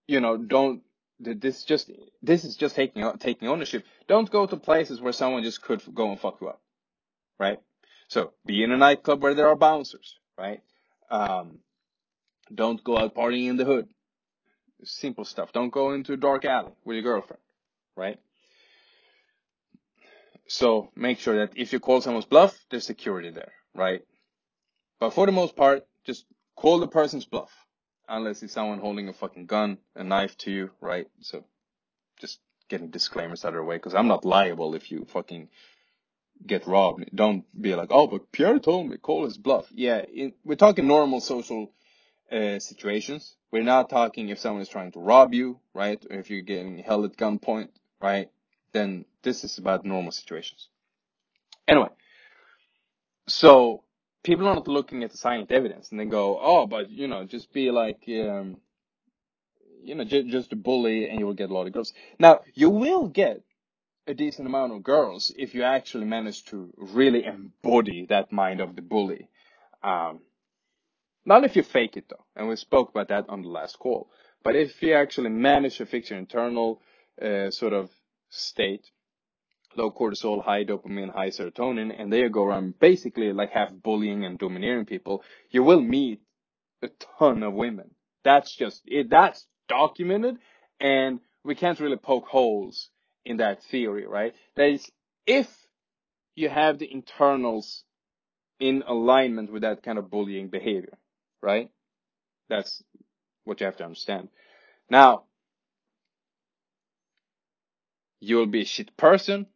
you 0.07 0.20
know, 0.20 0.37
don't, 0.37 0.83
this 1.18 1.64
just, 1.64 1.90
this 2.22 2.44
is 2.44 2.57
just 2.57 2.77
taking, 2.77 3.11
taking 3.18 3.49
ownership. 3.49 3.84
Don't 4.07 4.30
go 4.30 4.47
to 4.47 4.57
places 4.57 5.01
where 5.01 5.12
someone 5.12 5.43
just 5.43 5.61
could 5.61 5.82
go 5.93 6.11
and 6.11 6.20
fuck 6.20 6.38
you 6.41 6.49
up, 6.49 6.61
right? 7.41 7.59
So 8.07 8.32
be 8.47 8.62
in 8.62 8.70
a 8.70 8.76
nightclub 8.76 9.22
where 9.22 9.34
there 9.34 9.49
are 9.49 9.57
bouncers, 9.57 10.18
right? 10.38 10.62
Um, 11.11 11.59
don't 12.55 12.82
go 12.84 12.97
out 12.97 13.16
partying 13.16 13.49
in 13.49 13.57
the 13.57 13.64
hood 13.64 13.88
simple 14.84 15.24
stuff. 15.24 15.53
Don't 15.53 15.70
go 15.70 15.95
into 15.95 16.12
a 16.12 16.16
dark 16.16 16.45
alley 16.45 16.72
with 16.84 16.95
your 16.95 17.03
girlfriend, 17.03 17.41
right? 17.97 18.20
So 20.47 20.91
make 20.95 21.18
sure 21.18 21.38
that 21.38 21.57
if 21.57 21.72
you 21.72 21.80
call 21.80 22.01
someone's 22.01 22.26
bluff, 22.26 22.57
there's 22.70 22.86
security 22.86 23.30
there, 23.30 23.53
right? 23.74 24.03
But 25.01 25.11
for 25.11 25.26
the 25.26 25.32
most 25.32 25.57
part, 25.57 25.86
just 26.05 26.24
call 26.57 26.78
the 26.78 26.88
person's 26.88 27.24
bluff. 27.24 27.50
Unless 28.09 28.42
it's 28.42 28.52
someone 28.52 28.80
holding 28.80 29.09
a 29.09 29.14
fucking 29.14 29.46
gun, 29.46 29.78
a 29.94 30.05
knife 30.05 30.36
to 30.38 30.50
you, 30.50 30.70
right? 30.80 31.07
So 31.20 31.44
just 32.20 32.38
getting 32.68 32.90
disclaimers 32.90 33.44
out 33.44 33.55
of 33.55 33.55
the 33.57 33.62
way, 33.62 33.76
because 33.76 33.94
I'm 33.94 34.09
not 34.09 34.24
liable 34.24 34.74
if 34.74 34.90
you 34.90 35.07
fucking 35.07 35.48
get 36.46 36.66
robbed. 36.66 37.09
Don't 37.14 37.44
be 37.59 37.74
like, 37.74 37.88
oh, 37.90 38.07
but 38.07 38.30
Pierre 38.30 38.59
told 38.59 38.88
me, 38.88 38.98
call 38.98 39.24
his 39.24 39.38
bluff. 39.38 39.66
Yeah, 39.72 40.02
we're 40.44 40.57
talking 40.57 40.86
normal 40.86 41.20
social 41.20 41.72
uh, 42.30 42.59
situations. 42.59 43.36
We're 43.50 43.62
not 43.62 43.88
talking 43.88 44.28
if 44.28 44.38
someone 44.38 44.62
is 44.62 44.68
trying 44.68 44.92
to 44.92 45.00
rob 45.00 45.32
you, 45.32 45.61
right? 45.72 46.05
Or 46.11 46.18
if 46.18 46.28
you're 46.28 46.42
getting 46.42 46.78
held 46.78 47.05
at 47.05 47.16
gunpoint, 47.16 47.68
right? 48.02 48.30
Then 48.72 49.05
this 49.22 49.44
is 49.44 49.59
about 49.59 49.84
normal 49.84 50.12
situations. 50.12 50.68
Anyway, 51.66 51.88
so 53.28 53.84
people 54.25 54.49
are 54.49 54.55
not 54.55 54.66
looking 54.66 55.05
at 55.05 55.12
the 55.12 55.16
science 55.18 55.49
evidence 55.51 55.91
and 55.91 56.01
they 56.01 56.07
go, 56.07 56.39
oh, 56.41 56.66
but 56.66 56.91
you 56.91 57.07
know, 57.07 57.25
just 57.25 57.53
be 57.53 57.70
like, 57.70 58.03
um, 58.09 58.57
you 59.85 59.95
know, 59.95 60.05
j- 60.05 60.25
just 60.29 60.53
a 60.53 60.57
bully 60.57 61.09
and 61.09 61.20
you 61.20 61.27
will 61.27 61.35
get 61.35 61.51
a 61.51 61.55
lot 61.55 61.66
of 61.68 61.72
girls. 61.72 61.93
Now, 62.18 62.41
you 62.55 62.70
will 62.70 63.07
get 63.07 63.43
a 64.07 64.14
decent 64.14 64.49
amount 64.49 64.72
of 64.72 64.83
girls 64.83 65.33
if 65.37 65.55
you 65.55 65.62
actually 65.62 66.07
manage 66.07 66.45
to 66.47 66.72
really 66.77 67.25
embody 67.25 68.07
that 68.07 68.33
mind 68.33 68.61
of 68.61 68.75
the 68.75 68.83
bully. 68.83 69.29
Um, 69.83 70.20
not 71.27 71.45
if 71.45 71.57
you 71.57 71.62
fake 71.62 71.97
it 71.97 72.09
though, 72.09 72.25
and 72.37 72.49
we 72.49 72.57
spoke 72.57 72.91
about 72.91 73.09
that 73.09 73.29
on 73.29 73.43
the 73.43 73.49
last 73.49 73.79
call. 73.79 74.11
But 74.43 74.57
if 74.57 74.83
you 74.83 74.95
actually 74.95 75.31
manage 75.31 75.79
to 75.79 75.87
fix 75.87 76.11
your 76.11 76.18
internal 76.18 76.83
uh, 77.20 77.51
sort 77.51 77.72
of 77.72 77.91
state, 78.29 78.91
low 79.77 79.91
cortisol, 79.91 80.45
high 80.45 80.64
dopamine, 80.64 81.12
high 81.12 81.31
serotonin, 81.31 81.95
and 81.97 82.12
there 82.12 82.25
you 82.25 82.31
go 82.31 82.45
around 82.45 82.79
basically 82.79 83.33
like 83.33 83.51
half 83.51 83.70
bullying 83.72 84.25
and 84.25 84.39
domineering 84.39 84.87
people, 84.87 85.22
you 85.51 85.62
will 85.62 85.81
meet 85.81 86.20
a 86.83 86.89
ton 87.18 87.43
of 87.43 87.55
women. 87.55 87.91
That's 88.25 88.55
just 88.55 88.83
it. 88.87 89.11
That's 89.11 89.47
documented, 89.68 90.37
and 90.81 91.20
we 91.45 91.55
can't 91.55 91.81
really 91.81 91.97
poke 91.97 92.27
holes 92.27 92.91
in 93.25 93.39
that 93.39 93.62
theory, 93.64 94.07
right? 94.07 94.35
That 94.57 94.68
is, 94.68 94.91
if 95.27 95.49
you 96.35 96.49
have 96.49 96.79
the 96.79 96.91
internals 96.91 97.85
in 98.61 98.83
alignment 98.87 99.53
with 99.53 99.62
that 99.62 99.83
kind 99.83 99.99
of 99.99 100.11
bullying 100.11 100.49
behavior, 100.49 100.97
right? 101.43 101.70
That's 102.49 102.83
what 103.45 103.61
you 103.61 103.66
have 103.66 103.77
to 103.77 103.85
understand. 103.85 104.29
Now, 104.91 105.25
you'll 108.20 108.47
be 108.47 108.62
a 108.62 108.66
shit 108.66 108.97
person. 108.97 109.47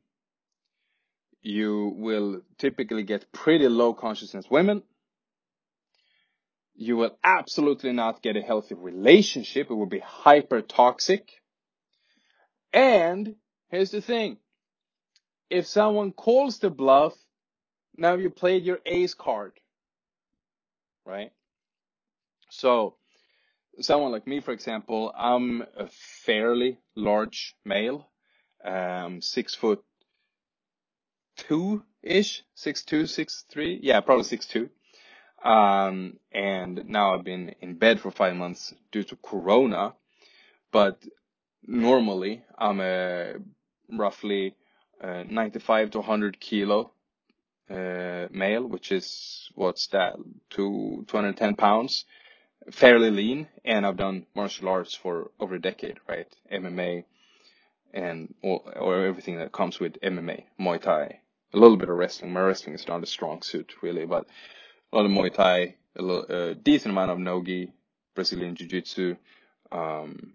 You 1.43 1.95
will 1.97 2.43
typically 2.59 3.05
get 3.05 3.33
pretty 3.33 3.69
low 3.69 3.95
consciousness 3.95 4.47
women. 4.51 4.83
You 6.75 6.97
will 6.97 7.17
absolutely 7.25 7.93
not 7.93 8.23
get 8.23 8.37
a 8.37 8.43
healthy 8.43 8.75
relationship. 8.75 9.71
It 9.71 9.75
will 9.75 9.87
be 9.87 9.99
hyper 10.01 10.63
toxic. 10.63 11.29
And 12.73 13.37
here's 13.69 13.91
the 13.91 14.01
thing. 14.01 14.39
If 15.51 15.67
someone 15.67 16.13
calls 16.13 16.59
the 16.59 16.71
bluff, 16.71 17.15
now 17.97 18.15
you 18.15 18.31
played 18.31 18.65
your 18.65 18.79
ace 18.85 19.15
card. 19.15 19.53
Right? 21.05 21.33
So, 22.51 22.97
someone 23.81 24.13
like 24.13 24.27
me, 24.27 24.41
for 24.41 24.53
example, 24.53 25.13
I'm 25.17 25.63
a 25.77 25.89
fairly 26.25 26.79
large 26.95 27.57
male, 27.65 28.09
um, 28.65 29.21
six 29.23 29.55
foot 29.55 29.83
two 31.39 31.83
ish, 32.03 32.43
six 32.55 32.83
two, 32.83 33.07
six 33.07 33.45
three, 33.49 33.79
yeah, 33.83 34.01
probably 34.01 34.25
six 34.25 34.47
two. 34.47 34.69
Um, 35.43 36.19
and 36.33 36.89
now 36.89 37.15
I've 37.15 37.25
been 37.25 37.55
in 37.61 37.75
bed 37.75 38.01
for 38.01 38.11
five 38.11 38.35
months 38.37 38.75
due 38.91 39.05
to 39.05 39.17
Corona, 39.17 39.95
but 40.73 41.03
normally 41.67 42.43
I'm 42.57 42.81
a 42.81 43.35
roughly 43.89 44.57
uh, 45.03 45.23
95 45.29 45.93
to 45.93 45.99
100 45.99 46.41
kilo 46.41 46.91
uh, 47.71 48.27
male, 48.31 48.67
which 48.67 48.91
is 48.91 49.49
what's 49.55 49.87
that, 49.89 50.17
two 50.51 51.05
210 51.09 51.55
pounds 51.55 52.05
fairly 52.71 53.11
lean 53.11 53.49
and 53.65 53.87
I've 53.87 53.97
done 53.97 54.27
martial 54.35 54.69
arts 54.69 54.95
for 54.95 55.31
over 55.41 55.55
a 55.55 55.61
decade, 55.61 55.99
right? 56.09 56.29
MMA 56.53 57.05
and 57.93 58.35
or, 58.43 58.61
or 58.79 59.07
everything 59.07 59.39
that 59.39 59.53
comes 59.53 59.81
with 59.81 60.01
MMA, 60.01 60.45
Muay 60.61 60.81
Thai, 60.81 61.21
a 61.53 61.57
little 61.59 61.77
bit 61.77 61.89
of 61.89 61.97
wrestling. 61.97 62.33
My 62.33 62.41
wrestling 62.41 62.75
is 62.75 62.89
not 62.89 63.03
a 63.03 63.07
strong 63.07 63.43
suit 63.43 63.75
really, 63.83 64.07
but 64.07 64.27
a 64.93 64.97
lot 64.97 65.07
of 65.07 65.13
Muay 65.13 65.33
Thai, 65.33 65.77
a, 65.97 66.03
little, 66.03 66.25
a 66.25 66.55
decent 66.55 66.93
amount 66.93 67.11
of 67.11 67.19
Nogi, 67.19 67.73
Brazilian 68.15 68.55
Jiu 68.55 68.69
Jitsu, 68.69 69.17
um, 69.73 70.33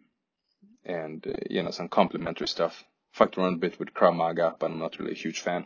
and 0.86 1.26
uh, 1.28 1.34
you 1.50 1.64
know 1.64 1.72
some 1.72 1.90
complementary 1.90 2.48
stuff. 2.48 2.84
Fucked 3.12 3.38
around 3.38 3.54
a 3.54 3.58
bit 3.58 3.80
with 3.80 3.94
Krav 3.94 4.16
Maga, 4.16 4.56
but 4.58 4.72
I'm 4.72 4.80
not 4.80 4.98
really 4.98 5.12
a 5.12 5.16
huge 5.16 5.42
fan. 5.42 5.66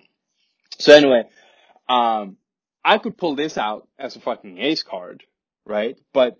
So 0.80 0.94
anyway, 0.94 1.24
um, 1.88 2.38
I 2.84 2.98
could 2.98 3.18
pull 3.18 3.36
this 3.36 3.58
out 3.58 3.88
as 3.98 4.18
a 4.18 4.20
fucking 4.20 4.58
ace 4.58 4.84
card, 4.84 5.24
right? 5.66 5.98
But 6.12 6.38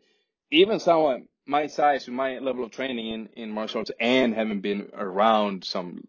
even 0.52 0.82
someone 0.82 1.28
my 1.48 1.68
size, 1.68 2.06
with 2.06 2.16
my 2.16 2.40
level 2.40 2.66
of 2.66 2.72
training 2.72 3.08
in, 3.08 3.30
in 3.36 3.52
martial 3.52 3.80
arts 3.80 3.92
and 4.00 4.36
having 4.36 4.60
been 4.60 4.90
around 4.94 5.64
some, 5.64 6.08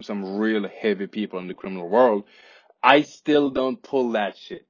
some 0.00 0.36
real 0.36 0.68
heavy 0.68 1.06
people 1.06 1.38
in 1.38 1.48
the 1.48 1.54
criminal 1.54 1.88
world, 1.88 2.24
I 2.82 3.02
still 3.02 3.50
don't 3.50 3.82
pull 3.82 4.12
that 4.12 4.36
shit. 4.36 4.66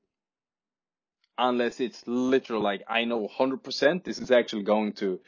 Unless 1.39 1.81
it's 1.81 2.03
literal, 2.07 2.63
like 2.63 2.83
I 2.89 3.05
know 3.05 3.29
100% 3.29 4.05
this 4.05 4.19
is 4.19 4.31
actually 4.31 4.65
going 4.65 4.93
to 4.95 5.21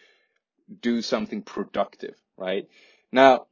do 0.80 1.02
something 1.02 1.42
productive, 1.42 2.14
right? 2.36 2.68
Now, 3.10 3.46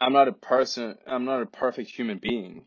I'm 0.00 0.12
not 0.12 0.28
a 0.28 0.32
person, 0.32 0.96
I'm 1.06 1.24
not 1.24 1.42
a 1.42 1.46
perfect 1.46 1.90
human 1.90 2.18
being, 2.18 2.64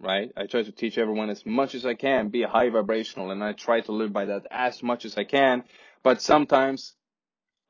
right? 0.00 0.30
I 0.36 0.46
try 0.46 0.62
to 0.62 0.72
teach 0.72 0.98
everyone 0.98 1.30
as 1.30 1.46
much 1.46 1.74
as 1.74 1.86
I 1.86 1.94
can, 1.94 2.28
be 2.28 2.42
high 2.42 2.68
vibrational, 2.68 3.30
and 3.30 3.42
I 3.42 3.52
try 3.52 3.80
to 3.82 3.92
live 3.92 4.12
by 4.12 4.26
that 4.26 4.46
as 4.50 4.82
much 4.82 5.04
as 5.04 5.16
I 5.16 5.24
can 5.24 5.64
but 6.06 6.22
sometimes 6.22 6.94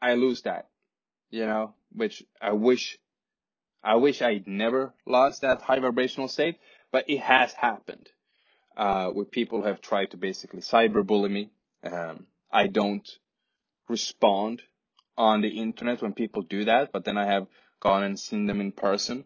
I 0.03 0.13
lose 0.13 0.43
that, 0.43 0.69
you 1.31 1.47
know, 1.47 1.73
which 1.91 2.23
I 2.39 2.53
wish, 2.53 2.99
I 3.87 3.95
wish 3.95 4.21
I'd 4.21 4.49
never 4.49 4.93
lost 5.07 5.43
that 5.43 5.63
high 5.63 5.79
vibrational 5.79 6.27
state, 6.27 6.59
but 6.91 7.09
it 7.09 7.21
has 7.21 7.53
happened, 7.53 8.09
uh, 8.77 9.11
where 9.11 9.25
people 9.25 9.61
who 9.61 9.69
have 9.69 9.81
tried 9.81 10.11
to 10.11 10.17
basically 10.17 10.61
cyberbully 10.61 11.31
me. 11.31 11.51
Um, 11.85 12.27
I 12.51 12.67
don't 12.67 13.09
respond 13.89 14.63
on 15.17 15.41
the 15.41 15.61
internet 15.61 16.03
when 16.03 16.15
people 16.15 16.43
do 16.43 16.65
that, 16.65 16.91
but 16.93 17.05
then 17.05 17.17
I 17.17 17.27
have 17.27 17.47
gone 17.79 18.03
and 18.03 18.19
seen 18.19 18.47
them 18.47 18.61
in 18.61 18.73
person 18.73 19.25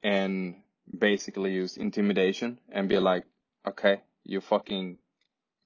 and 0.00 0.62
basically 0.96 1.52
use 1.52 1.76
intimidation 1.76 2.60
and 2.70 2.88
be 2.88 2.98
like, 2.98 3.24
okay, 3.66 4.02
you 4.22 4.40
fucking 4.40 4.98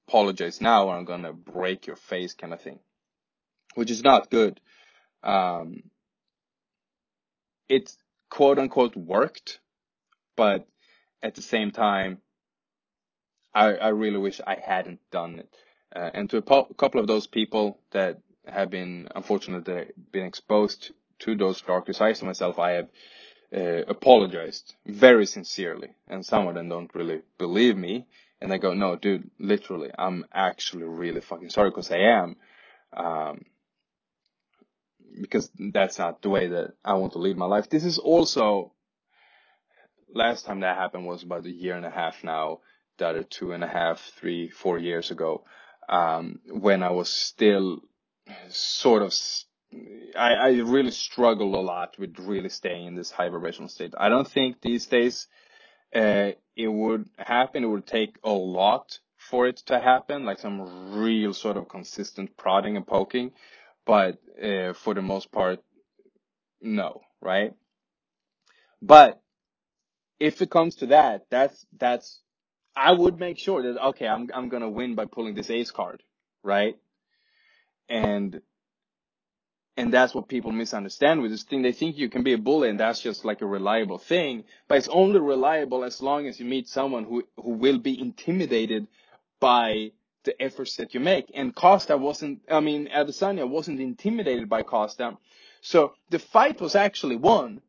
apologize 0.07 0.59
now 0.59 0.87
or 0.87 0.95
I'm 0.97 1.05
gonna 1.05 1.33
break 1.33 1.85
your 1.85 1.97
face 1.97 2.33
kind 2.33 2.53
of 2.53 2.61
thing, 2.61 2.79
which 3.75 3.91
is 3.91 4.03
not 4.03 4.31
good. 4.31 4.59
Um, 5.21 5.83
it 7.69 7.95
quote 8.29 8.59
unquote 8.59 8.95
worked, 8.95 9.59
but 10.35 10.67
at 11.23 11.35
the 11.35 11.41
same 11.41 11.71
time, 11.71 12.19
I, 13.53 13.73
I 13.73 13.87
really 13.89 14.17
wish 14.17 14.39
I 14.45 14.57
hadn't 14.63 14.99
done 15.11 15.39
it. 15.39 15.49
Uh, 15.95 16.09
and 16.13 16.29
to 16.29 16.37
a, 16.37 16.41
po- 16.41 16.73
couple 16.77 16.99
of 16.99 17.07
those 17.07 17.27
people 17.27 17.79
that 17.91 18.19
have 18.45 18.69
been 18.69 19.07
unfortunately 19.15 19.87
been 20.11 20.25
exposed 20.25 20.91
to 21.19 21.35
those 21.35 21.61
darker 21.61 21.93
sides 21.93 22.21
of 22.21 22.27
myself, 22.27 22.59
I 22.59 22.71
have 22.71 22.89
uh, 23.55 23.83
apologized 23.87 24.75
very 24.85 25.25
sincerely, 25.25 25.89
and 26.07 26.25
some 26.25 26.47
of 26.47 26.55
them 26.55 26.69
don't 26.69 26.93
really 26.93 27.21
believe 27.37 27.77
me 27.77 28.05
and 28.39 28.53
I 28.53 28.57
go, 28.57 28.73
no, 28.73 28.95
dude, 28.95 29.29
literally, 29.39 29.89
I'm 29.97 30.25
actually 30.31 30.83
really 30.83 31.21
fucking 31.21 31.49
sorry 31.49 31.69
because 31.69 31.91
I 31.91 31.97
am. 31.97 32.35
Um, 32.95 33.45
because 35.19 35.49
that's 35.73 35.97
not 35.97 36.21
the 36.21 36.29
way 36.29 36.47
that 36.47 36.73
I 36.83 36.93
want 36.93 37.13
to 37.13 37.19
live 37.19 37.37
my 37.37 37.45
life. 37.45 37.69
This 37.69 37.85
is 37.85 37.97
also, 37.97 38.73
last 40.13 40.45
time 40.45 40.61
that 40.61 40.77
happened 40.77 41.05
was 41.05 41.23
about 41.23 41.45
a 41.45 41.51
year 41.51 41.75
and 41.75 41.85
a 41.85 41.89
half 41.89 42.23
now, 42.23 42.59
the 42.97 43.25
two 43.29 43.51
and 43.51 43.63
a 43.63 43.67
half, 43.67 44.01
three, 44.19 44.49
four 44.49 44.79
years 44.79 45.11
ago, 45.11 45.43
um, 45.89 46.39
when 46.49 46.83
I 46.83 46.91
was 46.91 47.09
still 47.09 47.79
sort 48.49 49.03
of, 49.03 49.13
I, 50.17 50.33
I 50.33 50.49
really 50.59 50.91
struggled 50.91 51.53
a 51.53 51.59
lot 51.59 51.97
with 51.99 52.17
really 52.19 52.49
staying 52.49 52.87
in 52.87 52.95
this 52.95 53.11
high 53.11 53.29
vibrational 53.29 53.69
state. 53.69 53.93
I 53.97 54.09
don't 54.09 54.27
think 54.27 54.61
these 54.61 54.85
days 54.87 55.27
uh, 55.95 56.31
it 56.55 56.67
would 56.67 57.09
happen. 57.17 57.63
It 57.63 57.67
would 57.67 57.87
take 57.87 58.17
a 58.23 58.31
lot 58.31 58.99
for 59.17 59.47
it 59.47 59.57
to 59.67 59.79
happen, 59.79 60.25
like 60.25 60.39
some 60.39 60.97
real 60.97 61.33
sort 61.33 61.57
of 61.57 61.69
consistent 61.69 62.35
prodding 62.37 62.77
and 62.77 62.87
poking. 62.87 63.31
But 63.87 64.19
uh, 64.43 64.73
for 64.73 64.93
the 64.93 65.01
most 65.01 65.31
part, 65.31 65.61
no, 66.61 67.01
right? 67.21 67.53
But 68.81 69.21
if 70.19 70.41
it 70.41 70.51
comes 70.51 70.75
to 70.77 70.87
that, 70.87 71.25
that's 71.31 71.65
that's 71.77 72.19
I 72.75 72.91
would 72.91 73.19
make 73.19 73.39
sure 73.39 73.63
that 73.63 73.83
okay, 73.87 74.07
I'm 74.07 74.29
I'm 74.33 74.49
gonna 74.49 74.69
win 74.69 74.95
by 74.95 75.05
pulling 75.05 75.35
this 75.35 75.49
ace 75.49 75.71
card, 75.71 76.03
right? 76.43 76.77
And 77.89 78.41
and 79.77 79.93
that's 79.93 80.13
what 80.13 80.27
people 80.27 80.51
misunderstand 80.51 81.21
with 81.21 81.31
this 81.31 81.43
thing. 81.43 81.61
They 81.61 81.71
think 81.71 81.97
you 81.97 82.09
can 82.09 82.23
be 82.23 82.33
a 82.33 82.37
bully 82.37 82.69
and 82.69 82.79
that's 82.79 82.99
just 82.99 83.23
like 83.23 83.41
a 83.41 83.45
reliable 83.45 83.99
thing, 83.99 84.43
but 84.67 84.79
it's 84.79 84.89
only 84.89 85.19
reliable 85.19 85.83
as 85.83 86.01
long 86.01 86.27
as 86.27 86.39
you 86.39 86.45
meet 86.45 86.67
someone 86.67 87.05
who, 87.05 87.23
who 87.37 87.51
will 87.51 87.77
be 87.77 87.99
intimidated 87.99 88.87
by 89.39 89.91
the 90.27 90.39
efforts 90.41 90.75
that 90.75 90.93
you 90.93 90.99
make. 90.99 91.31
And 91.33 91.55
Costa 91.55 91.97
wasn't, 91.97 92.41
I 92.51 92.59
mean, 92.59 92.87
Adesanya 92.93 93.49
wasn't 93.49 93.79
intimidated 93.79 94.47
by 94.47 94.61
Costa. 94.61 95.17
So 95.61 95.93
the 96.11 96.19
fight 96.19 96.61
was 96.61 96.75
actually 96.75 97.15
won. 97.15 97.61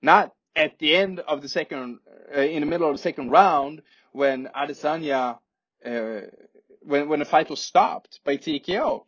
Not 0.00 0.32
at 0.54 0.78
the 0.78 0.96
end 0.96 1.20
of 1.20 1.42
the 1.42 1.48
second, 1.48 1.98
uh, 2.34 2.40
in 2.40 2.60
the 2.60 2.66
middle 2.66 2.88
of 2.88 2.96
the 2.96 3.02
second 3.02 3.30
round 3.30 3.82
when 4.12 4.48
Adesanya, 4.56 5.38
uh, 5.84 6.20
when, 6.80 7.08
when 7.08 7.18
the 7.18 7.24
fight 7.24 7.50
was 7.50 7.60
stopped 7.60 8.20
by 8.24 8.36
TKO. 8.36 9.04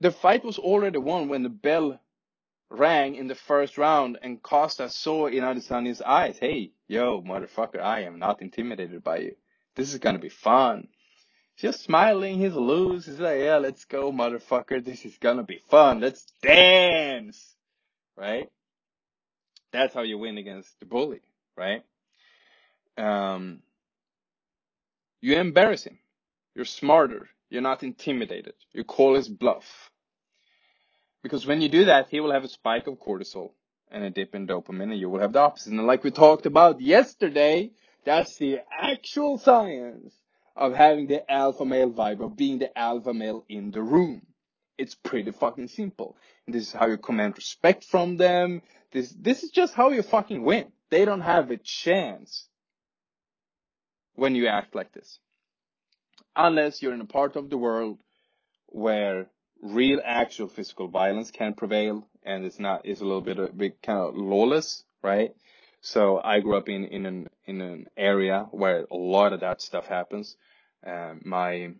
The 0.00 0.12
fight 0.12 0.44
was 0.44 0.58
already 0.58 0.98
won 0.98 1.28
when 1.28 1.42
the 1.42 1.48
bell 1.48 1.98
rang 2.70 3.16
in 3.16 3.26
the 3.26 3.34
first 3.34 3.76
round 3.76 4.18
and 4.22 4.42
Costa 4.42 4.88
saw 4.88 5.26
in 5.26 5.42
Adesanya's 5.42 6.00
eyes, 6.00 6.38
hey, 6.38 6.70
yo, 6.86 7.20
motherfucker, 7.20 7.80
I 7.80 8.02
am 8.02 8.18
not 8.18 8.40
intimidated 8.40 9.02
by 9.02 9.18
you. 9.18 9.36
This 9.76 9.92
is 9.92 9.98
gonna 9.98 10.18
be 10.18 10.28
fun. 10.28 10.88
Just 11.56 11.82
smiling, 11.82 12.38
he's 12.38 12.54
loose. 12.54 13.06
He's 13.06 13.20
like, 13.20 13.40
yeah, 13.40 13.58
let's 13.58 13.84
go, 13.84 14.10
motherfucker. 14.10 14.82
This 14.84 15.04
is 15.04 15.18
gonna 15.18 15.42
be 15.42 15.60
fun. 15.68 16.00
Let's 16.00 16.24
dance. 16.42 17.54
Right? 18.16 18.50
That's 19.72 19.94
how 19.94 20.02
you 20.02 20.18
win 20.18 20.38
against 20.38 20.78
the 20.80 20.86
bully, 20.86 21.20
right? 21.56 21.84
Um, 22.96 23.60
you 25.20 25.36
embarrass 25.36 25.84
him. 25.84 25.98
You're 26.54 26.64
smarter. 26.64 27.28
You're 27.50 27.62
not 27.62 27.82
intimidated. 27.82 28.54
You 28.72 28.84
call 28.84 29.14
his 29.14 29.28
bluff. 29.28 29.90
Because 31.22 31.46
when 31.46 31.60
you 31.60 31.68
do 31.68 31.84
that, 31.86 32.08
he 32.08 32.20
will 32.20 32.32
have 32.32 32.44
a 32.44 32.48
spike 32.48 32.86
of 32.86 32.98
cortisol 32.98 33.52
and 33.90 34.04
a 34.04 34.10
dip 34.10 34.34
in 34.34 34.46
dopamine, 34.46 34.92
and 34.92 34.98
you 34.98 35.10
will 35.10 35.20
have 35.20 35.32
the 35.32 35.40
opposite. 35.40 35.72
And 35.72 35.86
like 35.86 36.04
we 36.04 36.10
talked 36.10 36.46
about 36.46 36.80
yesterday, 36.80 37.70
that's 38.04 38.36
the 38.36 38.60
actual 38.70 39.38
science 39.38 40.14
of 40.56 40.74
having 40.74 41.06
the 41.06 41.30
alpha 41.30 41.64
male 41.64 41.90
vibe, 41.90 42.24
of 42.24 42.36
being 42.36 42.58
the 42.58 42.76
alpha 42.76 43.14
male 43.14 43.44
in 43.48 43.70
the 43.70 43.82
room. 43.82 44.22
It's 44.78 44.94
pretty 44.94 45.30
fucking 45.30 45.68
simple. 45.68 46.16
And 46.46 46.54
this 46.54 46.68
is 46.68 46.72
how 46.72 46.86
you 46.86 46.96
command 46.96 47.36
respect 47.36 47.84
from 47.84 48.16
them. 48.16 48.62
This, 48.92 49.14
this 49.18 49.42
is 49.42 49.50
just 49.50 49.74
how 49.74 49.90
you 49.90 50.02
fucking 50.02 50.42
win. 50.42 50.72
They 50.90 51.04
don't 51.04 51.20
have 51.20 51.50
a 51.50 51.56
chance 51.56 52.48
when 54.14 54.34
you 54.34 54.48
act 54.48 54.74
like 54.74 54.92
this. 54.92 55.18
Unless 56.34 56.82
you're 56.82 56.94
in 56.94 57.00
a 57.00 57.06
part 57.06 57.36
of 57.36 57.50
the 57.50 57.58
world 57.58 57.98
where 58.66 59.28
real 59.62 60.00
actual 60.04 60.48
physical 60.48 60.88
violence 60.88 61.30
can 61.30 61.54
prevail 61.54 62.06
and 62.22 62.44
it's 62.44 62.58
not, 62.58 62.82
it's 62.84 63.00
a 63.00 63.04
little 63.04 63.20
bit, 63.20 63.38
a 63.38 63.48
bit 63.48 63.82
kind 63.82 63.98
of 63.98 64.16
lawless, 64.16 64.84
right? 65.02 65.34
So 65.80 66.20
I 66.22 66.40
grew 66.40 66.56
up 66.56 66.68
in, 66.68 66.84
in 66.84 67.06
an, 67.06 67.28
in 67.50 67.60
an 67.60 67.86
area 67.96 68.46
where 68.50 68.86
a 68.90 68.96
lot 68.96 69.32
of 69.32 69.40
that 69.40 69.60
stuff 69.60 69.86
happens. 69.86 70.36
Um, 70.86 71.20
my 71.24 71.70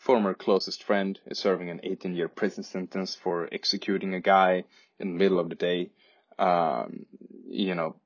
former 0.00 0.32
closest 0.32 0.84
friend 0.84 1.18
is 1.26 1.38
serving 1.38 1.68
an 1.70 1.80
18 1.82 2.14
year 2.14 2.28
prison 2.28 2.62
sentence 2.62 3.14
for 3.14 3.48
executing 3.52 4.14
a 4.14 4.20
guy 4.20 4.64
in 4.98 5.12
the 5.12 5.18
middle 5.18 5.38
of 5.38 5.48
the 5.48 5.54
day. 5.54 5.90
Um, 6.38 7.06
you 7.46 7.74
know, 7.74 7.96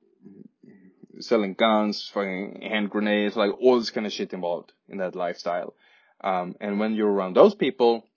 selling 1.19 1.53
guns, 1.53 2.09
fucking 2.13 2.61
hand 2.61 2.89
grenades, 2.89 3.35
like 3.35 3.51
all 3.61 3.79
this 3.79 3.91
kind 3.91 4.07
of 4.07 4.13
shit 4.13 4.33
involved 4.33 4.73
in 4.89 4.97
that 4.97 5.15
lifestyle. 5.15 5.75
Um, 6.21 6.55
and 6.59 6.79
when 6.79 6.95
you're 6.95 7.11
around 7.11 7.35
those 7.35 7.53
people, 7.53 8.07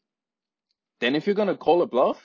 then 1.00 1.14
if 1.14 1.26
you're 1.26 1.34
gonna 1.34 1.56
call 1.56 1.82
a 1.82 1.86
bluff, 1.86 2.18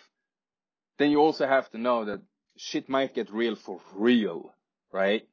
then 0.97 1.11
you 1.11 1.19
also 1.19 1.45
have 1.47 1.69
to 1.71 1.77
know 1.77 2.05
that 2.05 2.21
shit 2.55 2.87
might 2.87 3.13
get 3.13 3.31
real 3.31 3.55
for 3.55 3.81
real, 3.95 4.53
right? 4.91 5.27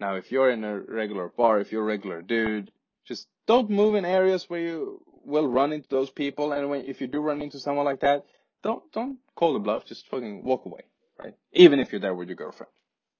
Now, 0.00 0.14
if 0.16 0.30
you're 0.30 0.50
in 0.50 0.62
a 0.64 0.78
regular 0.78 1.28
bar, 1.28 1.60
if 1.60 1.72
you're 1.72 1.82
a 1.82 1.86
regular 1.86 2.22
dude, 2.22 2.70
just 3.04 3.26
don't 3.46 3.70
move 3.70 3.94
in 3.94 4.04
areas 4.04 4.48
where 4.48 4.60
you 4.60 5.02
will 5.24 5.48
run 5.48 5.72
into 5.72 5.88
those 5.88 6.10
people. 6.10 6.52
And 6.52 6.70
when, 6.70 6.84
if 6.84 7.00
you 7.00 7.06
do 7.06 7.20
run 7.20 7.42
into 7.42 7.58
someone 7.58 7.84
like 7.84 8.00
that, 8.00 8.24
don't, 8.62 8.82
don't 8.92 9.18
call 9.34 9.54
the 9.54 9.58
bluff. 9.58 9.86
Just 9.86 10.08
fucking 10.08 10.44
walk 10.44 10.66
away, 10.66 10.82
right? 11.18 11.34
Even 11.52 11.80
if 11.80 11.92
you're 11.92 12.00
there 12.00 12.14
with 12.14 12.28
your 12.28 12.36
girlfriend. 12.36 12.72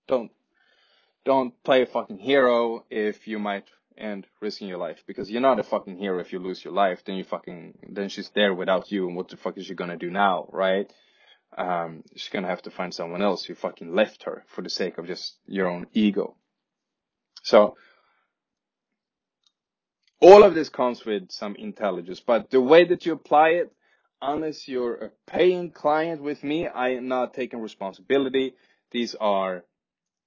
Don't, 0.06 0.30
don't 1.24 1.62
play 1.64 1.82
a 1.82 1.86
fucking 1.86 2.18
hero 2.18 2.84
if 2.90 3.26
you 3.26 3.38
might 3.38 3.64
end 3.96 4.26
risking 4.40 4.68
your 4.68 4.78
life 4.78 5.02
because 5.06 5.28
you're 5.28 5.40
not 5.40 5.58
a 5.58 5.64
fucking 5.64 5.98
hero 5.98 6.20
if 6.20 6.32
you 6.32 6.38
lose 6.38 6.64
your 6.64 6.72
life. 6.72 7.02
Then 7.04 7.16
you 7.16 7.24
fucking, 7.24 7.78
then 7.90 8.08
she's 8.08 8.30
there 8.30 8.54
without 8.54 8.92
you 8.92 9.08
and 9.08 9.16
what 9.16 9.28
the 9.28 9.36
fuck 9.36 9.58
is 9.58 9.66
she 9.66 9.74
gonna 9.74 9.96
do 9.96 10.10
now, 10.10 10.48
right? 10.52 10.90
Um, 11.56 12.04
she's 12.14 12.28
gonna 12.28 12.46
have 12.46 12.62
to 12.62 12.70
find 12.70 12.94
someone 12.94 13.22
else 13.22 13.44
who 13.44 13.54
fucking 13.54 13.94
left 13.94 14.22
her 14.24 14.44
for 14.46 14.62
the 14.62 14.70
sake 14.70 14.98
of 14.98 15.06
just 15.06 15.34
your 15.46 15.68
own 15.68 15.86
ego. 15.92 16.36
So, 17.48 17.76
all 20.20 20.42
of 20.44 20.54
this 20.54 20.68
comes 20.68 21.06
with 21.06 21.30
some 21.30 21.56
intelligence, 21.56 22.20
but 22.20 22.50
the 22.50 22.60
way 22.60 22.84
that 22.84 23.06
you 23.06 23.14
apply 23.14 23.48
it, 23.60 23.72
unless 24.20 24.68
you're 24.68 24.96
a 24.96 25.10
paying 25.26 25.70
client 25.70 26.22
with 26.22 26.44
me, 26.44 26.68
I 26.68 26.90
am 26.90 27.08
not 27.08 27.32
taking 27.32 27.60
responsibility. 27.60 28.54
These 28.90 29.14
are 29.14 29.64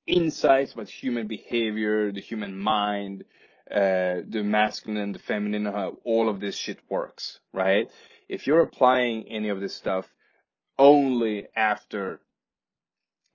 insights 0.07 0.73
about 0.73 0.89
human 0.89 1.27
behavior, 1.27 2.11
the 2.11 2.21
human 2.21 2.57
mind, 2.57 3.23
uh, 3.69 4.25
the 4.27 4.41
masculine 4.43 5.11
the 5.11 5.19
feminine, 5.19 5.65
how 5.65 5.97
all 6.03 6.27
of 6.27 6.39
this 6.39 6.55
shit 6.55 6.79
works, 6.89 7.39
right? 7.53 7.87
If 8.29 8.47
you're 8.47 8.63
applying 8.63 9.27
any 9.29 9.49
of 9.49 9.59
this 9.59 9.75
stuff 9.75 10.07
only 10.79 11.45
after 11.55 12.19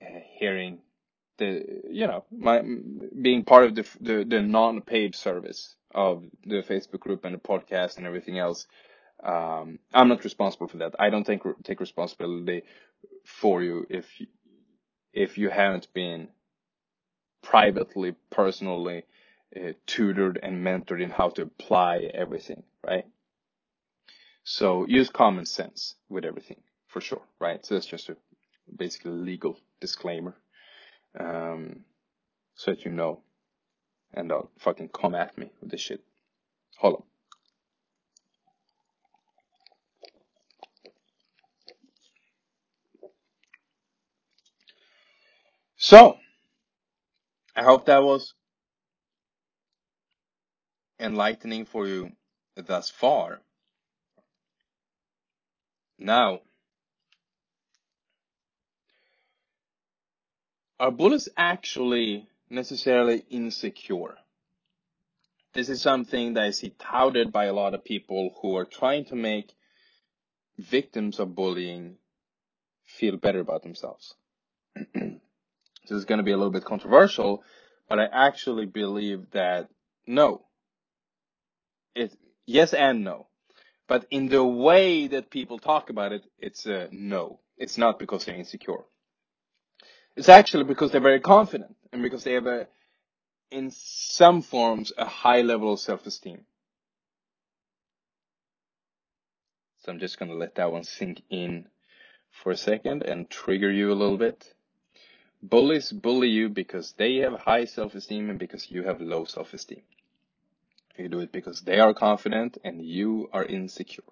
uh, 0.01 0.19
hearing 0.39 0.79
the, 1.37 1.81
you 1.89 2.07
know, 2.07 2.25
my, 2.31 2.61
being 3.21 3.43
part 3.43 3.65
of 3.65 3.75
the, 3.75 3.85
the, 4.01 4.25
the 4.27 4.41
non-paid 4.41 5.15
service 5.15 5.75
of 5.93 6.23
the 6.45 6.63
Facebook 6.63 6.99
group 6.99 7.25
and 7.25 7.33
the 7.33 7.39
podcast 7.39 7.97
and 7.97 8.05
everything 8.05 8.37
else, 8.39 8.67
um, 9.23 9.79
I'm 9.93 10.09
not 10.09 10.23
responsible 10.23 10.67
for 10.67 10.77
that. 10.77 10.95
I 10.99 11.09
don't 11.09 11.25
take, 11.25 11.41
take 11.63 11.79
responsibility 11.79 12.63
for 13.25 13.63
you 13.63 13.85
if, 13.89 14.05
if 15.13 15.37
you 15.37 15.49
haven't 15.49 15.91
been 15.93 16.29
privately, 17.41 18.15
personally, 18.29 19.03
uh, 19.55 19.71
tutored 19.85 20.39
and 20.43 20.65
mentored 20.65 21.01
in 21.01 21.09
how 21.09 21.29
to 21.29 21.43
apply 21.43 22.09
everything, 22.13 22.63
right? 22.85 23.05
So 24.43 24.85
use 24.87 25.09
common 25.09 25.45
sense 25.45 25.95
with 26.09 26.25
everything 26.25 26.61
for 26.87 27.01
sure, 27.01 27.21
right? 27.39 27.65
So 27.65 27.75
that's 27.75 27.85
just 27.85 28.09
a 28.09 28.17
basically 28.75 29.11
legal 29.11 29.59
disclaimer, 29.79 30.35
um, 31.19 31.81
so 32.55 32.71
that 32.71 32.85
you 32.85 32.91
know, 32.91 33.21
and 34.13 34.29
don't 34.29 34.49
fucking 34.59 34.89
come 34.89 35.15
at 35.15 35.37
me 35.37 35.51
with 35.61 35.71
this 35.71 35.81
shit. 35.81 36.01
Hold 36.77 36.95
on. 36.95 37.03
So, 45.77 46.17
I 47.55 47.63
hope 47.63 47.85
that 47.85 48.03
was 48.03 48.33
enlightening 50.99 51.65
for 51.65 51.87
you 51.87 52.11
thus 52.55 52.89
far. 52.89 53.41
Now, 55.99 56.41
are 60.79 60.91
bullies 60.91 61.29
actually 61.37 62.27
necessarily 62.49 63.23
insecure? 63.29 64.15
This 65.53 65.69
is 65.69 65.81
something 65.81 66.35
that 66.35 66.43
I 66.43 66.51
see 66.51 66.73
touted 66.77 67.31
by 67.31 67.45
a 67.45 67.53
lot 67.53 67.73
of 67.73 67.83
people 67.83 68.35
who 68.41 68.55
are 68.57 68.65
trying 68.65 69.05
to 69.05 69.15
make 69.15 69.53
victims 70.57 71.19
of 71.19 71.35
bullying 71.35 71.97
feel 72.85 73.17
better 73.17 73.39
about 73.39 73.63
themselves. 73.63 74.15
this 74.93 75.19
is 75.89 76.05
going 76.05 76.19
to 76.19 76.23
be 76.23 76.31
a 76.31 76.37
little 76.37 76.51
bit 76.51 76.65
controversial, 76.65 77.43
but 77.89 77.99
I 77.99 78.05
actually 78.05 78.65
believe 78.65 79.31
that 79.31 79.69
no. 80.05 80.43
It, 81.95 82.15
yes 82.45 82.73
and 82.73 83.03
no. 83.03 83.27
But 83.87 84.05
in 84.11 84.27
the 84.27 84.43
way 84.43 85.07
that 85.07 85.31
people 85.31 85.59
talk 85.59 85.89
about 85.89 86.11
it, 86.11 86.23
it's 86.37 86.65
a 86.65 86.89
no. 86.91 87.39
It's 87.57 87.77
not 87.77 87.97
because 87.97 88.25
they're 88.25 88.35
insecure. 88.35 88.83
It's 90.17 90.29
actually 90.29 90.63
because 90.63 90.91
they're 90.91 90.99
very 90.99 91.19
confident 91.19 91.75
and 91.93 92.01
because 92.01 92.23
they 92.23 92.33
have 92.33 92.47
a, 92.47 92.67
in 93.51 93.69
some 93.71 94.41
forms, 94.41 94.91
a 94.97 95.05
high 95.05 95.43
level 95.43 95.71
of 95.71 95.79
self-esteem. 95.79 96.41
So 99.83 99.91
I'm 99.91 99.99
just 99.99 100.17
going 100.17 100.31
to 100.31 100.37
let 100.37 100.55
that 100.55 100.71
one 100.71 100.83
sink 100.83 101.21
in 101.29 101.67
for 102.31 102.51
a 102.51 102.57
second 102.57 103.03
and 103.03 103.29
trigger 103.29 103.71
you 103.71 103.91
a 103.91 103.93
little 103.93 104.17
bit. 104.17 104.55
Bullies 105.43 105.91
bully 105.91 106.29
you 106.29 106.49
because 106.49 106.93
they 106.97 107.17
have 107.17 107.33
high 107.33 107.65
self-esteem 107.65 108.31
and 108.31 108.39
because 108.39 108.71
you 108.71 108.83
have 108.83 108.99
low 108.99 109.25
self-esteem. 109.25 109.83
You 110.97 111.09
do 111.09 111.19
it 111.19 111.31
because 111.31 111.61
they 111.61 111.79
are 111.79 111.93
confident 111.93 112.57
and 112.63 112.83
you 112.83 113.29
are 113.31 113.45
insecure. 113.45 114.03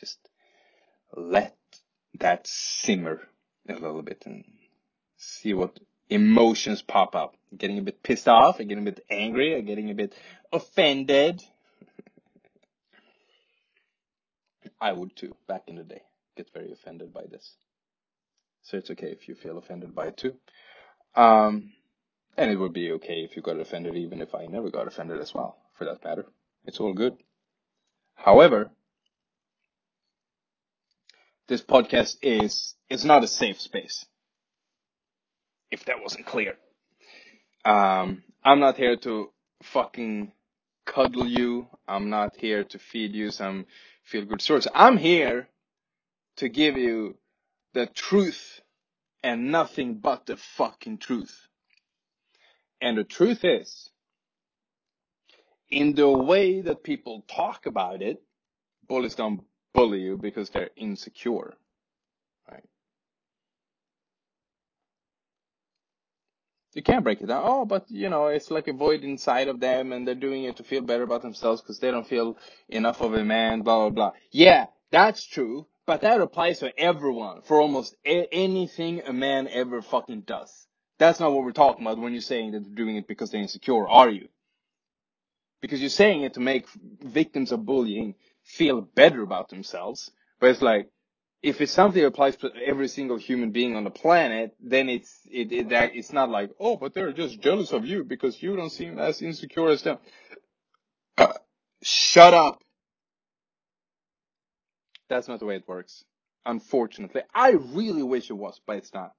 Just 0.00 0.30
let 1.14 1.57
that 2.18 2.46
simmer 2.46 3.20
a 3.68 3.74
little 3.74 4.02
bit 4.02 4.22
and 4.26 4.44
see 5.16 5.54
what 5.54 5.78
emotions 6.08 6.82
pop 6.82 7.14
up. 7.14 7.34
Getting 7.56 7.78
a 7.78 7.82
bit 7.82 8.02
pissed 8.02 8.28
off, 8.28 8.60
I'm 8.60 8.68
getting 8.68 8.86
a 8.86 8.92
bit 8.92 9.04
angry, 9.10 9.56
I'm 9.56 9.64
getting 9.64 9.90
a 9.90 9.94
bit 9.94 10.14
offended. 10.52 11.42
I 14.80 14.92
would 14.92 15.16
too, 15.16 15.34
back 15.46 15.64
in 15.66 15.76
the 15.76 15.84
day. 15.84 16.02
Get 16.36 16.52
very 16.52 16.72
offended 16.72 17.12
by 17.12 17.24
this. 17.30 17.54
So 18.62 18.76
it's 18.76 18.90
okay 18.90 19.08
if 19.08 19.28
you 19.28 19.34
feel 19.34 19.58
offended 19.58 19.94
by 19.94 20.08
it 20.08 20.16
too. 20.16 20.34
Um, 21.14 21.72
and 22.36 22.50
it 22.50 22.56
would 22.56 22.72
be 22.72 22.92
okay 22.92 23.26
if 23.28 23.34
you 23.34 23.42
got 23.42 23.58
offended 23.58 23.96
even 23.96 24.20
if 24.20 24.34
I 24.34 24.46
never 24.46 24.70
got 24.70 24.86
offended 24.86 25.20
as 25.20 25.34
well, 25.34 25.56
for 25.74 25.84
that 25.86 26.04
matter. 26.04 26.26
It's 26.66 26.80
all 26.80 26.92
good. 26.92 27.16
However, 28.14 28.70
this 31.48 31.62
podcast 31.62 32.16
is, 32.22 32.74
it's 32.88 33.04
not 33.04 33.24
a 33.24 33.28
safe 33.28 33.60
space. 33.60 34.06
If 35.70 35.86
that 35.86 36.02
wasn't 36.02 36.26
clear. 36.26 36.54
Um, 37.64 38.22
I'm 38.44 38.60
not 38.60 38.76
here 38.76 38.96
to 38.98 39.30
fucking 39.62 40.32
cuddle 40.86 41.26
you. 41.26 41.66
I'm 41.86 42.10
not 42.10 42.36
here 42.36 42.64
to 42.64 42.78
feed 42.78 43.14
you 43.14 43.30
some 43.30 43.66
feel 44.04 44.24
good 44.24 44.40
stories. 44.40 44.68
I'm 44.74 44.96
here 44.96 45.48
to 46.36 46.48
give 46.48 46.76
you 46.76 47.16
the 47.74 47.86
truth 47.86 48.60
and 49.22 49.50
nothing 49.50 49.98
but 49.98 50.26
the 50.26 50.36
fucking 50.36 50.98
truth. 50.98 51.48
And 52.80 52.96
the 52.96 53.04
truth 53.04 53.44
is, 53.44 53.90
in 55.70 55.94
the 55.94 56.08
way 56.08 56.60
that 56.62 56.82
people 56.82 57.24
talk 57.28 57.66
about 57.66 58.00
it, 58.00 58.22
bullies 58.88 59.16
don't 59.16 59.42
bully 59.78 60.00
you 60.00 60.16
because 60.16 60.50
they're 60.50 60.70
insecure. 60.76 61.54
Right? 62.50 62.64
You 66.74 66.82
can't 66.82 67.04
break 67.04 67.20
it 67.20 67.26
down. 67.26 67.42
Oh, 67.44 67.64
but 67.64 67.86
you 67.88 68.08
know, 68.08 68.26
it's 68.26 68.50
like 68.50 68.68
a 68.68 68.72
void 68.72 69.04
inside 69.04 69.48
of 69.48 69.60
them 69.60 69.92
and 69.92 70.06
they're 70.06 70.14
doing 70.14 70.44
it 70.44 70.56
to 70.56 70.64
feel 70.64 70.82
better 70.82 71.04
about 71.04 71.22
themselves 71.22 71.60
because 71.60 71.78
they 71.78 71.90
don't 71.90 72.06
feel 72.06 72.36
enough 72.68 73.00
of 73.00 73.14
a 73.14 73.24
man, 73.24 73.62
blah, 73.62 73.76
blah, 73.78 73.90
blah. 73.90 74.12
Yeah, 74.30 74.66
that's 74.90 75.24
true. 75.24 75.66
But 75.86 76.02
that 76.02 76.20
applies 76.20 76.58
to 76.58 76.78
everyone 76.78 77.42
for 77.42 77.60
almost 77.60 77.96
a- 78.04 78.28
anything 78.32 79.02
a 79.06 79.12
man 79.12 79.48
ever 79.48 79.80
fucking 79.80 80.22
does. 80.22 80.66
That's 80.98 81.20
not 81.20 81.32
what 81.32 81.44
we're 81.44 81.52
talking 81.52 81.86
about 81.86 81.98
when 81.98 82.12
you're 82.12 82.20
saying 82.20 82.52
that 82.52 82.64
they're 82.64 82.74
doing 82.84 82.96
it 82.96 83.08
because 83.08 83.30
they're 83.30 83.40
insecure, 83.40 83.88
are 83.88 84.10
you? 84.10 84.28
Because 85.62 85.80
you're 85.80 85.90
saying 85.90 86.22
it 86.22 86.34
to 86.34 86.40
make 86.40 86.66
victims 87.02 87.52
of 87.52 87.64
bullying 87.64 88.16
feel 88.48 88.80
better 88.80 89.22
about 89.22 89.50
themselves. 89.50 90.10
But 90.40 90.50
it's 90.50 90.62
like, 90.62 90.88
if 91.42 91.60
it's 91.60 91.70
something 91.70 92.02
that 92.02 92.08
applies 92.08 92.36
to 92.36 92.50
every 92.66 92.88
single 92.88 93.16
human 93.16 93.52
being 93.52 93.76
on 93.76 93.84
the 93.84 93.90
planet, 93.90 94.56
then 94.60 94.88
it's, 94.88 95.20
it, 95.30 95.52
it, 95.52 95.68
that, 95.68 95.94
it's 95.94 96.12
not 96.12 96.30
like, 96.30 96.50
oh, 96.58 96.76
but 96.76 96.94
they're 96.94 97.12
just 97.12 97.40
jealous 97.40 97.72
of 97.72 97.84
you 97.84 98.02
because 98.02 98.42
you 98.42 98.56
don't 98.56 98.70
seem 98.70 98.98
as 98.98 99.22
insecure 99.22 99.68
as 99.68 99.82
them. 99.82 99.98
Uh, 101.16 101.32
shut 101.82 102.34
up. 102.34 102.60
That's 105.08 105.28
not 105.28 105.38
the 105.38 105.46
way 105.46 105.56
it 105.56 105.68
works. 105.68 106.04
Unfortunately. 106.44 107.22
I 107.34 107.50
really 107.50 108.02
wish 108.02 108.30
it 108.30 108.34
was, 108.34 108.60
but 108.66 108.78
it's 108.78 108.94
not. 108.94 109.12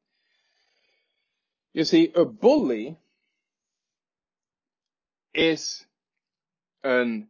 You 1.74 1.84
see, 1.84 2.12
a 2.16 2.26
bully 2.26 2.98
is 5.34 5.86
an 6.84 7.28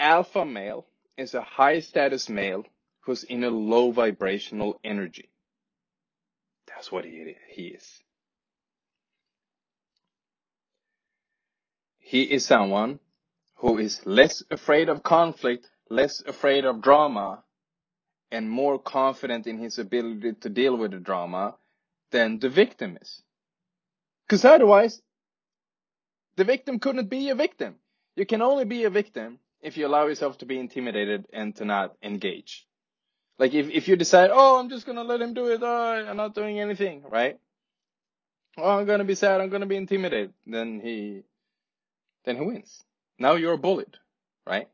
alpha 0.00 0.44
male, 0.44 0.86
is 1.16 1.34
a 1.34 1.42
high 1.42 1.80
status 1.80 2.28
male 2.28 2.64
who's 3.00 3.22
in 3.24 3.44
a 3.44 3.50
low 3.50 3.92
vibrational 3.92 4.80
energy. 4.82 5.28
That's 6.66 6.90
what 6.90 7.04
he, 7.04 7.36
he 7.48 7.66
is. 7.68 8.02
He 11.98 12.22
is 12.22 12.44
someone 12.44 12.98
who 13.56 13.78
is 13.78 14.04
less 14.06 14.42
afraid 14.50 14.88
of 14.88 15.02
conflict, 15.02 15.68
less 15.90 16.22
afraid 16.26 16.64
of 16.64 16.80
drama, 16.80 17.44
and 18.32 18.50
more 18.50 18.78
confident 18.78 19.46
in 19.46 19.58
his 19.58 19.78
ability 19.78 20.32
to 20.40 20.48
deal 20.48 20.76
with 20.76 20.92
the 20.92 20.98
drama 20.98 21.56
than 22.10 22.38
the 22.38 22.48
victim 22.48 22.98
is. 23.00 23.22
Because 24.26 24.44
otherwise, 24.44 25.02
the 26.36 26.44
victim 26.44 26.78
couldn't 26.78 27.10
be 27.10 27.28
a 27.28 27.34
victim. 27.34 27.74
You 28.16 28.24
can 28.24 28.40
only 28.40 28.64
be 28.64 28.84
a 28.84 28.90
victim 28.90 29.38
if 29.62 29.76
you 29.76 29.86
allow 29.86 30.06
yourself 30.06 30.38
to 30.38 30.46
be 30.46 30.58
intimidated 30.58 31.26
and 31.32 31.54
to 31.56 31.64
not 31.64 31.94
engage. 32.02 32.66
Like 33.38 33.54
if, 33.54 33.70
if 33.70 33.88
you 33.88 33.96
decide, 33.96 34.30
oh, 34.32 34.58
I'm 34.58 34.68
just 34.70 34.86
gonna 34.86 35.04
let 35.04 35.20
him 35.20 35.34
do 35.34 35.48
it, 35.52 35.62
oh, 35.62 36.06
I'm 36.08 36.16
not 36.16 36.34
doing 36.34 36.60
anything, 36.60 37.02
right? 37.08 37.38
Oh, 38.58 38.78
I'm 38.78 38.86
gonna 38.86 39.04
be 39.04 39.14
sad, 39.14 39.40
I'm 39.40 39.50
gonna 39.50 39.66
be 39.66 39.76
intimidated. 39.76 40.32
Then 40.46 40.80
he, 40.80 41.22
then 42.24 42.36
he 42.36 42.42
wins. 42.42 42.84
Now 43.18 43.34
you're 43.34 43.56
bullied, 43.56 43.96
right? 44.46 44.68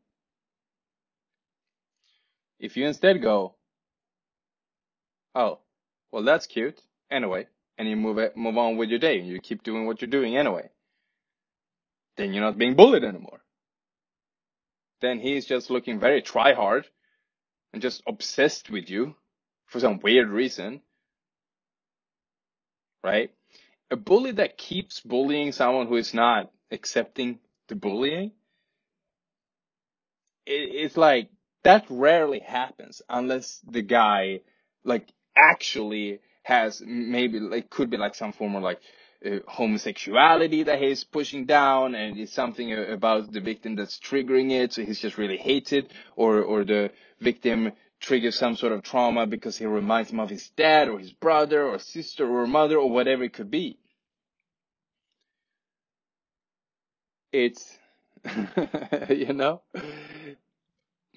If 2.59 2.77
you 2.77 2.87
instead 2.87 3.23
go, 3.23 3.55
oh, 5.35 5.61
well, 6.13 6.25
that's 6.25 6.47
cute. 6.47 6.81
Anyway, 7.11 7.47
and 7.79 7.89
you 7.89 7.97
move 7.97 8.19
it, 8.19 8.37
move 8.37 8.59
on 8.59 8.77
with 8.77 8.91
your 8.91 8.99
day 8.99 9.19
and 9.19 9.29
you 9.29 9.41
keep 9.41 9.63
doing 9.63 9.87
what 9.87 10.01
you're 10.01 10.11
doing 10.11 10.37
anyway. 10.37 10.69
Then 12.17 12.33
you're 12.33 12.45
not 12.45 12.59
being 12.59 12.75
bullied 12.77 13.05
anymore. 13.05 13.41
Then 15.01 15.21
he's 15.21 15.47
just 15.47 15.71
looking 15.71 16.01
very 16.01 16.23
try 16.23 16.55
hard 16.55 16.87
and 17.73 17.83
just 17.83 18.03
obsessed 18.07 18.71
with 18.71 18.89
you 18.89 19.15
for 19.67 19.81
some 19.81 20.01
weird 20.01 20.29
reason. 20.29 20.81
Right? 23.05 23.31
A 23.91 23.97
bully 23.97 24.33
that 24.33 24.59
keeps 24.59 25.01
bullying 25.01 25.53
someone 25.53 25.87
who 25.87 25.97
is 25.97 26.15
not 26.15 26.51
accepting 26.71 27.39
the 27.69 27.77
bullying, 27.77 28.33
it, 30.47 30.71
it's 30.75 30.97
like 30.97 31.29
that 31.65 31.85
rarely 31.91 32.41
happens 32.41 33.03
unless 33.09 33.61
the 33.69 33.83
guy 33.83 34.41
like 34.85 35.09
actually 35.37 36.21
has 36.43 36.83
maybe 36.85 37.41
like 37.41 37.69
could 37.69 37.91
be 37.91 37.97
like 37.97 38.15
some 38.15 38.33
form 38.33 38.55
of 38.55 38.63
like 38.63 38.81
uh, 39.27 39.39
homosexuality 39.49 40.63
that 40.65 40.81
he's 40.81 41.05
pushing 41.05 41.47
down 41.47 41.95
and 41.95 42.19
it's 42.19 42.33
something 42.33 42.73
about 42.73 43.33
the 43.33 43.41
victim 43.41 43.77
that's 43.77 43.99
triggering 43.99 44.51
it 44.51 44.73
so 44.73 44.83
he's 44.83 45.01
just 45.01 45.19
really 45.19 45.37
hated 45.37 45.93
or 46.17 46.43
or 46.43 46.65
the 46.65 46.91
victim 47.21 47.73
triggers 48.01 48.37
some 48.37 48.57
sort 48.57 48.73
of 48.73 48.83
trauma 48.83 49.27
because 49.27 49.57
he 49.57 49.67
reminds 49.67 50.11
him 50.11 50.21
of 50.21 50.31
his 50.31 50.49
dad 50.51 50.89
or 50.89 50.99
his 50.99 51.13
brother 51.13 51.63
or 51.65 51.79
sister 51.79 52.29
or 52.29 52.47
mother 52.47 52.77
or 52.79 52.91
whatever 52.91 53.25
it 53.25 53.33
could 53.33 53.51
be 53.51 53.79
it's 57.33 57.77
you 59.11 59.33
know 59.33 59.63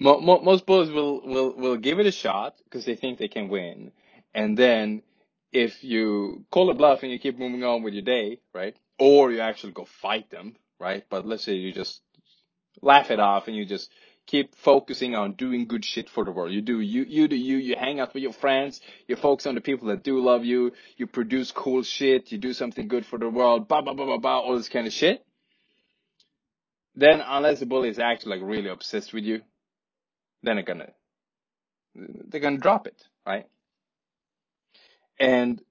most 0.00 0.66
bullies 0.66 0.90
will, 0.90 1.20
will, 1.20 1.52
will 1.52 1.76
give 1.76 2.00
it 2.00 2.06
a 2.06 2.12
shot 2.12 2.56
because 2.64 2.84
they 2.84 2.96
think 2.96 3.18
they 3.18 3.28
can 3.28 3.48
win. 3.48 3.92
And 4.34 4.56
then 4.56 5.02
if 5.52 5.82
you 5.82 6.44
call 6.50 6.70
a 6.70 6.74
bluff 6.74 7.02
and 7.02 7.10
you 7.10 7.18
keep 7.18 7.38
moving 7.38 7.64
on 7.64 7.82
with 7.82 7.94
your 7.94 8.02
day, 8.02 8.40
right? 8.54 8.76
Or 8.98 9.32
you 9.32 9.40
actually 9.40 9.72
go 9.72 9.86
fight 10.00 10.30
them, 10.30 10.56
right? 10.78 11.04
But 11.10 11.26
let's 11.26 11.44
say 11.44 11.54
you 11.54 11.72
just 11.72 12.00
laugh 12.82 13.10
it 13.10 13.20
off 13.20 13.48
and 13.48 13.56
you 13.56 13.64
just 13.64 13.90
keep 14.26 14.54
focusing 14.54 15.16
on 15.16 15.32
doing 15.32 15.66
good 15.66 15.84
shit 15.84 16.08
for 16.08 16.24
the 16.24 16.30
world. 16.30 16.52
You 16.52 16.62
do 16.62 16.80
you 16.80 17.02
you 17.02 17.26
do 17.26 17.36
you 17.36 17.56
you 17.56 17.74
hang 17.76 17.98
out 17.98 18.14
with 18.14 18.22
your 18.22 18.32
friends, 18.32 18.80
you 19.08 19.16
focus 19.16 19.46
on 19.46 19.56
the 19.56 19.60
people 19.60 19.88
that 19.88 20.04
do 20.04 20.20
love 20.20 20.44
you, 20.44 20.72
you 20.96 21.06
produce 21.06 21.50
cool 21.50 21.82
shit, 21.82 22.30
you 22.30 22.38
do 22.38 22.52
something 22.52 22.86
good 22.86 23.04
for 23.04 23.18
the 23.18 23.28
world, 23.28 23.66
blah 23.66 23.82
blah 23.82 23.94
blah 23.94 24.06
blah 24.06 24.18
blah, 24.18 24.38
all 24.38 24.56
this 24.56 24.68
kind 24.68 24.86
of 24.86 24.92
shit. 24.92 25.24
Then 26.94 27.20
unless 27.24 27.60
the 27.60 27.66
bully 27.66 27.88
is 27.88 27.98
actually 27.98 28.38
like 28.38 28.48
really 28.48 28.68
obsessed 28.68 29.12
with 29.12 29.24
you, 29.24 29.40
then 30.42 30.56
they're 30.56 30.64
gonna 30.64 30.92
they're 31.94 32.40
gonna 32.40 32.58
drop 32.58 32.86
it, 32.86 33.02
right? 33.26 33.46
And 35.20 35.62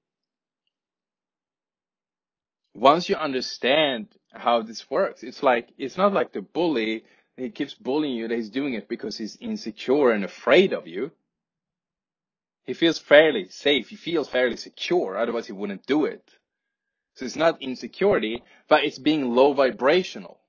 once 2.75 3.09
you 3.09 3.15
understand 3.17 4.07
how 4.31 4.61
this 4.61 4.89
works, 4.89 5.23
it's 5.23 5.43
like 5.43 5.69
it's 5.77 5.97
not 5.97 6.13
like 6.13 6.33
the 6.33 6.41
bully 6.41 7.03
he 7.37 7.49
keeps 7.49 7.73
bullying 7.73 8.15
you 8.15 8.27
that 8.27 8.35
he's 8.35 8.49
doing 8.49 8.75
it 8.75 8.87
because 8.89 9.17
he's 9.17 9.37
insecure 9.41 10.11
and 10.11 10.23
afraid 10.25 10.73
of 10.73 10.87
you. 10.87 11.11
He 12.65 12.73
feels 12.73 12.99
fairly 12.99 13.49
safe, 13.49 13.89
he 13.89 13.95
feels 13.95 14.29
fairly 14.29 14.57
secure, 14.57 15.17
otherwise 15.17 15.47
he 15.47 15.53
wouldn't 15.53 15.85
do 15.87 16.05
it. 16.05 16.29
So 17.15 17.25
it's 17.25 17.35
not 17.35 17.61
insecurity, 17.61 18.43
but 18.67 18.83
it's 18.83 18.99
being 18.99 19.33
low 19.33 19.53
vibrational. 19.53 20.39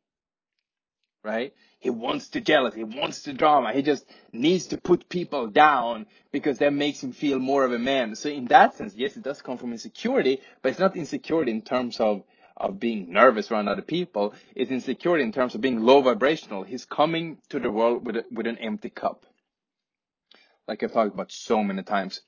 Right? 1.24 1.54
He 1.80 1.90
wants 1.90 2.28
the 2.28 2.40
jealousy. 2.40 2.78
He 2.78 2.84
wants 2.84 3.22
the 3.22 3.32
drama. 3.34 3.72
He 3.72 3.82
just 3.82 4.06
needs 4.32 4.68
to 4.68 4.78
put 4.78 5.08
people 5.08 5.48
down 5.48 6.06
because 6.32 6.58
that 6.58 6.72
makes 6.72 7.02
him 7.02 7.12
feel 7.12 7.38
more 7.38 7.64
of 7.64 7.72
a 7.72 7.78
man. 7.78 8.14
So 8.16 8.30
in 8.30 8.46
that 8.46 8.76
sense, 8.76 8.94
yes, 8.96 9.16
it 9.16 9.24
does 9.24 9.42
come 9.42 9.58
from 9.58 9.72
insecurity, 9.72 10.40
but 10.62 10.70
it's 10.70 10.80
not 10.80 10.96
insecurity 10.96 11.52
in 11.52 11.62
terms 11.62 12.00
of, 12.00 12.22
of 12.56 12.80
being 12.80 13.12
nervous 13.12 13.50
around 13.50 13.68
other 13.68 13.82
people. 13.82 14.34
It's 14.56 14.70
insecurity 14.70 15.24
in 15.24 15.32
terms 15.32 15.54
of 15.54 15.60
being 15.62 15.80
low 15.82 16.02
vibrational. 16.02 16.64
He's 16.64 16.86
coming 16.86 17.38
to 17.50 17.60
the 17.60 17.70
world 17.70 18.06
with 18.06 18.16
a, 18.16 18.24
with 18.32 18.46
an 18.46 18.58
empty 18.58 18.90
cup. 18.90 19.26
Like 20.68 20.82
I've 20.82 20.92
talked 20.92 21.14
about 21.14 21.32
so 21.32 21.62
many 21.64 21.82
times. 21.82 22.20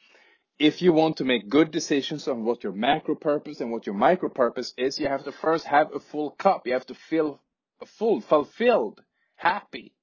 if 0.58 0.82
you 0.82 0.92
want 0.94 1.18
to 1.18 1.24
make 1.24 1.50
good 1.50 1.70
decisions 1.72 2.28
on 2.28 2.44
what 2.44 2.64
your 2.64 2.72
macro 2.72 3.14
purpose 3.16 3.60
and 3.60 3.72
what 3.72 3.86
your 3.86 3.96
micro 3.96 4.30
purpose 4.30 4.74
is, 4.78 4.98
you 5.00 5.08
have 5.08 5.24
to 5.24 5.32
first 5.32 5.66
have 5.66 5.94
a 5.94 6.00
full 6.00 6.32
cup. 6.32 6.66
You 6.66 6.74
have 6.74 6.86
to 6.86 6.94
feel 6.94 7.40
full, 7.86 8.20
fulfilled, 8.20 9.02
happy, 9.36 9.94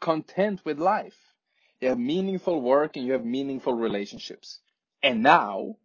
content 0.00 0.60
with 0.64 0.78
life. 0.78 1.16
You 1.80 1.88
have 1.90 1.98
meaningful 1.98 2.60
work 2.60 2.96
and 2.96 3.06
you 3.06 3.12
have 3.12 3.24
meaningful 3.24 3.74
relationships. 3.74 4.60
And 5.02 5.22
now 5.22 5.76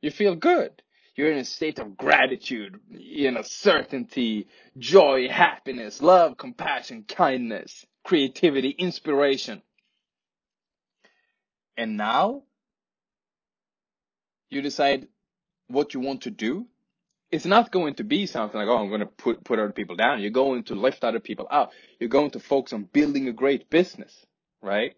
you 0.00 0.10
feel 0.10 0.36
good. 0.36 0.82
You're 1.16 1.32
in 1.32 1.38
a 1.38 1.44
state 1.44 1.78
of 1.78 1.96
gratitude, 1.96 2.78
you 2.90 3.30
know, 3.30 3.42
certainty, 3.42 4.48
joy, 4.78 5.28
happiness, 5.28 6.02
love, 6.02 6.36
compassion, 6.36 7.04
kindness, 7.08 7.86
creativity, 8.04 8.68
inspiration. 8.68 9.62
And 11.76 11.96
now 11.96 12.42
you 14.50 14.62
decide 14.62 15.08
what 15.68 15.94
you 15.94 16.00
want 16.00 16.22
to 16.22 16.30
do. 16.30 16.66
It's 17.30 17.44
not 17.44 17.72
going 17.72 17.94
to 17.94 18.04
be 18.04 18.26
something 18.26 18.58
like, 18.58 18.68
oh, 18.68 18.78
I'm 18.78 18.88
going 18.88 19.00
to 19.00 19.06
put, 19.06 19.42
put 19.42 19.58
other 19.58 19.72
people 19.72 19.96
down. 19.96 20.20
You're 20.20 20.30
going 20.30 20.64
to 20.64 20.74
lift 20.74 21.02
other 21.02 21.20
people 21.20 21.46
up. 21.50 21.72
You're 21.98 22.08
going 22.08 22.30
to 22.30 22.40
focus 22.40 22.72
on 22.72 22.84
building 22.84 23.28
a 23.28 23.32
great 23.32 23.68
business, 23.68 24.14
right? 24.62 24.94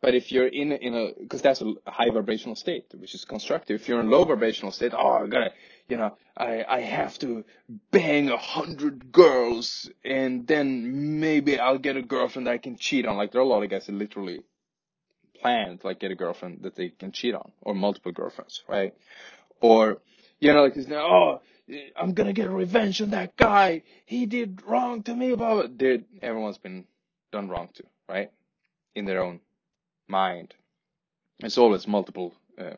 But 0.00 0.14
if 0.14 0.32
you're 0.32 0.46
in 0.46 0.72
a, 0.72 0.76
in 0.76 0.94
a, 0.94 1.08
because 1.20 1.42
that's 1.42 1.60
a 1.60 1.74
high 1.86 2.08
vibrational 2.08 2.56
state, 2.56 2.86
which 2.94 3.14
is 3.14 3.26
constructive. 3.26 3.80
If 3.80 3.88
you're 3.88 4.00
in 4.00 4.06
a 4.06 4.10
low 4.10 4.24
vibrational 4.24 4.72
state, 4.72 4.92
oh, 4.96 5.10
I 5.10 5.26
gotta, 5.26 5.52
you 5.88 5.98
know, 5.98 6.16
I, 6.36 6.64
I 6.66 6.80
have 6.80 7.18
to 7.18 7.44
bang 7.90 8.30
a 8.30 8.38
hundred 8.38 9.12
girls 9.12 9.90
and 10.02 10.46
then 10.46 11.20
maybe 11.20 11.58
I'll 11.58 11.76
get 11.78 11.96
a 11.98 12.02
girlfriend 12.02 12.46
that 12.46 12.52
I 12.52 12.58
can 12.58 12.78
cheat 12.78 13.04
on. 13.04 13.16
Like 13.18 13.32
there 13.32 13.42
are 13.42 13.44
a 13.44 13.48
lot 13.48 13.62
of 13.62 13.68
guys 13.68 13.86
that 13.86 13.92
literally 13.92 14.40
plan 15.38 15.76
to 15.78 15.86
like 15.86 16.00
get 16.00 16.10
a 16.10 16.14
girlfriend 16.14 16.62
that 16.62 16.76
they 16.76 16.88
can 16.88 17.12
cheat 17.12 17.34
on 17.34 17.52
or 17.60 17.74
multiple 17.74 18.12
girlfriends, 18.12 18.62
right? 18.66 18.94
Or, 19.60 20.00
you 20.40 20.52
know, 20.52 20.62
like, 20.62 20.74
he's 20.74 20.88
now, 20.88 21.06
oh, 21.06 21.40
I'm 21.96 22.14
gonna 22.14 22.32
get 22.32 22.50
revenge 22.50 23.00
on 23.00 23.10
that 23.10 23.36
guy. 23.36 23.82
He 24.06 24.26
did 24.26 24.62
wrong 24.66 25.02
to 25.04 25.14
me, 25.14 25.34
blah, 25.34 25.54
blah. 25.54 25.66
Dude, 25.66 26.04
everyone's 26.22 26.58
been 26.58 26.86
done 27.30 27.48
wrong 27.48 27.68
to, 27.74 27.84
right? 28.08 28.30
In 28.94 29.04
their 29.04 29.22
own 29.22 29.40
mind. 30.08 30.54
It's 31.40 31.58
always 31.58 31.86
multiple 31.86 32.34
uh, 32.58 32.76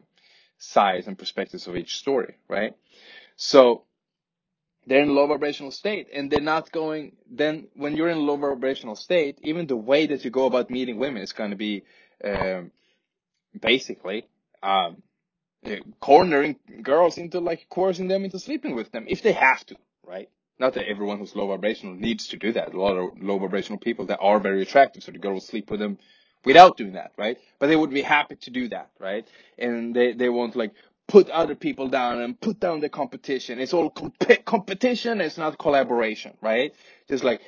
sides 0.59 1.07
and 1.07 1.19
perspectives 1.19 1.67
of 1.67 1.77
each 1.77 1.97
story, 1.97 2.37
right? 2.49 2.75
So 3.37 3.85
they're 4.87 5.03
in 5.03 5.15
low 5.15 5.27
vibrational 5.27 5.71
state 5.71 6.09
and 6.13 6.31
they're 6.31 6.41
not 6.41 6.71
going, 6.71 7.17
then 7.31 7.69
when 7.75 7.97
you're 7.97 8.09
in 8.09 8.19
low 8.19 8.37
vibrational 8.37 8.97
state, 8.97 9.39
even 9.43 9.67
the 9.67 9.77
way 9.77 10.07
that 10.07 10.25
you 10.25 10.31
go 10.31 10.47
about 10.47 10.71
meeting 10.71 10.99
women 10.99 11.23
is 11.23 11.33
going 11.33 11.51
to 11.51 11.57
be, 11.57 11.85
um, 12.25 12.71
basically, 13.59 14.29
um, 14.63 15.03
cornering 16.01 16.57
girls 16.83 17.19
into 17.19 17.41
like 17.41 17.67
coercing 17.71 18.09
them 18.09 18.25
into 18.25 18.39
sleeping 18.39 18.75
with 18.75 18.93
them 18.93 19.07
if 19.09 19.23
they 19.23 19.33
have 19.33 19.65
to, 19.67 19.77
right? 20.07 20.29
Not 20.59 20.75
that 20.75 20.89
everyone 20.89 21.19
who's 21.19 21.37
low 21.37 21.49
vibrational 21.49 21.95
needs 21.95 22.29
to 22.29 22.37
do 22.37 22.53
that. 22.53 22.75
A 22.75 22.81
lot 22.81 22.97
of 22.97 23.23
low 23.23 23.39
vibrational 23.39 23.79
people 23.79 24.07
that 24.07 24.21
are 24.21 24.41
very 24.41 24.63
attractive, 24.63 25.03
so 25.05 25.13
the 25.13 25.19
girl 25.19 25.35
will 25.35 25.41
sleep 25.41 25.71
with 25.71 25.81
them 25.81 25.99
without 26.45 26.77
doing 26.77 26.95
that, 26.95 27.13
right? 27.19 27.39
But 27.59 27.69
they 27.69 27.77
would 27.77 27.91
be 27.91 28.03
happy 28.03 28.37
to 28.37 28.51
do 28.51 28.69
that, 28.71 28.91
right? 29.01 29.27
And 29.59 29.95
they, 29.95 30.13
they 30.13 30.29
won't 30.29 30.57
like 30.57 30.73
put 31.09 31.31
other 31.31 31.55
people 31.55 31.89
down 31.89 32.21
and 32.21 32.41
put 32.41 32.61
down 32.61 32.81
the 32.81 32.89
competition. 32.89 33.59
It's 33.61 33.75
all 33.75 33.91
comp- 33.91 34.45
competition. 34.45 35.21
It's 35.21 35.39
not 35.39 35.59
collaboration, 35.59 36.37
right? 36.43 36.75
Just 37.09 37.25
like 37.25 37.41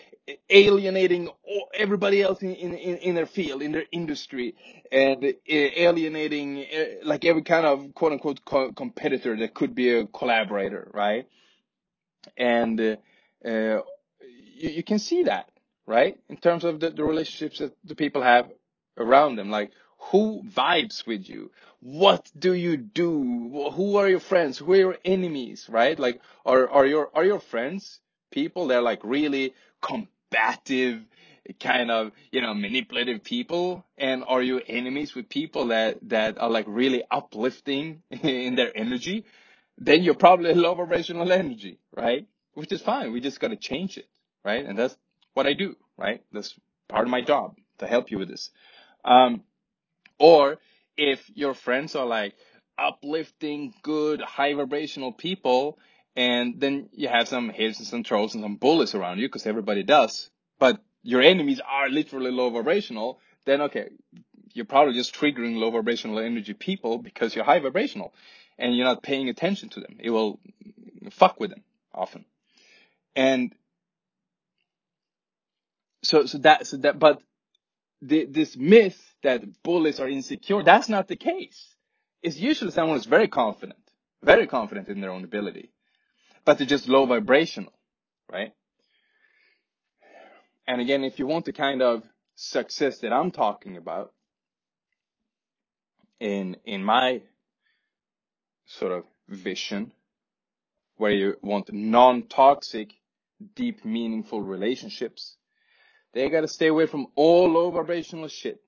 alienating 0.48 1.28
everybody 1.74 2.22
else 2.22 2.42
in, 2.42 2.54
in, 2.54 2.74
in 2.74 3.14
their 3.14 3.26
field, 3.26 3.62
in 3.62 3.72
their 3.72 3.84
industry, 3.92 4.54
and 4.90 5.34
alienating 5.48 6.64
uh, 6.64 6.84
like 7.04 7.24
every 7.24 7.42
kind 7.42 7.66
of 7.66 7.94
quote 7.94 8.12
unquote 8.12 8.44
co- 8.44 8.72
competitor 8.72 9.36
that 9.36 9.54
could 9.54 9.74
be 9.74 9.90
a 9.90 10.06
collaborator, 10.06 10.90
right? 10.94 11.28
And 12.36 12.80
uh, 12.80 12.96
uh, 13.44 13.82
you, 14.56 14.70
you, 14.70 14.82
can 14.82 14.98
see 14.98 15.24
that, 15.24 15.50
right? 15.86 16.18
In 16.30 16.38
terms 16.38 16.64
of 16.64 16.80
the, 16.80 16.90
the 16.90 17.04
relationships 17.04 17.58
that 17.58 17.76
the 17.84 17.94
people 17.94 18.22
have 18.22 18.50
around 18.96 19.36
them. 19.36 19.50
Like, 19.50 19.72
who 20.10 20.42
vibes 20.42 21.06
with 21.06 21.28
you? 21.28 21.50
What 21.80 22.30
do 22.38 22.54
you 22.54 22.76
do? 22.78 23.70
Who 23.74 23.96
are 23.96 24.08
your 24.08 24.20
friends? 24.20 24.58
Who 24.58 24.72
are 24.72 24.76
your 24.76 24.98
enemies? 25.04 25.66
Right? 25.68 25.98
Like, 25.98 26.20
are, 26.46 26.68
are 26.70 26.86
your, 26.86 27.10
are 27.14 27.24
your 27.24 27.40
friends 27.40 28.00
people 28.30 28.68
that 28.68 28.76
are 28.78 28.82
like 28.82 29.00
really 29.04 29.54
combative, 30.34 31.02
kind 31.60 31.90
of, 31.90 32.12
you 32.30 32.40
know, 32.40 32.54
manipulative 32.54 33.22
people? 33.22 33.84
And 33.98 34.24
are 34.26 34.42
you 34.42 34.60
enemies 34.66 35.14
with 35.14 35.28
people 35.28 35.68
that, 35.68 35.98
that 36.08 36.38
are 36.38 36.50
like 36.50 36.66
really 36.68 37.02
uplifting 37.10 38.02
in 38.10 38.54
their 38.54 38.76
energy? 38.76 39.24
Then 39.78 40.02
you're 40.02 40.14
probably 40.14 40.54
low 40.54 40.74
vibrational 40.74 41.32
energy, 41.32 41.78
right? 41.96 42.26
Which 42.54 42.72
is 42.72 42.80
fine. 42.80 43.12
We 43.12 43.20
just 43.20 43.40
got 43.40 43.48
to 43.48 43.56
change 43.56 43.98
it, 43.98 44.08
right? 44.44 44.64
And 44.64 44.78
that's 44.78 44.96
what 45.34 45.46
I 45.46 45.54
do, 45.54 45.76
right? 45.96 46.22
That's 46.32 46.54
part 46.88 47.04
of 47.04 47.10
my 47.10 47.22
job 47.22 47.56
to 47.78 47.86
help 47.86 48.10
you 48.10 48.18
with 48.18 48.28
this. 48.28 48.50
Um, 49.04 49.42
or 50.18 50.58
if 50.96 51.28
your 51.34 51.54
friends 51.54 51.96
are 51.96 52.06
like 52.06 52.34
uplifting, 52.78 53.74
good, 53.82 54.20
high 54.20 54.54
vibrational 54.54 55.12
people, 55.12 55.78
and 56.16 56.60
then 56.60 56.88
you 56.92 57.08
have 57.08 57.28
some 57.28 57.50
haters 57.50 57.78
and 57.78 57.88
some 57.88 58.02
trolls 58.02 58.34
and 58.34 58.44
some 58.44 58.56
bullies 58.56 58.94
around 58.94 59.18
you, 59.18 59.28
because 59.28 59.46
everybody 59.46 59.82
does, 59.82 60.30
but 60.58 60.80
your 61.02 61.22
enemies 61.22 61.60
are 61.66 61.88
literally 61.88 62.30
low 62.30 62.50
vibrational, 62.50 63.20
then 63.44 63.60
okay, 63.62 63.90
you're 64.54 64.64
probably 64.64 64.94
just 64.94 65.14
triggering 65.14 65.56
low 65.56 65.70
vibrational 65.70 66.18
energy 66.18 66.54
people 66.54 66.98
because 66.98 67.34
you're 67.34 67.44
high 67.44 67.58
vibrational 67.58 68.14
and 68.58 68.76
you're 68.76 68.86
not 68.86 69.02
paying 69.02 69.28
attention 69.28 69.68
to 69.70 69.80
them. 69.80 69.96
It 70.00 70.10
will 70.10 70.40
fuck 71.10 71.40
with 71.40 71.50
them 71.50 71.62
often. 71.92 72.24
And 73.16 73.54
so, 76.02 76.26
so 76.26 76.38
that, 76.38 76.66
so 76.66 76.78
that, 76.78 76.98
but 76.98 77.20
the, 78.00 78.24
this 78.26 78.56
myth 78.56 79.00
that 79.22 79.62
bullies 79.62 80.00
are 80.00 80.08
insecure, 80.08 80.62
that's 80.62 80.88
not 80.88 81.08
the 81.08 81.16
case. 81.16 81.74
It's 82.22 82.38
usually 82.38 82.70
someone 82.70 82.96
who's 82.96 83.06
very 83.06 83.28
confident, 83.28 83.78
very 84.22 84.46
confident 84.46 84.88
in 84.88 85.00
their 85.00 85.10
own 85.10 85.24
ability, 85.24 85.70
but 86.44 86.58
they're 86.58 86.66
just 86.66 86.88
low 86.88 87.06
vibrational, 87.06 87.72
right? 88.30 88.52
And 90.66 90.80
again, 90.80 91.04
if 91.04 91.18
you 91.18 91.26
want 91.26 91.44
the 91.44 91.52
kind 91.52 91.82
of 91.82 92.02
success 92.36 92.98
that 92.98 93.12
I'm 93.12 93.30
talking 93.30 93.76
about 93.76 94.12
in, 96.20 96.56
in 96.64 96.82
my 96.82 97.22
sort 98.66 98.92
of 98.92 99.04
vision, 99.28 99.92
where 100.96 101.10
you 101.10 101.36
want 101.42 101.72
non-toxic, 101.72 102.92
deep, 103.54 103.84
meaningful 103.84 104.42
relationships, 104.42 105.36
they 106.12 106.28
gotta 106.30 106.48
stay 106.48 106.68
away 106.68 106.86
from 106.86 107.08
all 107.14 107.50
low 107.50 107.70
vibrational 107.70 108.28
shit. 108.28 108.60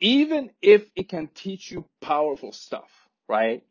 Even 0.00 0.50
if 0.62 0.84
it 0.96 1.08
can 1.08 1.28
teach 1.28 1.70
you 1.70 1.84
powerful 2.00 2.52
stuff, 2.52 2.90
right? 3.28 3.62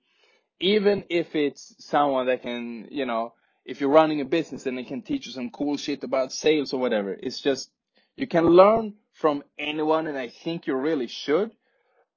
Even 0.59 1.03
if 1.09 1.35
it's 1.35 1.75
someone 1.79 2.27
that 2.27 2.41
can, 2.41 2.87
you 2.89 3.05
know, 3.05 3.33
if 3.65 3.81
you're 3.81 3.89
running 3.89 4.21
a 4.21 4.25
business 4.25 4.65
and 4.65 4.77
they 4.77 4.83
can 4.83 5.01
teach 5.01 5.25
you 5.25 5.31
some 5.31 5.49
cool 5.49 5.77
shit 5.77 6.03
about 6.03 6.31
sales 6.31 6.73
or 6.73 6.79
whatever, 6.79 7.13
it's 7.13 7.39
just, 7.39 7.69
you 8.15 8.27
can 8.27 8.45
learn 8.45 8.93
from 9.13 9.43
anyone 9.57 10.07
and 10.07 10.17
I 10.17 10.29
think 10.29 10.67
you 10.67 10.75
really 10.75 11.07
should, 11.07 11.51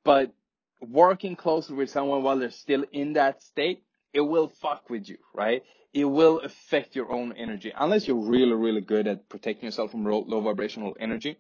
but 0.05 0.33
working 0.81 1.37
closely 1.37 1.77
with 1.77 1.91
someone 1.91 2.23
while 2.23 2.39
they're 2.39 2.51
still 2.51 2.85
in 2.93 3.15
that 3.15 3.43
state, 3.43 3.83
it 4.13 4.21
will 4.21 4.49
fuck 4.49 4.89
with 4.89 5.09
you, 5.09 5.19
right? 5.35 5.63
it 5.93 6.05
will 6.05 6.39
affect 6.41 6.95
your 6.95 7.11
own 7.11 7.33
energy 7.37 7.73
unless 7.77 8.07
you're 8.07 8.17
really, 8.17 8.53
really 8.53 8.81
good 8.81 9.07
at 9.07 9.29
protecting 9.29 9.65
yourself 9.65 9.91
from 9.91 10.05
low 10.05 10.41
vibrational 10.41 10.97
energy, 11.01 11.37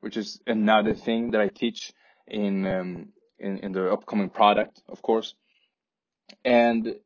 which 0.00 0.16
is 0.16 0.40
another 0.46 0.94
thing 0.94 1.32
that 1.32 1.40
I 1.40 1.48
teach 1.48 1.92
in, 2.26 2.66
um, 2.66 3.08
in, 3.38 3.58
in 3.58 3.72
the 3.72 3.90
upcoming 3.90 4.30
product, 4.30 4.82
of 4.88 5.02
course. 5.02 5.34
And, 6.44 6.96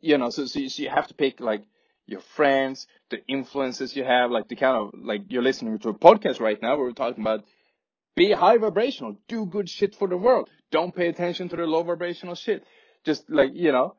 you 0.00 0.18
know, 0.18 0.30
so, 0.30 0.46
so 0.46 0.60
you, 0.60 0.68
so 0.68 0.82
you 0.82 0.90
have 0.90 1.08
to 1.08 1.14
pick 1.14 1.40
like 1.40 1.64
your 2.06 2.20
friends, 2.20 2.86
the 3.10 3.24
influences 3.26 3.94
you 3.94 4.04
have, 4.04 4.30
like 4.30 4.48
the 4.48 4.56
kind 4.56 4.76
of, 4.76 4.90
like 5.00 5.22
you're 5.28 5.42
listening 5.42 5.78
to 5.80 5.90
a 5.90 5.94
podcast 5.94 6.40
right 6.40 6.60
now 6.60 6.76
where 6.76 6.86
we're 6.86 6.92
talking 6.92 7.22
about 7.22 7.44
be 8.16 8.32
high 8.32 8.58
vibrational, 8.58 9.16
do 9.28 9.46
good 9.46 9.68
shit 9.68 9.94
for 9.94 10.08
the 10.08 10.16
world. 10.16 10.50
Don't 10.72 10.94
pay 10.94 11.06
attention 11.06 11.48
to 11.50 11.56
the 11.56 11.62
low 11.62 11.82
vibrational 11.84 12.34
shit. 12.34 12.64
Just 13.04 13.30
like, 13.30 13.50
you 13.54 13.70
know, 13.70 13.94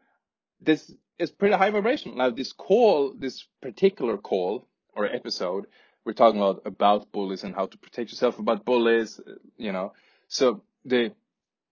this 0.60 0.92
is 1.18 1.32
pretty 1.32 1.56
high 1.56 1.70
vibration. 1.70 2.18
Now 2.18 2.30
this 2.30 2.52
call, 2.52 3.14
this 3.18 3.46
particular 3.62 4.18
call 4.18 4.68
or 4.94 5.06
episode, 5.06 5.68
we're 6.06 6.14
talking 6.14 6.42
about 6.42 6.64
about 6.66 7.12
bullies 7.12 7.44
and 7.44 7.56
how 7.56 7.68
to 7.68 7.78
protect 7.78 8.12
yourself 8.12 8.40
about 8.40 8.66
bullies, 8.66 9.20
you 9.58 9.72
know. 9.72 9.94
So 10.28 10.64
the 10.84 11.14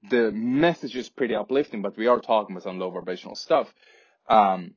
the 0.10 0.32
message 0.32 0.95
is 0.95 1.10
pretty 1.10 1.36
uplifting, 1.36 1.82
but 1.82 1.98
we 1.98 2.08
are 2.08 2.20
talking 2.20 2.56
about 2.56 2.64
some 2.64 2.80
low 2.80 2.89
vibrational 2.89 3.36
stuff. 3.36 3.74
Um, 4.30 4.74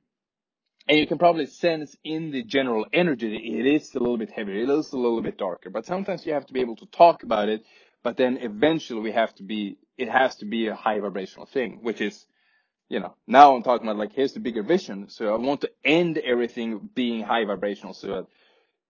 and 0.89 0.99
you 0.99 1.07
can 1.07 1.19
probably 1.19 1.47
sense 1.47 1.97
in 2.03 2.31
the 2.31 2.43
general 2.43 2.87
energy 2.93 3.37
it 3.37 3.67
is 3.67 3.95
a 3.95 3.99
little 3.99 4.17
bit 4.17 4.31
heavier, 4.31 4.63
it 4.63 4.69
is 4.69 4.93
a 4.93 4.97
little 4.97 5.23
bit 5.23 5.39
darker, 5.39 5.71
but 5.71 5.87
sometimes 5.87 6.27
you 6.27 6.33
have 6.33 6.47
to 6.47 6.53
be 6.53 6.61
able 6.61 6.77
to 6.77 6.87
talk 6.87 7.23
about 7.23 7.49
it, 7.49 7.65
but 8.03 8.17
then 8.17 8.39
eventually 8.39 9.01
we 9.01 9.13
have 9.13 9.35
to 9.37 9.43
be 9.43 9.79
it 10.01 10.09
has 10.09 10.37
to 10.37 10.47
be 10.47 10.69
a 10.69 10.75
high 10.75 10.99
vibrational 10.99 11.47
thing, 11.47 11.81
which 11.83 12.01
is, 12.01 12.27
you 12.89 13.01
know, 13.01 13.15
now 13.27 13.55
I'm 13.55 13.63
talking 13.63 13.87
about 13.87 13.99
like, 13.99 14.15
here's 14.15 14.33
the 14.33 14.41
bigger 14.41 14.63
vision. 14.63 15.11
So 15.11 15.35
I 15.35 15.37
want 15.37 15.61
to 15.61 15.71
end 15.85 16.17
everything 16.17 16.89
being 16.95 17.23
high 17.23 17.45
vibrational 17.45 17.93
so 17.93 18.07
that 18.09 18.27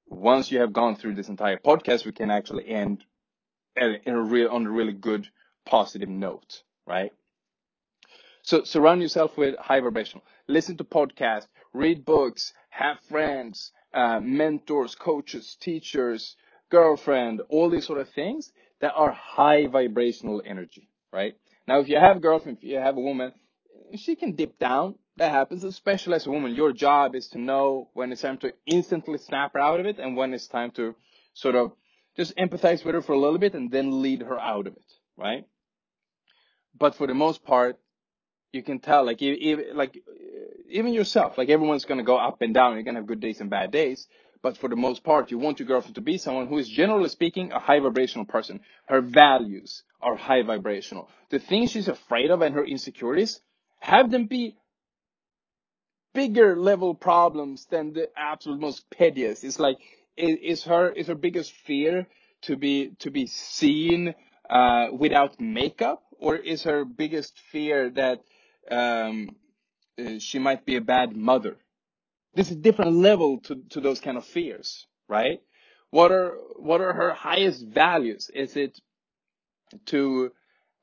once 0.06 0.52
you 0.52 0.60
have 0.60 0.72
gone 0.72 0.94
through 0.94 1.16
this 1.16 1.28
entire 1.28 1.58
podcast, 1.58 2.06
we 2.06 2.12
can 2.12 2.30
actually 2.30 2.68
end 2.68 3.04
in 3.76 4.00
a 4.06 4.20
real, 4.20 4.50
on 4.50 4.66
a 4.66 4.70
really 4.70 4.92
good 4.92 5.28
positive 5.70 6.08
note, 6.08 6.62
right? 6.86 7.12
So 8.42 8.64
surround 8.64 9.02
yourself 9.02 9.36
with 9.36 9.56
high 9.56 9.80
vibrational. 9.80 10.24
Listen 10.48 10.76
to 10.78 10.84
podcasts, 10.84 11.46
read 11.72 12.04
books, 12.04 12.52
have 12.70 12.98
friends, 13.08 13.72
uh, 13.94 14.20
mentors, 14.20 14.94
coaches, 14.94 15.56
teachers, 15.60 16.36
girlfriend, 16.70 17.42
all 17.48 17.70
these 17.70 17.86
sort 17.86 18.00
of 18.00 18.08
things 18.10 18.52
that 18.80 18.92
are 18.94 19.12
high 19.12 19.66
vibrational 19.66 20.42
energy, 20.44 20.88
right? 21.12 21.34
Now, 21.68 21.80
if 21.80 21.88
you 21.88 21.98
have 21.98 22.16
a 22.16 22.20
girlfriend, 22.20 22.58
if 22.58 22.64
you 22.64 22.78
have 22.78 22.96
a 22.96 23.00
woman, 23.00 23.32
she 23.96 24.16
can 24.16 24.32
dip 24.32 24.58
down. 24.58 24.96
That 25.16 25.32
happens, 25.32 25.64
especially 25.64 26.14
as 26.14 26.26
a 26.26 26.30
woman. 26.30 26.54
Your 26.54 26.72
job 26.72 27.14
is 27.14 27.28
to 27.28 27.38
know 27.38 27.90
when 27.92 28.10
it's 28.10 28.22
time 28.22 28.38
to 28.38 28.54
instantly 28.66 29.18
snap 29.18 29.52
her 29.52 29.60
out 29.60 29.80
of 29.80 29.86
it 29.86 29.98
and 29.98 30.16
when 30.16 30.32
it's 30.32 30.48
time 30.48 30.70
to 30.72 30.94
sort 31.34 31.56
of 31.56 31.72
just 32.16 32.34
empathize 32.36 32.84
with 32.84 32.94
her 32.94 33.02
for 33.02 33.12
a 33.12 33.18
little 33.18 33.38
bit 33.38 33.54
and 33.54 33.70
then 33.70 34.02
lead 34.02 34.22
her 34.22 34.40
out 34.40 34.66
of 34.66 34.72
it, 34.74 34.92
right? 35.16 35.44
But 36.80 36.96
for 36.96 37.06
the 37.06 37.14
most 37.14 37.44
part, 37.44 37.78
you 38.52 38.64
can 38.64 38.80
tell, 38.80 39.04
like, 39.06 39.22
even, 39.22 39.76
like, 39.76 40.02
even 40.68 40.92
yourself, 40.92 41.38
like 41.38 41.48
everyone's 41.50 41.84
gonna 41.84 42.02
go 42.02 42.16
up 42.16 42.42
and 42.42 42.52
down. 42.54 42.74
You're 42.74 42.82
gonna 42.82 42.98
have 42.98 43.06
good 43.06 43.20
days 43.20 43.40
and 43.40 43.50
bad 43.50 43.70
days. 43.70 44.08
But 44.42 44.56
for 44.56 44.68
the 44.68 44.76
most 44.76 45.04
part, 45.04 45.30
you 45.30 45.38
want 45.38 45.60
your 45.60 45.68
girlfriend 45.68 45.96
to 45.96 46.00
be 46.00 46.16
someone 46.16 46.46
who 46.46 46.56
is 46.58 46.68
generally 46.68 47.10
speaking 47.10 47.52
a 47.52 47.58
high 47.58 47.80
vibrational 47.80 48.24
person. 48.24 48.60
Her 48.86 49.02
values 49.02 49.82
are 50.00 50.16
high 50.16 50.42
vibrational. 50.42 51.10
The 51.28 51.38
things 51.38 51.70
she's 51.70 51.88
afraid 51.88 52.30
of 52.30 52.40
and 52.40 52.54
her 52.54 52.64
insecurities, 52.64 53.40
have 53.80 54.10
them 54.10 54.26
be 54.26 54.56
bigger 56.14 56.56
level 56.56 56.94
problems 56.94 57.66
than 57.66 57.92
the 57.92 58.08
absolute 58.16 58.60
most 58.60 58.88
pettiest. 58.90 59.44
It's 59.44 59.60
like, 59.60 59.78
is 60.16 60.64
her, 60.64 60.90
is 60.90 61.08
her 61.08 61.14
biggest 61.14 61.52
fear 61.52 62.06
to 62.42 62.56
be, 62.56 62.92
to 63.00 63.10
be 63.10 63.26
seen, 63.26 64.14
uh, 64.48 64.86
without 64.92 65.38
makeup? 65.40 66.02
Or 66.20 66.36
is 66.36 66.62
her 66.64 66.84
biggest 66.84 67.38
fear 67.50 67.90
that, 67.90 68.20
um, 68.70 69.34
uh, 69.98 70.18
she 70.18 70.38
might 70.38 70.66
be 70.66 70.76
a 70.76 70.80
bad 70.80 71.16
mother? 71.16 71.56
There's 72.34 72.50
a 72.50 72.56
different 72.56 72.92
level 72.92 73.38
to, 73.40 73.62
to 73.70 73.80
those 73.80 74.00
kind 74.00 74.16
of 74.16 74.24
fears, 74.24 74.86
right? 75.08 75.40
What 75.90 76.12
are, 76.12 76.36
what 76.56 76.80
are 76.80 76.92
her 76.92 77.12
highest 77.12 77.66
values? 77.66 78.30
Is 78.32 78.56
it 78.56 78.78
to, 79.86 80.30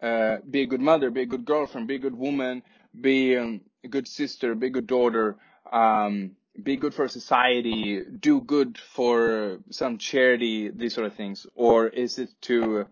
uh, 0.02 0.38
be 0.50 0.64
a 0.64 0.68
good 0.68 0.82
mother, 0.82 1.12
be 1.12 1.22
a 1.22 1.26
good 1.26 1.46
girlfriend, 1.46 1.88
be 1.88 1.96
a 1.96 2.00
good 2.00 2.18
woman, 2.18 2.64
be 3.00 3.38
um, 3.38 3.62
a 3.84 3.88
good 3.88 4.08
sister, 4.08 4.56
be 4.56 4.68
a 4.68 4.72
good 4.72 4.88
daughter, 4.88 5.38
um, 5.72 6.32
be 6.62 6.76
good 6.76 6.94
for 6.94 7.08
society, 7.08 8.02
do 8.20 8.42
good 8.42 8.78
for 8.78 9.60
some 9.70 9.98
charity, 9.98 10.70
these 10.70 10.96
sort 10.96 11.08
of 11.08 11.14
things? 11.16 11.46
Or 11.56 11.88
is 11.88 12.18
it 12.18 12.30
to 12.44 12.88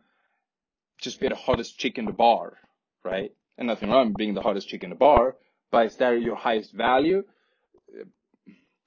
just 0.99 1.19
be 1.19 1.27
the 1.27 1.35
hottest 1.35 1.77
chick 1.77 1.97
in 1.97 2.05
the 2.05 2.11
bar, 2.11 2.57
right? 3.03 3.31
And 3.57 3.67
nothing 3.67 3.89
wrong 3.89 4.13
being 4.17 4.33
the 4.33 4.41
hottest 4.41 4.67
chick 4.67 4.83
in 4.83 4.89
the 4.89 4.95
bar, 4.95 5.35
but 5.71 5.87
is 5.87 5.95
that 5.97 6.21
your 6.21 6.35
highest 6.35 6.73
value? 6.73 7.23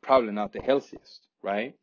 Probably 0.02 0.32
not 0.32 0.52
the 0.52 0.60
healthiest, 0.60 1.20
right? 1.42 1.74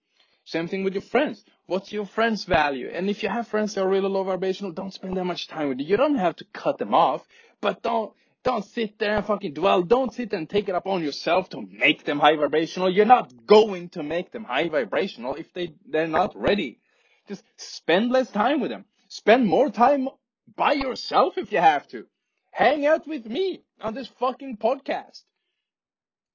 Same 0.46 0.68
thing 0.68 0.84
with 0.84 0.94
your 0.94 1.02
friends. 1.02 1.44
What's 1.66 1.92
your 1.92 2.06
friend's 2.06 2.44
value? 2.44 2.90
And 2.94 3.10
if 3.10 3.24
you 3.24 3.30
have 3.30 3.48
friends 3.48 3.74
that 3.74 3.82
are 3.82 3.90
really 3.90 4.10
low 4.10 4.24
vibrational, 4.24 4.72
don't 4.72 4.94
spend 4.94 5.18
that 5.18 5.26
much 5.26 5.48
time 5.48 5.70
with 5.70 5.80
them. 5.80 5.88
You 5.88 5.98
don't 5.98 6.16
have 6.16 6.36
to 6.38 6.46
cut 6.54 6.78
them 6.78 6.94
off, 6.94 7.26
but 7.62 7.82
don't 7.82 8.14
don't 8.46 8.64
sit 8.64 9.00
there 9.00 9.18
and 9.18 9.26
fucking 9.26 9.56
dwell. 9.56 9.82
Don't 9.82 10.14
sit 10.14 10.32
and 10.32 10.48
take 10.48 10.70
it 10.70 10.76
upon 10.76 11.04
yourself 11.04 11.50
to 11.50 11.62
make 11.62 12.06
them 12.06 12.20
high 12.20 12.36
vibrational. 12.36 12.92
You're 12.92 13.06
not 13.06 13.34
going 13.48 13.90
to 13.90 14.04
make 14.04 14.32
them 14.32 14.44
high 14.44 14.70
vibrational 14.70 15.34
if 15.34 15.52
they, 15.54 15.74
they're 15.90 16.08
not 16.08 16.40
ready. 16.40 16.80
Just 17.28 17.44
spend 17.58 18.12
less 18.12 18.30
time 18.30 18.62
with 18.62 18.70
them. 18.70 18.86
Spend 19.16 19.46
more 19.46 19.70
time 19.70 20.10
by 20.56 20.74
yourself 20.74 21.38
if 21.38 21.52
you 21.52 21.60
have 21.60 21.88
to. 21.90 22.06
Hang 22.52 22.86
out 22.86 23.08
with 23.08 23.26
me 23.26 23.64
on 23.82 23.94
this 23.94 24.08
fucking 24.08 24.58
podcast. 24.58 25.24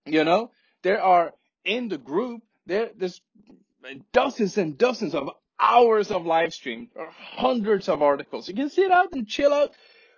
You 0.07 0.25
know, 0.25 0.51
there 0.83 1.03
are 1.03 1.33
in 1.65 1.89
the 1.89 1.99
group, 1.99 2.43
there, 2.67 2.91
there's 2.97 3.21
dozens 4.13 4.59
and 4.59 4.77
dozens 4.77 5.15
of 5.15 5.31
hours 5.59 6.11
of 6.11 6.27
live 6.27 6.53
stream 6.55 6.89
or 6.95 7.09
hundreds 7.11 7.89
of 7.89 8.03
articles. 8.03 8.49
You 8.49 8.55
can 8.55 8.71
sit 8.71 8.91
out 8.91 9.13
and 9.13 9.27
chill 9.27 9.53
out 9.53 9.73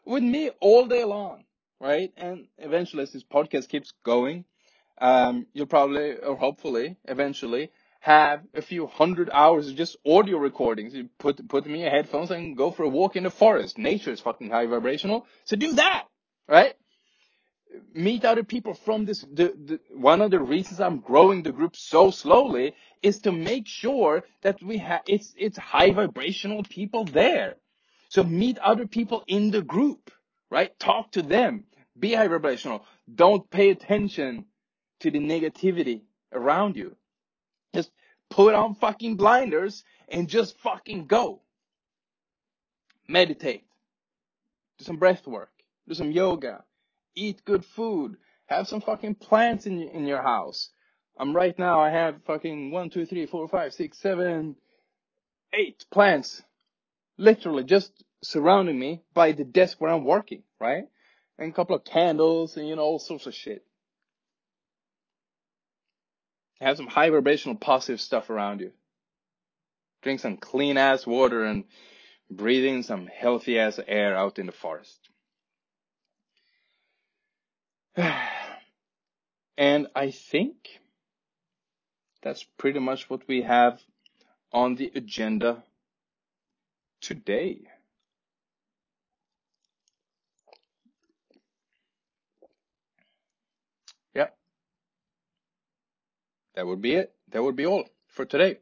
with 0.05 0.23
me 0.23 0.51
all 0.61 0.87
day 0.87 1.05
long 1.05 1.45
right? 1.83 2.13
And 2.17 2.47
eventually, 2.59 3.03
as 3.03 3.13
this 3.13 3.25
podcast 3.25 3.69
keeps 3.69 3.93
going, 4.05 4.45
um, 4.99 5.47
you'll 5.53 5.67
probably, 5.67 6.15
or 6.15 6.37
hopefully, 6.37 6.97
eventually, 7.05 7.71
have 8.03 8.42
a 8.53 8.62
few 8.62 8.86
hundred 8.86 9.30
hours 9.32 9.68
of 9.68 9.76
just 9.76 9.96
audio 10.05 10.36
recordings. 10.38 10.92
You 10.92 11.09
put 11.18 11.48
put 11.48 11.66
me 11.66 11.84
in 11.84 11.90
headphones 11.90 12.30
and 12.30 12.57
go 12.57 12.70
for 12.70 12.82
a 12.82 12.88
walk 12.88 13.16
in 13.16 13.22
the 13.22 13.30
forest. 13.30 13.78
Nature 13.78 14.11
is 14.11 14.20
fucking 14.20 14.50
high 14.50 14.66
vibrational, 14.66 15.26
so 15.44 15.57
do 15.57 15.72
that, 15.74 16.05
right? 16.48 16.74
Meet 17.94 18.24
other 18.24 18.42
people 18.42 18.74
from 18.74 19.05
this. 19.07 19.20
The, 19.20 19.55
the 19.68 19.80
one 19.90 20.20
of 20.20 20.30
the 20.30 20.40
reasons 20.40 20.80
I'm 20.80 20.98
growing 20.98 21.42
the 21.42 21.53
group 21.53 21.76
so 21.76 22.11
slowly 22.11 22.74
is 23.03 23.20
to 23.20 23.32
make 23.32 23.66
sure 23.66 24.24
that 24.42 24.62
we 24.62 24.78
have 24.78 25.03
it's 25.07 25.32
it's 25.36 25.57
high 25.57 25.92
vibrational 25.92 26.64
people 26.64 27.05
there. 27.05 27.55
So 28.09 28.24
meet 28.24 28.59
other 28.59 28.86
people 28.86 29.24
in 29.26 29.50
the 29.50 29.62
group, 29.62 30.11
right? 30.50 30.78
Talk 30.78 31.12
to 31.12 31.22
them 31.22 31.64
be 31.98 32.14
high 32.14 32.28
vibrational. 32.28 32.84
Don't 33.12 33.48
pay 33.50 33.70
attention 33.70 34.46
to 35.00 35.11
the 35.11 35.18
negativity 35.18 36.03
around 36.32 36.76
you. 36.76 36.96
Just 37.75 37.91
put 38.31 38.55
on 38.55 38.75
fucking 38.75 39.16
blinders 39.16 39.85
and 40.09 40.29
just 40.29 40.59
fucking 40.59 41.07
go. 41.07 41.43
Meditate. 43.09 43.64
Do 44.79 44.85
some 44.85 44.97
breath 44.97 45.27
work. 45.27 45.51
Do 45.89 45.95
some 45.95 46.11
yoga. 46.12 46.64
Eat 47.14 47.45
good 47.45 47.64
food. 47.64 48.16
Have 48.47 48.68
some 48.68 48.81
fucking 48.81 49.16
plants 49.16 49.66
in, 49.66 49.81
in 49.83 50.07
your 50.07 50.23
house. 50.23 50.70
I'm 51.18 51.35
right 51.37 51.59
now, 51.59 51.81
I 51.81 51.91
have 51.91 52.23
fucking 52.27 52.70
one, 52.70 52.91
two, 52.91 53.07
three, 53.07 53.27
four, 53.27 53.47
five, 53.49 53.75
six, 53.75 53.99
seven, 53.99 54.57
eight 55.53 55.85
plants. 55.91 56.43
Literally 57.18 57.64
just 57.64 57.93
surrounding 58.23 58.79
me 58.79 59.03
by 59.14 59.33
the 59.33 59.45
desk 59.45 59.81
where 59.81 59.93
I'm 59.93 60.05
working, 60.05 60.43
right? 60.59 60.85
and 61.39 61.53
a 61.53 61.55
couple 61.55 61.77
of 61.77 61.85
candles 61.85 62.57
and 62.57 62.68
you 62.68 62.77
know 62.77 62.83
all 62.83 62.99
sorts 62.99 63.27
of 63.27 63.35
shit. 63.35 63.64
Have 66.63 66.77
some 66.77 66.87
high 66.87 67.11
vibrational 67.11 67.57
positive 67.57 68.01
stuff 68.01 68.31
around 68.31 68.61
you. 68.61 68.71
Drink 70.03 70.21
some 70.21 70.37
clean 70.37 70.77
ass 70.77 71.05
water 71.05 71.45
and 71.45 71.65
breathe 72.31 72.65
in 72.65 72.85
some 72.85 73.09
healthy 73.09 73.59
ass 73.59 73.81
air 73.85 74.17
out 74.17 74.39
in 74.39 74.47
the 74.47 74.53
forest. 74.53 75.09
and 79.57 79.89
I 79.97 80.13
think 80.13 80.55
that's 82.23 82.45
pretty 82.59 82.79
much 82.79 83.11
what 83.11 83.27
we 83.27 83.43
have 83.43 83.81
on 84.53 84.77
the 84.77 84.93
agenda 84.95 85.65
today. 87.01 87.63
That 96.55 96.66
would 96.66 96.82
be 96.82 96.94
it. 96.94 97.14
That 97.30 97.42
would 97.42 97.57
be 97.57 97.66
all 97.66 97.84
for 98.09 98.24
today. 98.24 98.59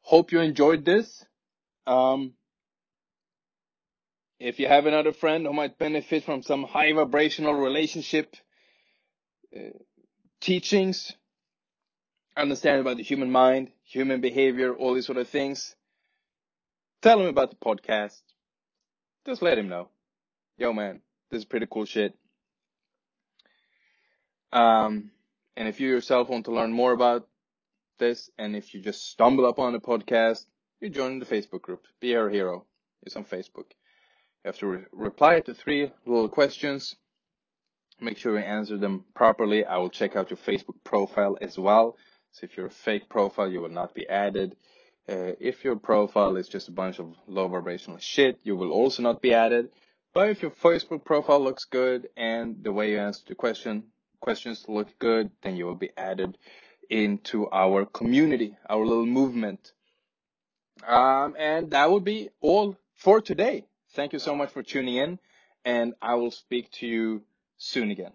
Hope 0.00 0.32
you 0.32 0.40
enjoyed 0.40 0.84
this. 0.84 1.24
Um, 1.86 2.34
if 4.38 4.60
you 4.60 4.68
have 4.68 4.86
another 4.86 5.12
friend 5.12 5.46
who 5.46 5.52
might 5.52 5.78
benefit 5.78 6.24
from 6.24 6.42
some 6.42 6.64
high 6.64 6.92
vibrational 6.92 7.54
relationship 7.54 8.36
uh, 9.56 9.70
teachings, 10.40 11.12
understand 12.36 12.80
about 12.80 12.98
the 12.98 13.02
human 13.02 13.30
mind, 13.30 13.70
human 13.84 14.20
behavior, 14.20 14.74
all 14.74 14.94
these 14.94 15.06
sort 15.06 15.18
of 15.18 15.28
things, 15.28 15.74
tell 17.02 17.20
him 17.20 17.26
about 17.26 17.50
the 17.50 17.56
podcast. 17.56 18.20
Just 19.24 19.42
let 19.42 19.58
him 19.58 19.68
know. 19.68 19.88
Yo, 20.58 20.72
man, 20.72 21.00
this 21.30 21.38
is 21.38 21.44
pretty 21.44 21.66
cool 21.68 21.84
shit. 21.84 22.14
Um, 24.52 25.10
and 25.56 25.68
if 25.68 25.80
you 25.80 25.88
yourself 25.88 26.28
want 26.28 26.44
to 26.44 26.52
learn 26.52 26.72
more 26.72 26.92
about 26.92 27.26
this, 27.98 28.30
and 28.38 28.54
if 28.54 28.74
you 28.74 28.80
just 28.80 29.10
stumble 29.10 29.46
upon 29.46 29.72
the 29.72 29.80
podcast, 29.80 30.44
you 30.80 30.90
join 30.90 31.18
the 31.18 31.26
Facebook 31.26 31.62
group. 31.62 31.84
Be 32.00 32.14
our 32.14 32.28
hero. 32.28 32.66
It's 33.02 33.16
on 33.16 33.24
Facebook. 33.24 33.70
You 34.44 34.46
have 34.46 34.58
to 34.58 34.66
re- 34.66 34.84
reply 34.92 35.40
to 35.40 35.54
three 35.54 35.90
little 36.04 36.28
questions. 36.28 36.94
Make 38.00 38.18
sure 38.18 38.38
you 38.38 38.44
answer 38.44 38.76
them 38.76 39.04
properly. 39.14 39.64
I 39.64 39.78
will 39.78 39.88
check 39.88 40.16
out 40.16 40.30
your 40.30 40.36
Facebook 40.36 40.76
profile 40.84 41.38
as 41.40 41.58
well. 41.58 41.96
So 42.32 42.44
if 42.44 42.56
you're 42.56 42.66
a 42.66 42.70
fake 42.70 43.08
profile, 43.08 43.50
you 43.50 43.62
will 43.62 43.70
not 43.70 43.94
be 43.94 44.06
added. 44.06 44.56
Uh, 45.08 45.32
if 45.40 45.64
your 45.64 45.76
profile 45.76 46.36
is 46.36 46.48
just 46.48 46.68
a 46.68 46.72
bunch 46.72 46.98
of 46.98 47.14
low 47.26 47.48
vibrational 47.48 47.98
shit, 47.98 48.38
you 48.42 48.56
will 48.56 48.72
also 48.72 49.02
not 49.02 49.22
be 49.22 49.32
added. 49.32 49.70
But 50.12 50.28
if 50.28 50.42
your 50.42 50.50
Facebook 50.50 51.04
profile 51.04 51.42
looks 51.42 51.64
good 51.64 52.08
and 52.16 52.62
the 52.62 52.72
way 52.72 52.90
you 52.90 52.98
answer 52.98 53.22
the 53.26 53.34
question 53.34 53.84
questions 54.26 54.64
look 54.66 54.88
good, 54.98 55.30
then 55.42 55.54
you 55.56 55.64
will 55.66 55.76
be 55.76 55.90
added 55.96 56.36
into 56.90 57.48
our 57.52 57.86
community, 57.86 58.56
our 58.68 58.84
little 58.84 59.06
movement. 59.06 59.70
Um, 60.84 61.36
and 61.38 61.70
that 61.70 61.88
would 61.88 62.02
be 62.02 62.30
all 62.40 62.76
for 62.96 63.20
today. 63.20 63.66
Thank 63.94 64.12
you 64.12 64.18
so 64.18 64.34
much 64.34 64.50
for 64.50 64.64
tuning 64.64 64.96
in, 64.96 65.20
and 65.64 65.94
I 66.02 66.16
will 66.16 66.32
speak 66.32 66.72
to 66.72 66.88
you 66.88 67.22
soon 67.56 67.92
again. 67.92 68.14